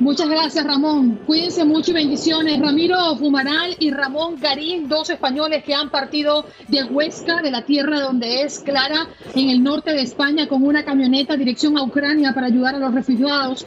Muchas 0.00 0.28
gracias, 0.28 0.64
Ramón. 0.64 1.20
Cuídense 1.26 1.64
mucho 1.64 1.92
y 1.92 1.94
bendiciones. 1.94 2.60
Ramiro 2.60 3.16
Fumaral 3.16 3.76
y 3.78 3.90
Ramón 3.90 4.36
Garín, 4.40 4.88
dos 4.88 5.08
españoles 5.10 5.62
que 5.64 5.74
han 5.74 5.90
partido 5.90 6.46
de 6.68 6.84
Huesca, 6.84 7.40
de 7.40 7.50
la 7.50 7.62
tierra 7.62 8.00
donde 8.00 8.42
es 8.42 8.58
Clara, 8.60 9.06
en 9.34 9.50
el 9.50 9.62
norte 9.62 9.92
de 9.92 10.02
España, 10.02 10.48
con 10.48 10.64
una 10.64 10.84
camioneta 10.84 11.36
dirección 11.36 11.78
a 11.78 11.82
Ucrania 11.82 12.32
para 12.34 12.48
ayudar 12.48 12.74
a 12.74 12.78
los 12.78 12.92
refugiados. 12.92 13.66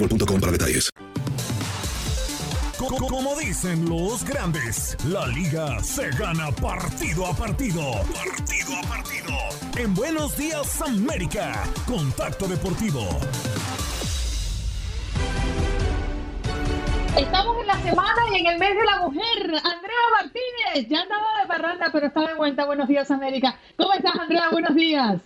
para 0.07 0.51
detalles. 0.51 0.89
Como 2.77 3.35
dicen 3.39 3.87
los 3.87 4.23
grandes, 4.25 4.97
la 5.05 5.27
liga 5.27 5.79
se 5.83 6.09
gana 6.11 6.51
partido 6.51 7.27
a 7.27 7.33
partido. 7.35 7.91
Partido 8.13 8.77
a 8.77 8.81
partido. 8.87 9.33
En 9.77 9.93
Buenos 9.93 10.35
Días 10.37 10.81
América, 10.81 11.63
Contacto 11.85 12.47
Deportivo. 12.47 13.07
Estamos 17.17 17.57
en 17.61 17.67
la 17.67 17.81
semana 17.83 18.21
y 18.31 18.39
en 18.39 18.47
el 18.47 18.57
mes 18.57 18.75
de 18.75 18.83
la 18.83 19.01
mujer. 19.01 19.45
Andrea 19.45 20.03
Martínez, 20.13 20.89
ya 20.89 21.01
andaba 21.01 21.41
de 21.41 21.47
parranda, 21.47 21.89
pero 21.91 22.07
está 22.07 22.21
de 22.21 22.33
vuelta. 22.33 22.65
Buenos 22.65 22.87
días, 22.87 23.11
América. 23.11 23.55
¿Cómo 23.77 23.93
estás, 23.93 24.15
Andrea? 24.15 24.49
Buenos 24.51 24.73
días. 24.73 25.21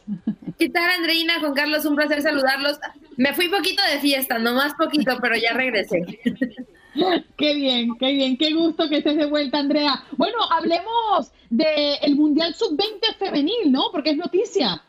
¿Qué 0.58 0.70
tal, 0.70 0.90
Andreina? 0.90 1.42
Con 1.42 1.54
Carlos, 1.54 1.86
un 1.86 1.96
placer 1.96 2.22
saludarlos. 2.22 2.80
Me 3.18 3.34
fui 3.34 3.50
poquito 3.50 3.82
de 3.92 4.00
fiesta, 4.00 4.40
no 4.40 4.54
más 4.54 4.74
poquito, 4.76 5.18
pero 5.22 5.36
ya 5.36 5.54
regresé. 5.54 6.02
Qué 7.38 7.56
bien, 7.56 7.90
qué 8.00 8.14
bien, 8.14 8.38
qué 8.38 8.54
gusto 8.54 8.88
que 8.88 9.00
estés 9.00 9.18
de 9.18 9.26
vuelta, 9.26 9.58
Andrea. 9.58 10.02
Bueno, 10.14 10.38
hablemos 10.50 11.30
del 11.50 12.16
Mundial 12.16 12.56
Sub-20 12.56 13.18
femenil, 13.20 13.70
¿no? 13.70 13.90
Porque 13.92 14.12
es 14.12 14.18
noticia. 14.18 14.82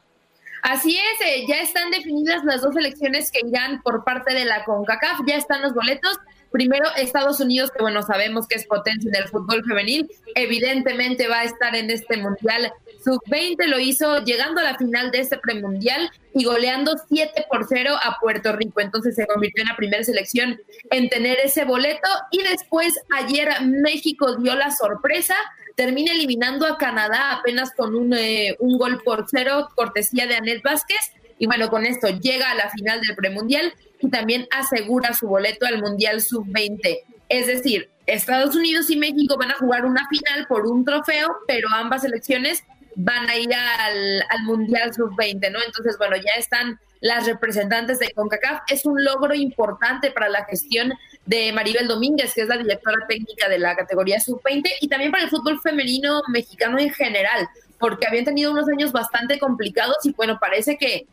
Así 0.62 0.96
es, 0.96 1.26
eh, 1.26 1.46
ya 1.48 1.56
están 1.56 1.90
definidas 1.90 2.44
las 2.44 2.62
dos 2.62 2.76
elecciones 2.76 3.32
que 3.32 3.40
irán 3.44 3.82
por 3.82 4.04
parte 4.04 4.34
de 4.34 4.44
la 4.44 4.64
CONCACAF, 4.64 5.22
ya 5.26 5.34
están 5.34 5.62
los 5.62 5.74
boletos. 5.74 6.16
Primero, 6.52 6.86
Estados 6.96 7.40
Unidos, 7.40 7.72
que 7.72 7.82
bueno, 7.82 8.02
sabemos 8.02 8.46
que 8.46 8.54
es 8.54 8.66
potencia 8.66 9.10
en 9.12 9.22
el 9.22 9.28
fútbol 9.28 9.64
femenil, 9.64 10.08
evidentemente 10.36 11.26
va 11.26 11.40
a 11.40 11.44
estar 11.44 11.74
en 11.74 11.90
este 11.90 12.18
Mundial 12.18 12.72
Sub-20, 13.06 13.66
lo 13.66 13.78
hizo 13.78 14.24
llegando 14.24 14.60
a 14.60 14.64
la 14.64 14.76
final 14.76 15.12
de 15.12 15.20
este 15.20 15.38
premundial 15.38 16.10
y 16.34 16.42
goleando 16.42 16.96
7 17.08 17.46
por 17.48 17.66
0 17.68 17.94
a 18.02 18.18
Puerto 18.18 18.52
Rico. 18.52 18.80
Entonces 18.80 19.14
se 19.14 19.28
convirtió 19.28 19.62
en 19.62 19.68
la 19.68 19.76
primera 19.76 20.02
selección 20.02 20.60
en 20.90 21.08
tener 21.08 21.38
ese 21.38 21.64
boleto 21.64 22.08
y 22.32 22.42
después 22.42 22.92
ayer 23.16 23.48
México 23.62 24.34
dio 24.36 24.56
la 24.56 24.72
sorpresa 24.72 25.36
termina 25.76 26.12
eliminando 26.12 26.66
a 26.66 26.78
Canadá 26.78 27.32
apenas 27.32 27.70
con 27.72 27.94
un, 27.94 28.14
eh, 28.14 28.56
un 28.58 28.78
gol 28.78 29.02
por 29.04 29.26
cero, 29.30 29.68
cortesía 29.74 30.26
de 30.26 30.34
Anet 30.34 30.62
Vázquez. 30.62 31.12
Y 31.38 31.46
bueno, 31.46 31.68
con 31.68 31.84
esto 31.84 32.08
llega 32.08 32.50
a 32.50 32.54
la 32.54 32.70
final 32.70 33.00
del 33.02 33.14
premundial 33.14 33.74
y 34.00 34.08
también 34.08 34.48
asegura 34.50 35.12
su 35.12 35.28
boleto 35.28 35.66
al 35.66 35.80
Mundial 35.80 36.22
Sub-20. 36.22 37.00
Es 37.28 37.46
decir, 37.46 37.90
Estados 38.06 38.54
Unidos 38.56 38.88
y 38.88 38.96
México 38.96 39.36
van 39.36 39.50
a 39.50 39.54
jugar 39.54 39.84
una 39.84 40.08
final 40.08 40.46
por 40.48 40.66
un 40.66 40.84
trofeo, 40.84 41.36
pero 41.46 41.68
ambas 41.72 42.02
selecciones 42.02 42.64
van 42.96 43.28
a 43.28 43.36
ir 43.36 43.54
al, 43.54 44.22
al 44.28 44.42
Mundial 44.44 44.92
Sub-20, 44.92 45.52
¿no? 45.52 45.58
Entonces, 45.64 45.96
bueno, 45.98 46.16
ya 46.16 46.32
están 46.38 46.80
las 47.00 47.26
representantes 47.26 47.98
de 47.98 48.10
CONCACAF. 48.10 48.62
Es 48.68 48.86
un 48.86 49.04
logro 49.04 49.34
importante 49.34 50.10
para 50.10 50.28
la 50.28 50.44
gestión 50.46 50.92
de 51.26 51.52
Maribel 51.52 51.88
Domínguez, 51.88 52.32
que 52.34 52.42
es 52.42 52.48
la 52.48 52.56
directora 52.56 53.06
técnica 53.06 53.48
de 53.48 53.58
la 53.58 53.76
categoría 53.76 54.18
sub-20, 54.18 54.68
y 54.80 54.88
también 54.88 55.12
para 55.12 55.24
el 55.24 55.30
fútbol 55.30 55.60
femenino 55.60 56.22
mexicano 56.28 56.78
en 56.78 56.90
general, 56.90 57.46
porque 57.78 58.06
habían 58.06 58.24
tenido 58.24 58.50
unos 58.50 58.68
años 58.68 58.92
bastante 58.92 59.38
complicados 59.38 59.96
y 60.04 60.12
bueno, 60.12 60.38
parece 60.40 60.78
que 60.78 61.06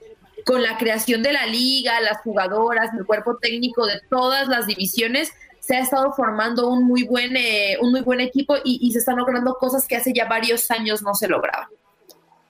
con 0.45 0.61
la 0.61 0.77
creación 0.77 1.23
de 1.23 1.33
la 1.33 1.45
liga, 1.45 1.99
las 2.01 2.19
jugadoras, 2.19 2.91
el 2.97 3.05
cuerpo 3.05 3.37
técnico 3.37 3.85
de 3.85 4.01
todas 4.09 4.47
las 4.47 4.67
divisiones, 4.67 5.31
se 5.63 5.77
ha 5.77 5.79
estado 5.79 6.11
formando 6.11 6.69
un 6.69 6.83
muy 6.83 7.03
buen, 7.03 7.37
eh, 7.37 7.77
un 7.81 7.91
muy 7.91 8.01
buen 8.01 8.19
equipo 8.19 8.55
y, 8.65 8.79
y 8.81 8.91
se 8.91 8.99
están 8.99 9.15
logrando 9.15 9.53
cosas 9.53 9.87
que 9.87 9.95
hace 9.95 10.11
ya 10.13 10.27
varios 10.27 10.69
años 10.69 11.01
no 11.01 11.15
se 11.15 11.29
lograban. 11.29 11.69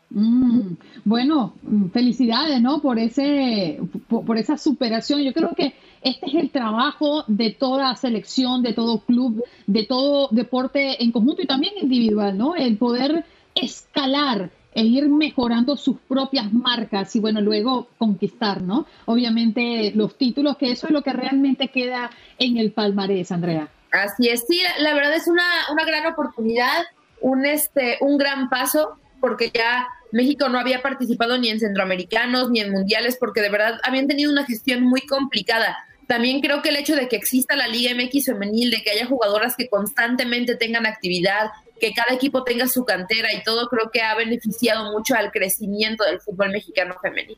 Mm, 0.10 0.78
bueno, 1.06 1.54
mm, 1.62 1.90
felicidades, 1.90 2.60
¿no? 2.60 2.82
Por 2.82 2.98
ese, 2.98 3.80
por, 4.08 4.36
esa 4.38 4.58
superación. 4.58 5.22
Yo 5.22 5.32
creo 5.32 5.54
que 5.56 5.76
este 6.02 6.26
es 6.26 6.34
el 6.34 6.50
trabajo 6.50 7.24
de 7.28 7.52
toda 7.52 7.96
selección, 7.96 8.64
de 8.64 8.74
todo 8.74 9.02
club, 9.02 9.44
de 9.68 9.86
todo 9.86 10.30
deporte 10.32 11.04
en 11.04 11.12
conjunto 11.12 11.44
y 11.44 11.48
también 11.48 11.74
individual, 11.80 12.36
¿no? 12.36 12.56
El 12.56 12.78
poder 12.78 13.26
escalar 13.54 14.50
e 14.76 14.84
ir 14.84 15.08
mejorando 15.10 15.78
sus 15.78 15.98
propias 16.00 16.52
marcas 16.52 17.16
y 17.16 17.20
bueno, 17.20 17.42
luego 17.42 17.88
conquistar, 17.98 18.62
¿no? 18.62 18.86
Obviamente 19.06 19.92
los 19.96 20.18
títulos, 20.18 20.58
que 20.58 20.72
eso 20.72 20.88
es 20.88 20.94
lo 20.94 21.02
que 21.02 21.14
realmente 21.14 21.70
queda 21.70 22.10
en 22.40 22.58
el 22.58 22.72
palmarés, 22.72 23.32
Andrea. 23.32 23.70
Así 23.92 24.28
es, 24.30 24.46
sí, 24.48 24.60
la 24.80 24.94
verdad 24.96 25.16
es 25.16 25.28
una, 25.28 25.46
una 25.72 25.86
gran 25.86 26.06
oportunidad, 26.12 26.84
un, 27.22 27.46
este, 27.46 27.98
un 28.02 28.18
gran 28.18 28.50
paso, 28.50 28.98
porque 29.20 29.52
ya 29.54 29.88
México 30.12 30.50
no 30.50 30.60
había 30.60 30.82
participado 30.82 31.38
ni 31.38 31.50
en 31.50 31.60
centroamericanos 31.60 32.52
ni 32.52 32.60
en 32.60 32.72
mundiales 32.72 33.18
porque 33.20 33.42
de 33.42 33.50
verdad 33.50 33.80
habían 33.84 34.08
tenido 34.08 34.32
una 34.32 34.46
gestión 34.46 34.84
muy 34.84 35.02
complicada. 35.02 35.78
También 36.08 36.42
creo 36.42 36.62
que 36.62 36.70
el 36.70 36.76
hecho 36.76 36.96
de 36.96 37.08
que 37.08 37.16
exista 37.16 37.56
la 37.56 37.68
Liga 37.68 37.94
MX 37.96 38.26
femenil, 38.26 38.70
de 38.70 38.84
que 38.84 38.92
haya 38.92 39.08
jugadoras 39.08 39.56
que 39.56 39.70
constantemente 39.70 40.56
tengan 40.56 40.86
actividad, 40.86 41.50
que 41.80 41.94
cada 41.94 42.14
equipo 42.14 42.44
tenga 42.44 42.68
su 42.68 42.86
cantera 42.86 43.34
y 43.34 43.44
todo, 43.44 43.68
creo 43.68 43.90
que 43.92 44.02
ha 44.02 44.16
beneficiado 44.16 44.92
mucho 44.92 45.16
al 45.16 45.32
crecimiento 45.32 46.04
del 46.04 46.20
fútbol 46.22 46.52
mexicano 46.52 46.96
femenil. 47.02 47.38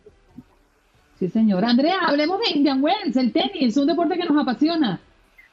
Sí, 1.20 1.30
señor. 1.30 1.64
Andrea, 1.64 2.00
hablemos 2.06 2.40
de 2.40 2.58
Indian 2.58 2.84
Wells, 2.84 3.16
el 3.16 3.32
tenis, 3.32 3.78
un 3.78 3.88
deporte 3.88 4.18
que 4.18 4.26
nos 4.26 4.42
apasiona. 4.42 5.00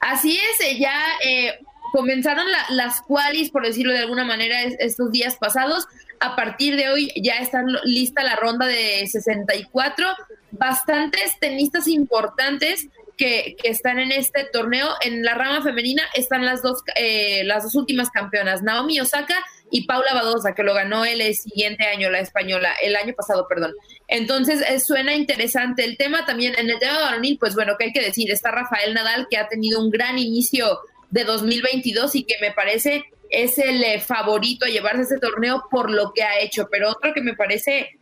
Así 0.00 0.36
es, 0.36 0.66
eh, 0.66 0.78
ya 0.78 0.92
eh, 1.24 1.60
comenzaron 1.92 2.44
las 2.70 3.00
qualis, 3.02 3.50
por 3.50 3.64
decirlo 3.64 3.92
de 3.92 4.00
alguna 4.00 4.24
manera, 4.24 4.62
estos 4.62 5.12
días 5.12 5.36
pasados 5.36 5.86
a 6.22 6.36
partir 6.36 6.76
de 6.76 6.88
hoy 6.88 7.12
ya 7.16 7.34
está 7.34 7.62
lista 7.84 8.22
la 8.22 8.36
ronda 8.36 8.66
de 8.66 9.06
64. 9.06 10.06
Bastantes 10.52 11.38
tenistas 11.40 11.88
importantes 11.88 12.88
que, 13.22 13.56
están 13.62 13.98
en 13.98 14.12
este 14.12 14.44
torneo. 14.52 14.88
En 15.00 15.22
la 15.22 15.34
rama 15.34 15.62
femenina 15.62 16.02
están 16.14 16.44
las 16.44 16.62
dos, 16.62 16.82
eh, 16.96 17.44
las 17.44 17.64
dos 17.64 17.74
últimas 17.74 18.10
campeonas, 18.10 18.62
Naomi 18.62 19.00
Osaka 19.00 19.36
y 19.70 19.86
Paula 19.86 20.12
Badosa, 20.14 20.54
que 20.54 20.62
lo 20.62 20.74
ganó 20.74 21.04
el 21.04 21.22
siguiente 21.34 21.86
año, 21.86 22.10
la 22.10 22.20
española, 22.20 22.72
el 22.82 22.96
año 22.96 23.14
pasado, 23.14 23.46
perdón. 23.48 23.74
Entonces, 24.08 24.62
eh, 24.68 24.80
suena 24.80 25.14
interesante 25.14 25.84
el 25.84 25.96
tema. 25.96 26.26
También 26.26 26.54
en 26.58 26.68
el 26.68 26.78
tema 26.78 26.98
varonil, 26.98 27.38
pues 27.38 27.54
bueno, 27.54 27.74
¿qué 27.78 27.86
hay 27.86 27.92
que 27.92 28.02
decir? 28.02 28.30
Está 28.30 28.50
Rafael 28.50 28.94
Nadal, 28.94 29.28
que 29.30 29.38
ha 29.38 29.48
tenido 29.48 29.80
un 29.80 29.90
gran 29.90 30.18
inicio 30.18 30.80
de 31.10 31.24
2022 31.24 32.14
y 32.16 32.24
que 32.24 32.36
me 32.40 32.52
parece 32.52 33.04
es 33.30 33.56
el 33.56 33.82
eh, 33.82 33.98
favorito 33.98 34.66
a 34.66 34.68
llevarse 34.68 35.02
ese 35.02 35.18
torneo 35.18 35.64
por 35.70 35.90
lo 35.90 36.12
que 36.12 36.22
ha 36.22 36.40
hecho, 36.40 36.68
pero 36.70 36.90
otro 36.90 37.14
que 37.14 37.22
me 37.22 37.34
parece 37.34 37.98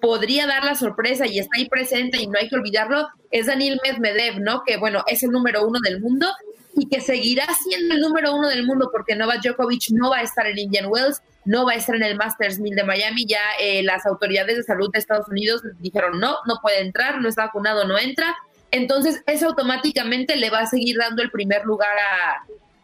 podría 0.00 0.46
dar 0.46 0.64
la 0.64 0.74
sorpresa 0.74 1.26
y 1.26 1.38
está 1.38 1.56
ahí 1.56 1.68
presente 1.68 2.18
y 2.18 2.26
no 2.26 2.38
hay 2.38 2.48
que 2.48 2.56
olvidarlo 2.56 3.08
es 3.30 3.46
Daniel 3.46 3.80
Medvedev, 3.82 4.40
¿no? 4.40 4.62
Que 4.64 4.76
bueno, 4.76 5.02
es 5.06 5.22
el 5.22 5.30
número 5.30 5.66
uno 5.66 5.80
del 5.80 6.00
mundo 6.00 6.28
y 6.76 6.88
que 6.88 7.00
seguirá 7.00 7.46
siendo 7.64 7.94
el 7.94 8.00
número 8.00 8.34
uno 8.34 8.48
del 8.48 8.66
mundo 8.66 8.90
porque 8.92 9.16
Novak 9.16 9.42
Djokovic 9.42 9.90
no 9.92 10.10
va 10.10 10.18
a 10.18 10.22
estar 10.22 10.46
en 10.46 10.58
Indian 10.58 10.86
Wells, 10.86 11.22
no 11.44 11.64
va 11.64 11.72
a 11.72 11.76
estar 11.76 11.96
en 11.96 12.02
el 12.02 12.16
Masters 12.16 12.58
1000 12.58 12.74
de 12.74 12.84
Miami. 12.84 13.26
Ya 13.26 13.40
eh, 13.60 13.82
las 13.82 14.04
autoridades 14.04 14.58
de 14.58 14.62
salud 14.62 14.90
de 14.92 14.98
Estados 14.98 15.28
Unidos 15.28 15.62
dijeron 15.78 16.20
no, 16.20 16.36
no 16.46 16.58
puede 16.60 16.80
entrar, 16.80 17.20
no 17.20 17.28
está 17.28 17.46
vacunado, 17.46 17.86
no 17.86 17.98
entra. 17.98 18.36
Entonces, 18.70 19.22
eso 19.26 19.46
automáticamente 19.46 20.36
le 20.36 20.50
va 20.50 20.60
a 20.60 20.66
seguir 20.66 20.98
dando 20.98 21.22
el 21.22 21.30
primer 21.30 21.64
lugar 21.64 21.96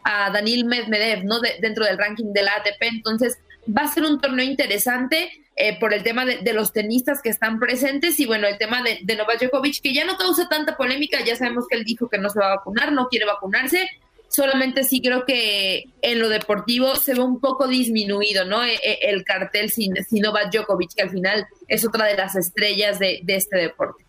a, 0.05 0.27
a 0.27 0.31
Daniel 0.31 0.65
Medvedev, 0.65 1.25
¿no? 1.25 1.41
dentro 1.41 1.85
del 1.85 1.99
ranking 1.99 2.33
de 2.33 2.43
la 2.43 2.53
ATP. 2.53 2.83
Entonces, 2.83 3.39
va 3.67 3.83
a 3.83 3.89
ser 3.89 4.05
un 4.05 4.21
torneo 4.21 4.47
interesante 4.47 5.42
eh, 5.57 5.79
por 5.79 5.93
el 5.93 6.03
tema 6.03 6.25
de, 6.25 6.53
los 6.53 6.73
tenistas 6.73 7.21
que 7.23 7.29
están 7.29 7.59
presentes 7.59 8.19
y 8.21 8.27
bueno, 8.27 8.47
el 8.47 8.59
tema 8.59 8.83
de, 8.83 9.01
de 9.03 9.17
Novak 9.17 9.41
Djokovic, 9.41 9.83
que 9.83 9.93
ya 9.93 10.05
no 10.05 10.17
causa 10.17 10.49
tanta 10.49 10.77
polémica, 10.77 11.23
ya 11.25 11.37
sabemos 11.37 11.67
que 11.69 11.77
él 11.77 11.85
dijo 11.85 12.09
que 12.09 12.19
no 12.19 12.31
se 12.31 12.41
va 12.41 12.47
a 12.47 12.57
vacunar, 12.57 12.93
no 12.93 13.09
quiere 13.09 13.27
vacunarse, 13.27 13.89
solamente 14.29 14.83
sí 14.83 15.03
creo 15.03 15.25
que 15.27 15.85
en 16.01 16.19
lo 16.19 16.29
deportivo 16.29 16.97
se 16.97 17.15
ve 17.15 17.21
un 17.21 17.39
poco 17.39 17.69
disminuido, 17.69 18.47
¿no? 18.47 18.65
E, 18.65 18.75
e, 18.75 19.11
el 19.11 19.25
cartel 19.25 19.71
sin, 19.71 19.95
sin 20.05 20.23
Novak 20.23 20.51
Djokovic, 20.51 20.95
que 20.95 21.03
al 21.03 21.11
final 21.11 21.47
es 21.69 21.87
otra 21.87 22.07
de 22.07 22.17
las 22.17 22.35
estrellas 22.35 22.99
de, 22.99 23.21
de 23.23 23.37
este 23.37 23.59
deporte. 23.59 24.05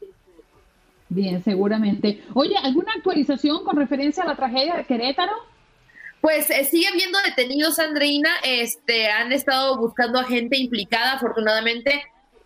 Bien, 1.10 1.44
seguramente. 1.44 2.24
Oye, 2.34 2.56
¿alguna 2.58 2.94
actualización 2.94 3.64
con 3.64 3.76
referencia 3.76 4.24
a 4.24 4.28
la 4.28 4.36
tragedia 4.36 4.78
de 4.78 4.86
Querétaro? 4.86 5.34
Pues 6.24 6.49
eh, 6.49 6.63
siguen 6.63 6.93
viendo 6.95 7.19
detenidos, 7.19 7.80
Andreina. 7.80 8.30
Este, 8.45 9.09
han 9.09 9.34
estado 9.34 9.78
buscando 9.78 10.21
a 10.21 10.24
gente 10.24 10.55
implicada. 10.55 11.11
Afortunadamente, 11.11 12.01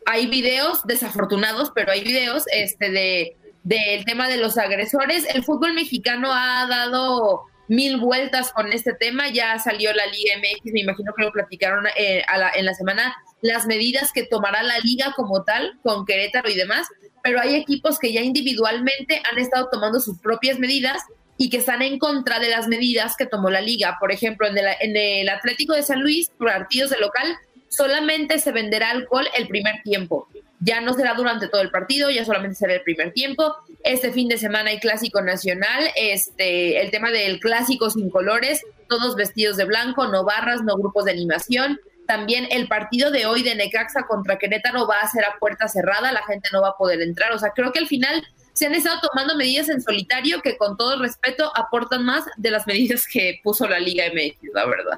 hay 0.08 0.26
videos, 0.26 0.82
desafortunados, 0.86 1.72
pero 1.76 1.92
hay 1.92 2.04
videos 2.04 2.46
este, 2.52 2.90
de 2.90 3.38
del 3.62 4.04
tema 4.04 4.30
de 4.30 4.38
los 4.38 4.58
agresores. 4.58 5.28
El 5.32 5.44
fútbol 5.44 5.74
mexicano 5.74 6.30
ha 6.34 6.66
dado 6.68 7.44
mil 7.68 7.98
vueltas 7.98 8.52
con 8.52 8.74
este 8.74 8.94
tema. 8.94 9.30
Ya 9.30 9.60
salió 9.60 9.94
la 9.94 10.08
Liga 10.08 10.38
MX, 10.40 10.74
me 10.74 10.80
imagino 10.80 11.14
que 11.16 11.26
lo 11.26 11.32
platicaron 11.32 11.86
eh, 11.98 12.24
en 12.56 12.66
la 12.66 12.74
semana, 12.74 13.16
las 13.42 13.68
medidas 13.68 14.12
que 14.12 14.24
tomará 14.24 14.64
la 14.64 14.80
liga 14.80 15.14
como 15.16 15.44
tal, 15.44 15.78
con 15.84 16.04
Querétaro 16.08 16.50
y 16.50 16.56
demás. 16.56 16.88
Pero 17.22 17.40
hay 17.40 17.54
equipos 17.54 18.00
que 18.00 18.12
ya 18.12 18.22
individualmente 18.22 19.22
han 19.32 19.38
estado 19.38 19.70
tomando 19.72 20.00
sus 20.00 20.18
propias 20.20 20.58
medidas 20.58 21.04
y 21.38 21.50
que 21.50 21.58
están 21.58 21.82
en 21.82 22.00
contra 22.00 22.40
de 22.40 22.50
las 22.50 22.68
medidas 22.68 23.16
que 23.16 23.26
tomó 23.26 23.50
la 23.50 23.62
liga. 23.62 23.98
Por 24.00 24.12
ejemplo, 24.12 24.48
en 24.48 24.98
el, 24.98 25.30
Atlético 25.30 25.74
de 25.74 25.84
San 25.84 26.02
Luis, 26.02 26.30
partidos 26.38 26.90
de 26.90 26.98
local, 26.98 27.38
solamente 27.70 28.40
se 28.40 28.52
venderá 28.52 28.90
alcohol 28.90 29.28
el 29.38 29.48
primer 29.48 29.82
tiempo. 29.84 30.28
Ya 30.60 30.82
no 30.82 30.94
será 30.94 31.14
durante 31.14 31.48
todo 31.48 31.62
el 31.62 31.70
partido, 31.70 32.10
ya 32.10 32.26
solamente 32.26 32.56
será 32.56 32.74
el 32.74 32.82
primer 32.82 33.14
tiempo. 33.14 33.56
Este 33.84 34.12
fin 34.12 34.28
de 34.28 34.40
semana 34.40 34.72
hay 34.72 34.80
clásico 34.80 35.22
nacional, 35.22 35.92
este, 35.96 36.82
el 36.82 36.90
tema 36.90 37.12
del 37.12 37.40
clásico 37.40 37.92
sin 37.92 38.10
colores, 38.10 38.64
todos 38.90 39.16
vestidos 39.16 39.58
de 39.58 39.66
blanco, 39.66 40.08
no 40.08 40.24
barras, 40.24 40.64
no 40.64 40.76
grupos 40.76 41.06
de 41.06 41.12
animación. 41.12 41.80
También 42.08 42.48
el 42.50 42.68
partido 42.68 43.12
de 43.12 43.28
hoy 43.28 43.44
de 43.44 43.54
Necaxa 43.54 44.08
contra 44.08 44.38
Querétaro 44.40 44.88
va 44.88 45.02
a 45.02 45.10
ser 45.10 45.26
a 45.26 45.38
puerta 45.40 45.68
cerrada, 45.68 46.12
la 46.12 46.24
gente 46.24 46.50
no 46.52 46.62
va 46.62 46.70
a 46.70 46.78
poder 46.78 47.02
entrar. 47.02 47.34
O 47.34 47.38
sea, 47.38 47.52
creo 47.52 47.72
que 47.72 47.80
al 47.80 47.88
final 47.88 48.26
se 48.58 48.66
han 48.66 48.74
estado 48.74 49.00
tomando 49.02 49.36
medidas 49.36 49.70
en 49.70 49.80
solitario 49.80 50.42
que 50.42 50.58
con 50.58 50.78
todo 50.78 50.98
respeto 51.00 51.52
aportan 51.56 52.04
más 52.04 52.26
de 52.38 52.50
las 52.50 52.66
medidas 52.66 53.06
que 53.06 53.40
puso 53.44 53.68
la 53.68 53.80
Liga 53.80 54.06
MX, 54.12 54.52
la 54.52 54.66
verdad. 54.66 54.98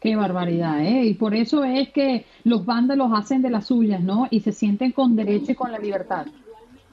Qué 0.00 0.14
barbaridad, 0.14 0.80
¿eh? 0.80 1.06
Y 1.06 1.14
por 1.14 1.34
eso 1.34 1.64
es 1.64 1.88
que 1.90 2.24
los 2.44 2.64
vándalos 2.64 3.10
hacen 3.16 3.42
de 3.42 3.50
las 3.50 3.66
suyas, 3.66 4.00
¿no? 4.00 4.28
Y 4.30 4.42
se 4.42 4.52
sienten 4.52 4.92
con 4.92 5.16
derecho 5.16 5.50
y 5.50 5.54
con 5.56 5.72
la 5.72 5.78
libertad. 5.80 6.26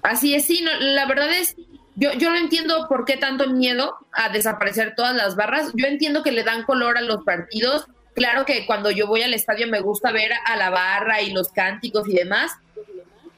Así 0.02 0.34
es, 0.34 0.46
sí, 0.46 0.66
la 0.80 1.06
verdad 1.06 1.32
es, 1.34 1.56
yo, 1.96 2.14
yo 2.14 2.32
no 2.32 2.38
entiendo 2.38 2.88
por 2.90 3.06
qué 3.06 3.18
tanto 3.18 3.48
miedo 3.48 3.96
a 4.12 4.30
desaparecer 4.30 4.96
todas 4.96 5.16
las 5.16 5.36
barras. 5.36 5.72
Yo 5.76 5.86
entiendo 5.86 6.24
que 6.24 6.32
le 6.32 6.44
dan 6.44 6.64
color 6.64 6.98
a 6.98 7.02
los 7.02 7.24
partidos. 7.24 7.86
Claro 8.16 8.44
que 8.44 8.66
cuando 8.66 8.90
yo 8.90 9.06
voy 9.06 9.22
al 9.22 9.36
estadio 9.36 9.68
me 9.68 9.82
gusta 9.82 10.12
ver 10.12 10.32
a 10.48 10.56
la 10.56 10.72
barra 10.72 11.22
y 11.22 11.32
los 11.32 11.50
cánticos 11.50 12.08
y 12.08 12.16
demás, 12.16 12.54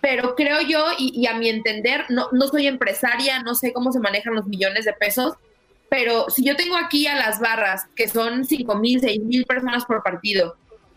pero 0.02 0.36
creo 0.36 0.62
yo, 0.62 0.86
y, 0.98 1.26
a 1.28 1.36
mi 1.36 1.50
entender, 1.50 2.06
no, 2.10 2.28
no 2.32 2.48
soy 2.48 2.68
empresaria, 2.68 3.42
no 3.44 3.56
sé 3.56 3.72
cómo 3.72 3.92
se 3.92 4.00
manejan 4.00 4.34
los 4.34 4.48
millones 4.48 4.86
de 4.86 4.94
pesos, 4.94 5.36
pero 5.90 6.30
si 6.30 6.44
yo 6.44 6.56
tengo 6.56 6.76
aquí 6.76 7.08
a 7.08 7.16
las 7.16 7.40
barras, 7.40 7.86
que 7.96 8.08
son 8.08 8.46
cinco 8.46 8.76
mil, 8.76 9.00
seis 9.00 9.22
mil 9.22 9.46
personas 9.46 9.86
por 9.86 10.04
partido, 10.04 10.56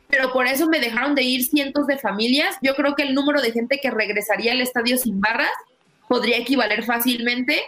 pero 0.09 0.33
por 0.33 0.47
eso 0.47 0.69
me 0.69 0.81
dejaron 0.81 1.15
de 1.15 1.23
ir 1.23 1.45
cientos 1.45 1.87
de 1.87 1.99
familias, 1.99 2.57
yo 2.63 2.75
creo 2.75 2.95
que 2.95 3.03
el 3.03 3.15
número 3.15 3.43
de 3.43 3.53
gente 3.53 3.81
que 3.83 3.91
regresaría 3.91 4.53
al 4.53 4.61
estadio 4.61 4.97
sin 4.97 5.21
barras 5.21 5.51
podría 6.09 6.39
equivaler 6.39 6.85
fácilmente 6.85 7.63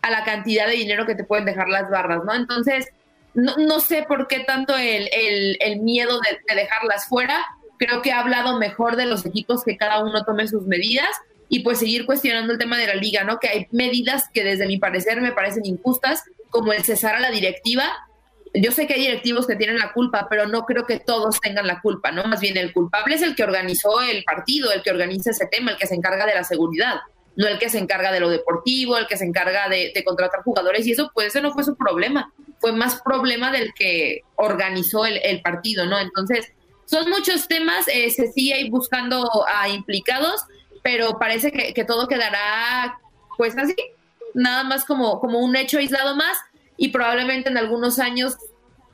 a 0.00 0.10
la 0.10 0.24
cantidad 0.24 0.66
de 0.66 0.74
dinero 0.74 1.06
que 1.06 1.14
te 1.14 1.24
pueden 1.24 1.44
dejar 1.44 1.68
las 1.68 1.88
barras, 1.90 2.24
¿no? 2.24 2.34
Entonces, 2.34 2.88
no, 3.34 3.56
no 3.56 3.80
sé 3.80 4.04
por 4.06 4.26
qué 4.28 4.40
tanto 4.40 4.76
el, 4.76 5.08
el, 5.60 5.80
miedo 5.80 6.18
de 6.20 6.54
dejarlas 6.54 7.06
fuera. 7.08 7.38
Creo 7.84 8.00
que 8.00 8.12
ha 8.12 8.20
hablado 8.20 8.58
mejor 8.58 8.94
de 8.94 9.06
los 9.06 9.26
equipos 9.26 9.64
que 9.64 9.76
cada 9.76 10.04
uno 10.04 10.24
tome 10.24 10.46
sus 10.46 10.68
medidas 10.68 11.08
y 11.48 11.64
pues 11.64 11.80
seguir 11.80 12.06
cuestionando 12.06 12.52
el 12.52 12.58
tema 12.60 12.78
de 12.78 12.86
la 12.86 12.94
liga, 12.94 13.24
¿no? 13.24 13.40
Que 13.40 13.48
hay 13.48 13.66
medidas 13.72 14.28
que 14.32 14.44
desde 14.44 14.68
mi 14.68 14.78
parecer 14.78 15.20
me 15.20 15.32
parecen 15.32 15.66
injustas, 15.66 16.22
como 16.48 16.72
el 16.72 16.84
cesar 16.84 17.16
a 17.16 17.20
la 17.20 17.32
directiva. 17.32 17.90
Yo 18.54 18.70
sé 18.70 18.86
que 18.86 18.94
hay 18.94 19.00
directivos 19.00 19.48
que 19.48 19.56
tienen 19.56 19.80
la 19.80 19.92
culpa, 19.92 20.28
pero 20.30 20.46
no 20.46 20.64
creo 20.64 20.86
que 20.86 21.00
todos 21.00 21.40
tengan 21.40 21.66
la 21.66 21.80
culpa, 21.80 22.12
¿no? 22.12 22.22
Más 22.22 22.40
bien 22.40 22.56
el 22.56 22.72
culpable 22.72 23.16
es 23.16 23.22
el 23.22 23.34
que 23.34 23.42
organizó 23.42 24.00
el 24.00 24.22
partido, 24.22 24.70
el 24.70 24.82
que 24.82 24.92
organiza 24.92 25.30
ese 25.32 25.46
tema, 25.46 25.72
el 25.72 25.76
que 25.76 25.88
se 25.88 25.96
encarga 25.96 26.24
de 26.24 26.36
la 26.36 26.44
seguridad, 26.44 27.00
no 27.34 27.48
el 27.48 27.58
que 27.58 27.68
se 27.68 27.80
encarga 27.80 28.12
de 28.12 28.20
lo 28.20 28.28
deportivo, 28.28 28.96
el 28.96 29.08
que 29.08 29.16
se 29.16 29.24
encarga 29.24 29.68
de, 29.68 29.92
contratar 30.04 30.44
jugadores, 30.44 30.86
y 30.86 30.92
eso 30.92 31.10
pues 31.12 31.26
ese 31.26 31.40
no 31.40 31.52
fue 31.52 31.64
su 31.64 31.76
problema, 31.76 32.32
fue 32.60 32.70
más 32.70 33.02
problema 33.02 33.50
del 33.50 33.74
que 33.74 34.20
organizó 34.36 35.04
el, 35.04 35.42
partido, 35.42 35.84
¿no? 35.84 35.98
Entonces, 35.98 36.52
son 36.92 37.08
muchos 37.08 37.48
temas, 37.48 37.88
eh, 37.88 38.10
se 38.10 38.30
sigue 38.32 38.52
ahí 38.52 38.68
buscando 38.68 39.26
a 39.48 39.66
implicados, 39.70 40.42
pero 40.82 41.18
parece 41.18 41.50
que, 41.50 41.72
que 41.72 41.84
todo 41.84 42.06
quedará 42.06 42.98
pues 43.38 43.56
así, 43.56 43.74
nada 44.34 44.62
más 44.62 44.84
como, 44.84 45.18
como 45.18 45.38
un 45.38 45.56
hecho 45.56 45.78
aislado 45.78 46.14
más 46.16 46.36
y 46.76 46.90
probablemente 46.90 47.48
en 47.48 47.56
algunos 47.56 47.98
años 47.98 48.36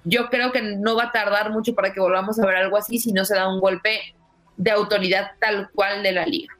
yo 0.04 0.28
creo 0.30 0.52
que 0.52 0.62
no 0.62 0.94
va 0.94 1.06
a 1.06 1.12
tardar 1.12 1.50
mucho 1.50 1.74
para 1.74 1.92
que 1.92 1.98
volvamos 1.98 2.38
a 2.38 2.46
ver 2.46 2.54
algo 2.54 2.76
así 2.76 3.00
si 3.00 3.12
no 3.12 3.24
se 3.24 3.34
da 3.34 3.52
un 3.52 3.58
golpe 3.58 4.14
de 4.56 4.70
autoridad 4.70 5.32
tal 5.40 5.68
cual 5.72 6.04
de 6.04 6.12
la 6.12 6.24
liga. 6.24 6.54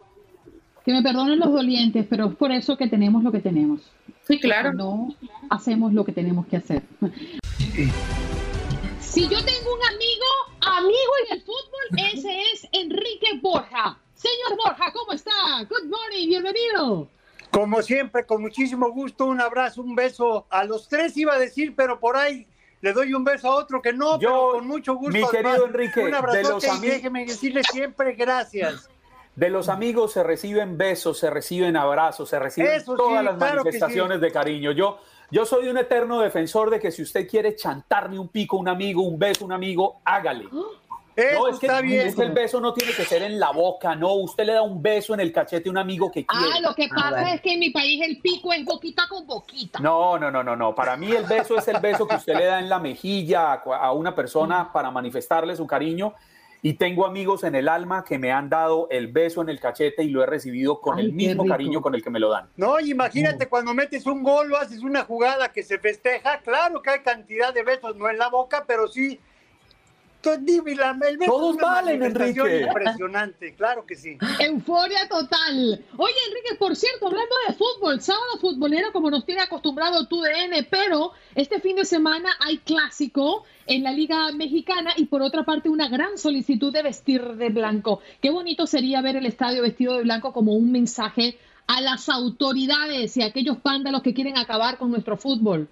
Que 0.84 0.92
me 0.92 1.02
perdonen 1.02 1.38
los 1.38 1.52
dolientes, 1.52 2.04
pero 2.10 2.26
es 2.26 2.34
por 2.34 2.50
eso 2.50 2.76
que 2.76 2.88
tenemos 2.88 3.22
lo 3.22 3.30
que 3.30 3.38
tenemos. 3.38 3.80
Sí, 4.26 4.40
claro. 4.40 4.72
No 4.72 5.14
hacemos 5.50 5.92
lo 5.92 6.04
que 6.04 6.12
tenemos 6.12 6.48
que 6.48 6.56
hacer. 6.56 6.82
Si 9.18 9.24
yo 9.28 9.44
tengo 9.44 9.74
un 9.74 9.84
amigo, 9.84 10.26
amigo 10.60 11.12
en 11.26 11.38
el 11.38 11.42
fútbol, 11.42 12.06
ese 12.12 12.40
es 12.52 12.68
Enrique 12.70 13.40
Borja. 13.42 13.98
Señor 14.14 14.56
Borja, 14.56 14.92
¿cómo 14.92 15.12
está? 15.12 15.32
Good 15.68 15.88
morning, 15.88 16.28
bienvenido. 16.28 17.08
Como 17.50 17.82
siempre, 17.82 18.24
con 18.24 18.40
muchísimo 18.42 18.92
gusto, 18.92 19.26
un 19.26 19.40
abrazo, 19.40 19.82
un 19.82 19.96
beso. 19.96 20.46
A 20.50 20.62
los 20.62 20.86
tres 20.86 21.16
iba 21.16 21.34
a 21.34 21.38
decir, 21.40 21.74
pero 21.74 21.98
por 21.98 22.16
ahí 22.16 22.46
le 22.80 22.92
doy 22.92 23.12
un 23.12 23.24
beso 23.24 23.48
a 23.48 23.56
otro 23.56 23.82
que 23.82 23.92
no, 23.92 24.20
Yo, 24.20 24.52
con 24.52 24.68
mucho 24.68 24.94
gusto. 24.94 25.18
Mi 25.18 25.28
querido 25.28 25.66
Enrique, 25.66 25.98
un 25.98 26.14
abrazo 26.14 26.36
de 26.36 26.42
los 26.44 26.64
amigos. 26.66 26.96
déjeme 26.96 27.26
decirle 27.26 27.64
siempre 27.64 28.12
gracias. 28.12 28.88
De 29.34 29.50
los 29.50 29.68
amigos 29.68 30.12
se 30.12 30.22
reciben 30.22 30.78
besos, 30.78 31.18
se 31.18 31.28
reciben 31.28 31.76
abrazos, 31.76 32.28
se 32.28 32.38
reciben 32.38 32.84
todas 32.84 33.24
las 33.24 33.36
manifestaciones 33.36 34.20
de 34.20 34.30
cariño. 34.30 34.70
Yo, 34.70 35.00
yo 35.30 35.44
soy 35.44 35.68
un 35.68 35.78
eterno 35.78 36.20
defensor 36.20 36.70
de 36.70 36.80
que 36.80 36.90
si 36.90 37.02
usted 37.02 37.28
quiere 37.28 37.54
chantarme 37.54 38.18
un 38.18 38.28
pico, 38.28 38.56
un 38.56 38.68
amigo, 38.68 39.02
un 39.02 39.18
beso, 39.18 39.44
un 39.44 39.52
amigo, 39.52 40.00
hágale. 40.04 40.48
No, 41.34 41.48
es 41.48 41.58
que, 41.58 41.66
está 41.66 41.80
bien. 41.80 42.14
el 42.16 42.30
beso 42.30 42.60
no 42.60 42.72
tiene 42.72 42.92
que 42.92 43.04
ser 43.04 43.22
en 43.22 43.40
la 43.40 43.50
boca, 43.50 43.96
no. 43.96 44.14
Usted 44.14 44.46
le 44.46 44.52
da 44.52 44.62
un 44.62 44.80
beso 44.80 45.14
en 45.14 45.18
el 45.18 45.32
cachete 45.32 45.68
a 45.68 45.72
un 45.72 45.78
amigo 45.78 46.12
que 46.12 46.24
quiere. 46.24 46.46
Ah, 46.54 46.60
lo 46.60 46.72
que 46.76 46.88
pasa 46.88 47.34
es 47.34 47.40
que 47.40 47.54
en 47.54 47.58
mi 47.58 47.70
país 47.70 48.00
el 48.06 48.20
pico 48.20 48.52
es 48.52 48.64
boquita 48.64 49.08
con 49.08 49.26
boquita. 49.26 49.80
No, 49.80 50.16
no, 50.16 50.30
no, 50.30 50.44
no, 50.44 50.54
no. 50.54 50.76
Para 50.76 50.96
mí 50.96 51.10
el 51.10 51.24
beso 51.24 51.58
es 51.58 51.66
el 51.66 51.80
beso 51.80 52.06
que 52.06 52.14
usted 52.14 52.36
le 52.36 52.44
da 52.44 52.60
en 52.60 52.68
la 52.68 52.78
mejilla 52.78 53.54
a 53.54 53.90
una 53.90 54.14
persona 54.14 54.64
mm. 54.64 54.72
para 54.72 54.92
manifestarle 54.92 55.56
su 55.56 55.66
cariño. 55.66 56.14
Y 56.62 56.74
tengo 56.74 57.06
amigos 57.06 57.44
en 57.44 57.54
el 57.54 57.68
alma 57.68 58.04
que 58.04 58.18
me 58.18 58.32
han 58.32 58.48
dado 58.48 58.88
el 58.90 59.08
beso 59.08 59.42
en 59.42 59.48
el 59.48 59.60
cachete 59.60 60.02
y 60.02 60.08
lo 60.08 60.22
he 60.22 60.26
recibido 60.26 60.80
con 60.80 60.98
el 60.98 61.12
mismo 61.12 61.46
cariño 61.46 61.80
con 61.80 61.94
el 61.94 62.02
que 62.02 62.10
me 62.10 62.18
lo 62.18 62.30
dan. 62.30 62.48
No, 62.56 62.80
imagínate 62.80 63.46
mm. 63.46 63.48
cuando 63.48 63.74
metes 63.74 64.06
un 64.06 64.22
gol 64.22 64.52
o 64.52 64.56
haces 64.56 64.82
una 64.82 65.04
jugada 65.04 65.52
que 65.52 65.62
se 65.62 65.78
festeja, 65.78 66.40
claro 66.40 66.82
que 66.82 66.90
hay 66.90 67.00
cantidad 67.00 67.54
de 67.54 67.62
besos, 67.62 67.96
no 67.96 68.10
en 68.10 68.18
la 68.18 68.28
boca, 68.28 68.64
pero 68.66 68.88
sí 68.88 69.20
todos 71.26 71.56
valen, 71.56 72.02
Enrique. 72.02 72.66
Impresionante, 72.66 73.54
claro 73.54 73.86
que 73.86 73.96
sí. 73.96 74.18
Euforia 74.40 75.08
total. 75.08 75.84
Oye, 75.96 76.14
Enrique, 76.28 76.54
por 76.58 76.76
cierto, 76.76 77.06
hablando 77.06 77.34
de 77.46 77.54
fútbol, 77.54 78.00
sábado 78.00 78.38
futbolero 78.40 78.92
como 78.92 79.10
nos 79.10 79.24
tiene 79.24 79.42
acostumbrado 79.42 80.06
tu 80.06 80.20
DN, 80.22 80.66
pero 80.70 81.12
este 81.34 81.60
fin 81.60 81.76
de 81.76 81.84
semana 81.84 82.30
hay 82.40 82.58
clásico 82.58 83.44
en 83.66 83.82
la 83.82 83.92
Liga 83.92 84.32
Mexicana 84.32 84.92
y 84.96 85.06
por 85.06 85.22
otra 85.22 85.44
parte 85.44 85.68
una 85.68 85.88
gran 85.88 86.18
solicitud 86.18 86.72
de 86.72 86.82
vestir 86.82 87.22
de 87.22 87.50
blanco. 87.50 88.00
Qué 88.20 88.30
bonito 88.30 88.66
sería 88.66 89.02
ver 89.02 89.16
el 89.16 89.26
estadio 89.26 89.62
vestido 89.62 89.96
de 89.96 90.02
blanco 90.02 90.32
como 90.32 90.52
un 90.52 90.72
mensaje 90.72 91.38
a 91.66 91.80
las 91.82 92.08
autoridades 92.08 93.16
y 93.16 93.22
a 93.22 93.26
aquellos 93.26 93.58
pándalos 93.58 94.02
que 94.02 94.14
quieren 94.14 94.38
acabar 94.38 94.78
con 94.78 94.90
nuestro 94.90 95.16
fútbol. 95.16 95.68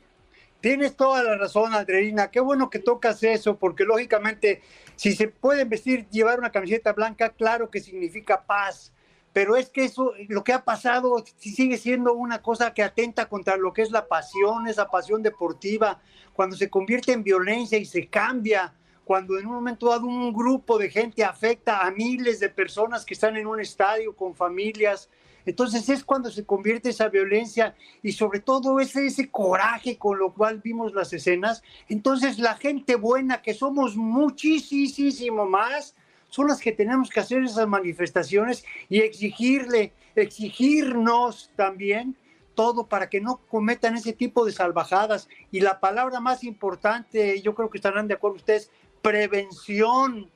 Tienes 0.67 0.97
toda 0.97 1.23
la 1.23 1.37
razón, 1.37 1.73
Andreina. 1.77 2.29
Qué 2.33 2.41
bueno 2.41 2.71
que 2.71 2.81
tocas 2.81 3.23
eso, 3.23 3.57
porque 3.57 3.85
lógicamente, 3.85 4.63
si 4.97 5.15
se 5.15 5.29
pueden 5.29 5.69
vestir, 5.69 6.09
llevar 6.11 6.41
una 6.41 6.51
camiseta 6.51 6.93
blanca, 6.93 7.29
claro 7.29 7.71
que 7.71 7.79
significa 7.79 8.45
paz. 8.45 8.93
Pero 9.33 9.55
es 9.55 9.71
que 9.71 9.85
eso, 9.85 10.13
lo 10.27 10.43
que 10.43 10.53
ha 10.53 10.65
pasado, 10.65 11.23
sigue 11.37 11.77
siendo 11.77 12.15
una 12.15 12.43
cosa 12.43 12.75
que 12.75 12.83
atenta 12.83 13.29
contra 13.29 13.57
lo 13.57 13.73
que 13.73 13.83
es 13.83 13.93
la 13.93 14.09
pasión, 14.09 14.67
esa 14.67 14.91
pasión 14.91 15.23
deportiva, 15.23 16.01
cuando 16.33 16.57
se 16.57 16.69
convierte 16.69 17.13
en 17.13 17.23
violencia 17.23 17.79
y 17.79 17.85
se 17.85 18.09
cambia, 18.09 18.75
cuando 19.05 19.39
en 19.39 19.47
un 19.47 19.55
momento 19.55 19.91
dado 19.91 20.05
un 20.05 20.33
grupo 20.33 20.79
de 20.79 20.91
gente 20.91 21.23
afecta 21.23 21.87
a 21.87 21.93
miles 21.93 22.41
de 22.41 22.49
personas 22.49 23.05
que 23.05 23.15
están 23.15 23.37
en 23.37 23.47
un 23.47 23.61
estadio 23.61 24.17
con 24.17 24.35
familias, 24.35 25.09
entonces 25.47 25.89
es 25.89 26.05
cuando 26.05 26.31
se 26.31 26.45
convierte 26.45 26.91
esa 26.91 27.09
violencia 27.09 27.75
y 28.03 28.13
sobre 28.13 28.41
todo 28.41 28.81
ese, 28.81 29.07
ese 29.07 29.31
coraje 29.31 29.97
con 29.97 30.19
lo 30.19 30.33
cual 30.35 30.61
vimos 30.63 30.93
las 30.93 31.13
escenas. 31.13 31.63
Entonces 31.89 32.39
la 32.41 32.57
gente 32.57 32.97
buena, 32.97 33.41
que 33.41 33.55
somos 33.55 33.97
muchísimo 33.97 35.47
más, 35.47 35.95
son 36.29 36.49
las 36.49 36.61
que 36.61 36.73
tenemos 36.73 37.09
que 37.11 37.21
hacer 37.21 37.45
esas 37.45 37.69
manifestaciones 37.69 38.65
y 38.89 38.99
exigirle, 38.99 39.93
exigirnos 40.17 41.51
también 41.55 42.17
todo 42.57 42.87
para 42.89 43.09
que 43.09 43.21
no 43.21 43.37
cometan 43.49 43.95
ese 43.95 44.13
tipo 44.13 44.45
de 44.45 44.51
salvajadas. 44.51 45.29
Y 45.53 45.61
la 45.61 45.79
palabra 45.79 46.19
más 46.19 46.43
importante, 46.43 47.41
yo 47.43 47.55
creo 47.55 47.71
que 47.71 47.79
estarán 47.79 48.09
de 48.09 48.15
acuerdo 48.15 48.39
ustedes, 48.39 48.71
prevención. 49.03 50.29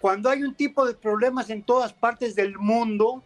Cuando 0.00 0.28
hay 0.28 0.42
un 0.42 0.54
tipo 0.54 0.84
de 0.84 0.94
problemas 0.94 1.48
en 1.48 1.62
todas 1.62 1.94
partes 1.94 2.34
del 2.34 2.58
mundo, 2.58 3.22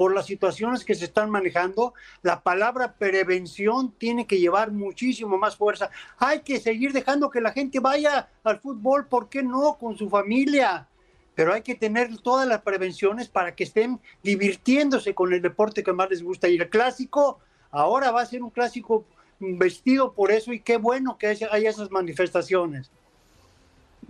por 0.00 0.14
las 0.14 0.24
situaciones 0.24 0.82
que 0.82 0.94
se 0.94 1.04
están 1.04 1.28
manejando, 1.28 1.92
la 2.22 2.40
palabra 2.40 2.94
prevención 2.94 3.92
tiene 3.98 4.26
que 4.26 4.38
llevar 4.38 4.72
muchísimo 4.72 5.36
más 5.36 5.56
fuerza. 5.56 5.90
Hay 6.16 6.40
que 6.40 6.58
seguir 6.58 6.94
dejando 6.94 7.28
que 7.28 7.42
la 7.42 7.52
gente 7.52 7.80
vaya 7.80 8.30
al 8.42 8.60
fútbol, 8.60 9.08
¿por 9.08 9.28
qué 9.28 9.42
no? 9.42 9.76
Con 9.78 9.98
su 9.98 10.08
familia. 10.08 10.88
Pero 11.34 11.52
hay 11.52 11.60
que 11.60 11.74
tener 11.74 12.16
todas 12.16 12.48
las 12.48 12.62
prevenciones 12.62 13.28
para 13.28 13.54
que 13.54 13.64
estén 13.64 14.00
divirtiéndose 14.22 15.14
con 15.14 15.34
el 15.34 15.42
deporte 15.42 15.82
que 15.82 15.92
más 15.92 16.08
les 16.08 16.22
gusta. 16.22 16.48
Y 16.48 16.56
el 16.56 16.70
clásico, 16.70 17.40
ahora 17.70 18.10
va 18.10 18.22
a 18.22 18.26
ser 18.26 18.42
un 18.42 18.48
clásico 18.48 19.04
vestido 19.38 20.14
por 20.14 20.32
eso 20.32 20.54
y 20.54 20.60
qué 20.60 20.78
bueno 20.78 21.18
que 21.18 21.26
haya 21.26 21.68
esas 21.68 21.90
manifestaciones. 21.90 22.90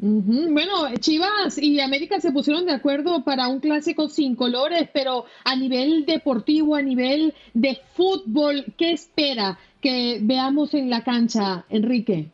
Bueno, 0.02 0.94
Chivas 0.98 1.58
y 1.58 1.78
América 1.78 2.20
se 2.20 2.32
pusieron 2.32 2.64
de 2.64 2.72
acuerdo 2.72 3.22
para 3.22 3.48
un 3.48 3.60
clásico 3.60 4.08
sin 4.08 4.34
colores, 4.34 4.88
pero 4.94 5.26
a 5.44 5.54
nivel 5.54 6.06
deportivo, 6.06 6.74
a 6.74 6.80
nivel 6.80 7.34
de 7.52 7.78
fútbol, 7.94 8.64
¿qué 8.78 8.92
espera 8.92 9.58
que 9.82 10.18
veamos 10.22 10.72
en 10.72 10.88
la 10.88 11.04
cancha, 11.04 11.66
Enrique? 11.68 12.30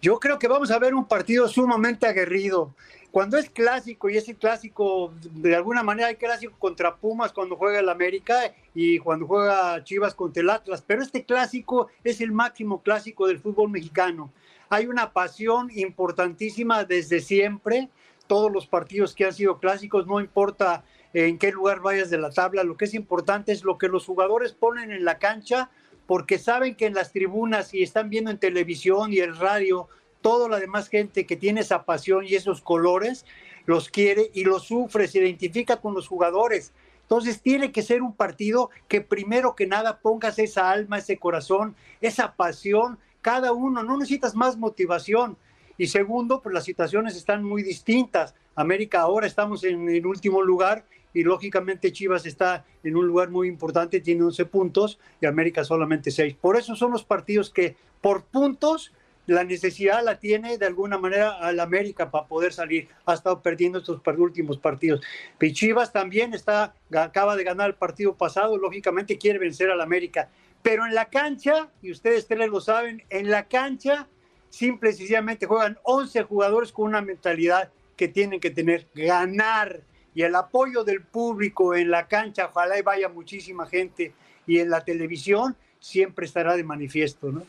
Yo 0.00 0.18
creo 0.18 0.40
que 0.40 0.48
vamos 0.48 0.72
a 0.72 0.80
ver 0.80 0.92
un 0.92 1.06
partido 1.06 1.46
sumamente 1.46 2.08
aguerrido. 2.08 2.74
Cuando 3.12 3.38
es 3.38 3.48
clásico 3.48 4.10
y 4.10 4.16
ese 4.16 4.34
clásico, 4.34 5.12
de 5.22 5.54
alguna 5.54 5.84
manera 5.84 6.08
hay 6.08 6.16
clásico 6.16 6.54
contra 6.58 6.96
Pumas 6.96 7.32
cuando 7.32 7.54
juega 7.54 7.78
el 7.78 7.90
América 7.90 8.52
y 8.74 8.98
cuando 8.98 9.28
juega 9.28 9.84
Chivas 9.84 10.16
contra 10.16 10.42
el 10.42 10.50
Atlas, 10.50 10.82
pero 10.84 11.02
este 11.02 11.24
clásico 11.24 11.86
es 12.02 12.20
el 12.20 12.32
máximo 12.32 12.82
clásico 12.82 13.28
del 13.28 13.38
fútbol 13.38 13.70
mexicano 13.70 14.32
hay 14.72 14.86
una 14.86 15.12
pasión 15.12 15.70
importantísima 15.74 16.84
desde 16.84 17.20
siempre. 17.20 17.90
Todos 18.26 18.50
los 18.50 18.66
partidos 18.66 19.14
que 19.14 19.26
han 19.26 19.34
sido 19.34 19.58
clásicos, 19.58 20.06
no 20.06 20.18
importa 20.18 20.82
en 21.12 21.36
qué 21.36 21.52
lugar 21.52 21.80
vayas 21.80 22.08
de 22.08 22.16
la 22.16 22.30
tabla, 22.30 22.64
lo 22.64 22.78
que 22.78 22.86
es 22.86 22.94
importante 22.94 23.52
es 23.52 23.64
lo 23.64 23.76
que 23.76 23.88
los 23.88 24.06
jugadores 24.06 24.54
ponen 24.54 24.90
en 24.90 25.04
la 25.04 25.18
cancha, 25.18 25.68
porque 26.06 26.38
saben 26.38 26.74
que 26.74 26.86
en 26.86 26.94
las 26.94 27.12
tribunas 27.12 27.74
y 27.74 27.82
están 27.82 28.08
viendo 28.08 28.30
en 28.30 28.38
televisión 28.38 29.12
y 29.12 29.18
el 29.18 29.36
radio, 29.36 29.88
toda 30.22 30.48
la 30.48 30.58
demás 30.58 30.88
gente 30.88 31.26
que 31.26 31.36
tiene 31.36 31.60
esa 31.60 31.84
pasión 31.84 32.24
y 32.24 32.34
esos 32.34 32.62
colores, 32.62 33.26
los 33.66 33.90
quiere 33.90 34.30
y 34.32 34.44
los 34.44 34.62
sufre, 34.62 35.06
se 35.06 35.18
identifica 35.18 35.82
con 35.82 35.92
los 35.92 36.08
jugadores. 36.08 36.72
Entonces 37.02 37.42
tiene 37.42 37.72
que 37.72 37.82
ser 37.82 38.00
un 38.00 38.14
partido 38.14 38.70
que 38.88 39.02
primero 39.02 39.54
que 39.54 39.66
nada 39.66 39.98
pongas 39.98 40.38
esa 40.38 40.70
alma, 40.70 40.96
ese 40.96 41.18
corazón, 41.18 41.76
esa 42.00 42.32
pasión, 42.36 42.98
cada 43.22 43.52
uno, 43.52 43.82
no 43.82 43.96
necesitas 43.96 44.34
más 44.34 44.58
motivación. 44.58 45.38
Y 45.78 45.86
segundo, 45.86 46.42
pues 46.42 46.52
las 46.52 46.64
situaciones 46.64 47.16
están 47.16 47.42
muy 47.42 47.62
distintas. 47.62 48.34
América 48.54 49.00
ahora 49.00 49.26
estamos 49.26 49.64
en 49.64 49.88
el 49.88 50.06
último 50.06 50.42
lugar 50.42 50.84
y 51.14 51.22
lógicamente 51.22 51.92
Chivas 51.92 52.26
está 52.26 52.64
en 52.82 52.96
un 52.96 53.06
lugar 53.06 53.30
muy 53.30 53.48
importante, 53.48 54.00
tiene 54.00 54.22
11 54.24 54.44
puntos 54.46 54.98
y 55.20 55.26
América 55.26 55.64
solamente 55.64 56.10
6. 56.10 56.36
Por 56.40 56.56
eso 56.56 56.74
son 56.76 56.92
los 56.92 57.04
partidos 57.04 57.50
que 57.50 57.76
por 58.00 58.24
puntos 58.24 58.92
la 59.26 59.44
necesidad 59.44 60.02
la 60.04 60.18
tiene 60.18 60.58
de 60.58 60.66
alguna 60.66 60.98
manera 60.98 61.38
al 61.38 61.60
América 61.60 62.10
para 62.10 62.26
poder 62.26 62.52
salir. 62.52 62.88
Ha 63.06 63.14
estado 63.14 63.40
perdiendo 63.40 63.78
estos 63.78 64.00
últimos 64.18 64.58
partidos. 64.58 65.00
Y 65.40 65.52
Chivas 65.52 65.92
también 65.92 66.34
está, 66.34 66.74
acaba 66.92 67.36
de 67.36 67.44
ganar 67.44 67.70
el 67.70 67.76
partido 67.76 68.14
pasado, 68.16 68.56
lógicamente 68.56 69.18
quiere 69.18 69.38
vencer 69.38 69.70
al 69.70 69.80
América. 69.80 70.28
Pero 70.62 70.86
en 70.86 70.94
la 70.94 71.06
cancha, 71.06 71.70
y 71.82 71.90
ustedes 71.90 72.26
tres 72.26 72.48
lo 72.48 72.60
saben, 72.60 73.02
en 73.10 73.30
la 73.30 73.48
cancha 73.48 74.08
simple 74.48 74.90
y 74.90 74.92
sencillamente 74.92 75.46
juegan 75.46 75.78
11 75.82 76.22
jugadores 76.24 76.72
con 76.72 76.86
una 76.86 77.00
mentalidad 77.00 77.72
que 77.96 78.08
tienen 78.08 78.38
que 78.38 78.50
tener, 78.50 78.86
ganar. 78.94 79.80
Y 80.14 80.22
el 80.22 80.34
apoyo 80.34 80.84
del 80.84 81.02
público 81.02 81.74
en 81.74 81.90
la 81.90 82.06
cancha, 82.06 82.46
ojalá 82.46 82.78
y 82.78 82.82
vaya 82.82 83.08
muchísima 83.08 83.66
gente, 83.66 84.12
y 84.46 84.58
en 84.58 84.70
la 84.70 84.84
televisión 84.84 85.56
siempre 85.80 86.26
estará 86.26 86.56
de 86.56 86.64
manifiesto, 86.64 87.32
¿no? 87.32 87.44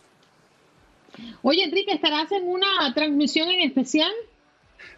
Oye, 1.44 1.64
Enrique, 1.64 1.94
¿estarás 1.94 2.32
en 2.32 2.48
una 2.48 2.94
transmisión 2.94 3.50
en 3.50 3.62
especial? 3.62 4.12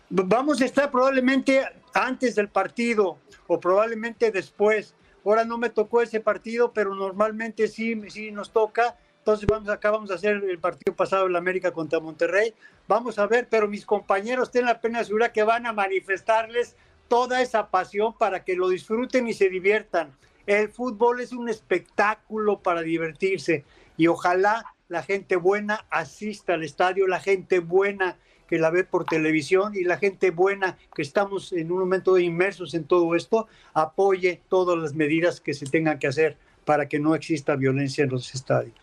Vamos 0.09 0.61
a 0.61 0.65
estar 0.65 0.89
probablemente 0.91 1.61
antes 1.93 2.35
del 2.35 2.47
partido 2.47 3.17
o 3.47 3.59
probablemente 3.59 4.31
después. 4.31 4.94
Ahora 5.25 5.43
no 5.43 5.57
me 5.57 5.69
tocó 5.71 6.01
ese 6.01 6.19
partido, 6.19 6.71
pero 6.71 6.93
normalmente 6.93 7.67
sí, 7.67 7.99
sí 8.09 8.31
nos 8.31 8.51
toca. 8.51 8.95
Entonces 9.17 9.47
vamos 9.47 9.69
acá, 9.69 9.89
vamos 9.89 10.11
a 10.11 10.15
hacer 10.15 10.35
el 10.35 10.59
partido 10.59 10.95
pasado 10.95 11.27
la 11.27 11.39
América 11.39 11.71
contra 11.71 11.99
Monterrey. 11.99 12.53
Vamos 12.87 13.17
a 13.17 13.25
ver, 13.25 13.47
pero 13.49 13.67
mis 13.67 13.83
compañeros 13.83 14.51
tienen 14.51 14.67
la 14.67 14.79
pena 14.79 15.03
segura 15.03 15.33
que 15.33 15.41
van 15.41 15.65
a 15.65 15.73
manifestarles 15.73 16.75
toda 17.07 17.41
esa 17.41 17.71
pasión 17.71 18.15
para 18.15 18.43
que 18.43 18.55
lo 18.55 18.69
disfruten 18.69 19.27
y 19.27 19.33
se 19.33 19.49
diviertan. 19.49 20.15
El 20.45 20.69
fútbol 20.69 21.21
es 21.21 21.33
un 21.33 21.49
espectáculo 21.49 22.59
para 22.59 22.81
divertirse 22.81 23.65
y 23.97 24.05
ojalá 24.05 24.75
la 24.89 25.01
gente 25.01 25.37
buena 25.37 25.85
asista 25.89 26.53
al 26.53 26.63
estadio, 26.63 27.07
la 27.07 27.19
gente 27.19 27.57
buena 27.57 28.17
que 28.47 28.59
la 28.59 28.69
ve 28.69 28.83
por 28.83 29.05
televisión 29.05 29.73
y 29.75 29.83
la 29.83 29.97
gente 29.97 30.31
buena 30.31 30.77
que 30.95 31.01
estamos 31.01 31.51
en 31.53 31.71
un 31.71 31.79
momento 31.79 32.17
inmersos 32.17 32.73
en 32.73 32.85
todo 32.85 33.15
esto, 33.15 33.47
apoye 33.73 34.41
todas 34.49 34.77
las 34.77 34.93
medidas 34.93 35.41
que 35.41 35.53
se 35.53 35.65
tengan 35.65 35.99
que 35.99 36.07
hacer 36.07 36.37
para 36.65 36.87
que 36.87 36.99
no 36.99 37.15
exista 37.15 37.55
violencia 37.55 38.03
en 38.03 38.09
los 38.09 38.33
estadios. 38.33 38.75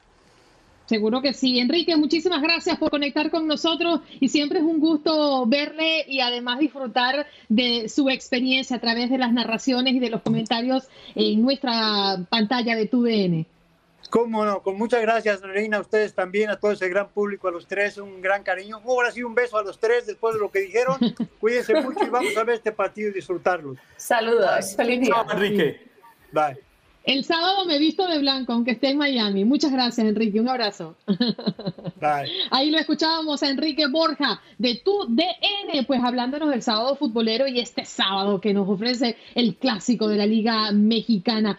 Seguro 0.86 1.22
que 1.22 1.32
sí. 1.32 1.58
Enrique, 1.58 1.96
muchísimas 1.96 2.42
gracias 2.42 2.76
por 2.76 2.90
conectar 2.90 3.30
con 3.30 3.46
nosotros 3.46 4.00
y 4.20 4.28
siempre 4.28 4.58
es 4.58 4.64
un 4.64 4.80
gusto 4.80 5.46
verle 5.46 6.04
y 6.08 6.20
además 6.20 6.58
disfrutar 6.58 7.26
de 7.48 7.88
su 7.88 8.10
experiencia 8.10 8.76
a 8.76 8.80
través 8.80 9.08
de 9.08 9.18
las 9.18 9.32
narraciones 9.32 9.94
y 9.94 10.00
de 10.00 10.10
los 10.10 10.22
comentarios 10.22 10.88
en 11.14 11.40
nuestra 11.40 12.26
pantalla 12.28 12.76
de 12.76 12.86
TUDN. 12.86 13.46
Cómo 14.12 14.44
no, 14.44 14.62
con 14.62 14.76
muchas 14.76 15.00
gracias, 15.00 15.40
Reina, 15.40 15.78
a 15.78 15.80
ustedes 15.80 16.14
también, 16.14 16.50
a 16.50 16.60
todo 16.60 16.72
ese 16.72 16.86
gran 16.90 17.08
público, 17.08 17.48
a 17.48 17.50
los 17.50 17.66
tres, 17.66 17.96
un 17.96 18.20
gran 18.20 18.42
cariño. 18.42 18.78
Ahora 18.84 19.10
sí, 19.10 19.22
un 19.22 19.34
beso 19.34 19.56
a 19.56 19.62
los 19.62 19.80
tres 19.80 20.06
después 20.06 20.34
de 20.34 20.40
lo 20.40 20.50
que 20.50 20.60
dijeron. 20.60 20.98
Cuídense 21.40 21.80
mucho 21.80 22.04
y 22.04 22.10
vamos 22.10 22.36
a 22.36 22.44
ver 22.44 22.56
este 22.56 22.72
partido 22.72 23.08
y 23.08 23.14
disfrutarlo. 23.14 23.74
Saludos, 23.96 24.76
feliz 24.76 25.00
día. 25.00 25.14
Enrique. 25.32 25.80
Bye. 26.30 26.58
El 27.04 27.24
sábado 27.24 27.64
me 27.64 27.78
visto 27.78 28.06
de 28.06 28.18
blanco, 28.18 28.52
aunque 28.52 28.72
esté 28.72 28.90
en 28.90 28.98
Miami. 28.98 29.46
Muchas 29.46 29.72
gracias, 29.72 30.06
Enrique. 30.06 30.38
Un 30.38 30.50
abrazo. 30.50 30.94
Bye. 31.06 32.30
Ahí 32.50 32.70
lo 32.70 32.78
escuchábamos 32.78 33.42
a 33.42 33.48
Enrique 33.48 33.86
Borja 33.86 34.42
de 34.58 34.82
tu 34.84 35.06
DN, 35.08 35.86
pues 35.86 36.04
hablándonos 36.04 36.50
del 36.50 36.60
sábado 36.60 36.96
futbolero 36.96 37.48
y 37.48 37.60
este 37.60 37.86
sábado 37.86 38.42
que 38.42 38.52
nos 38.52 38.68
ofrece 38.68 39.16
el 39.34 39.56
clásico 39.56 40.06
de 40.06 40.18
la 40.18 40.26
Liga 40.26 40.70
Mexicana. 40.70 41.58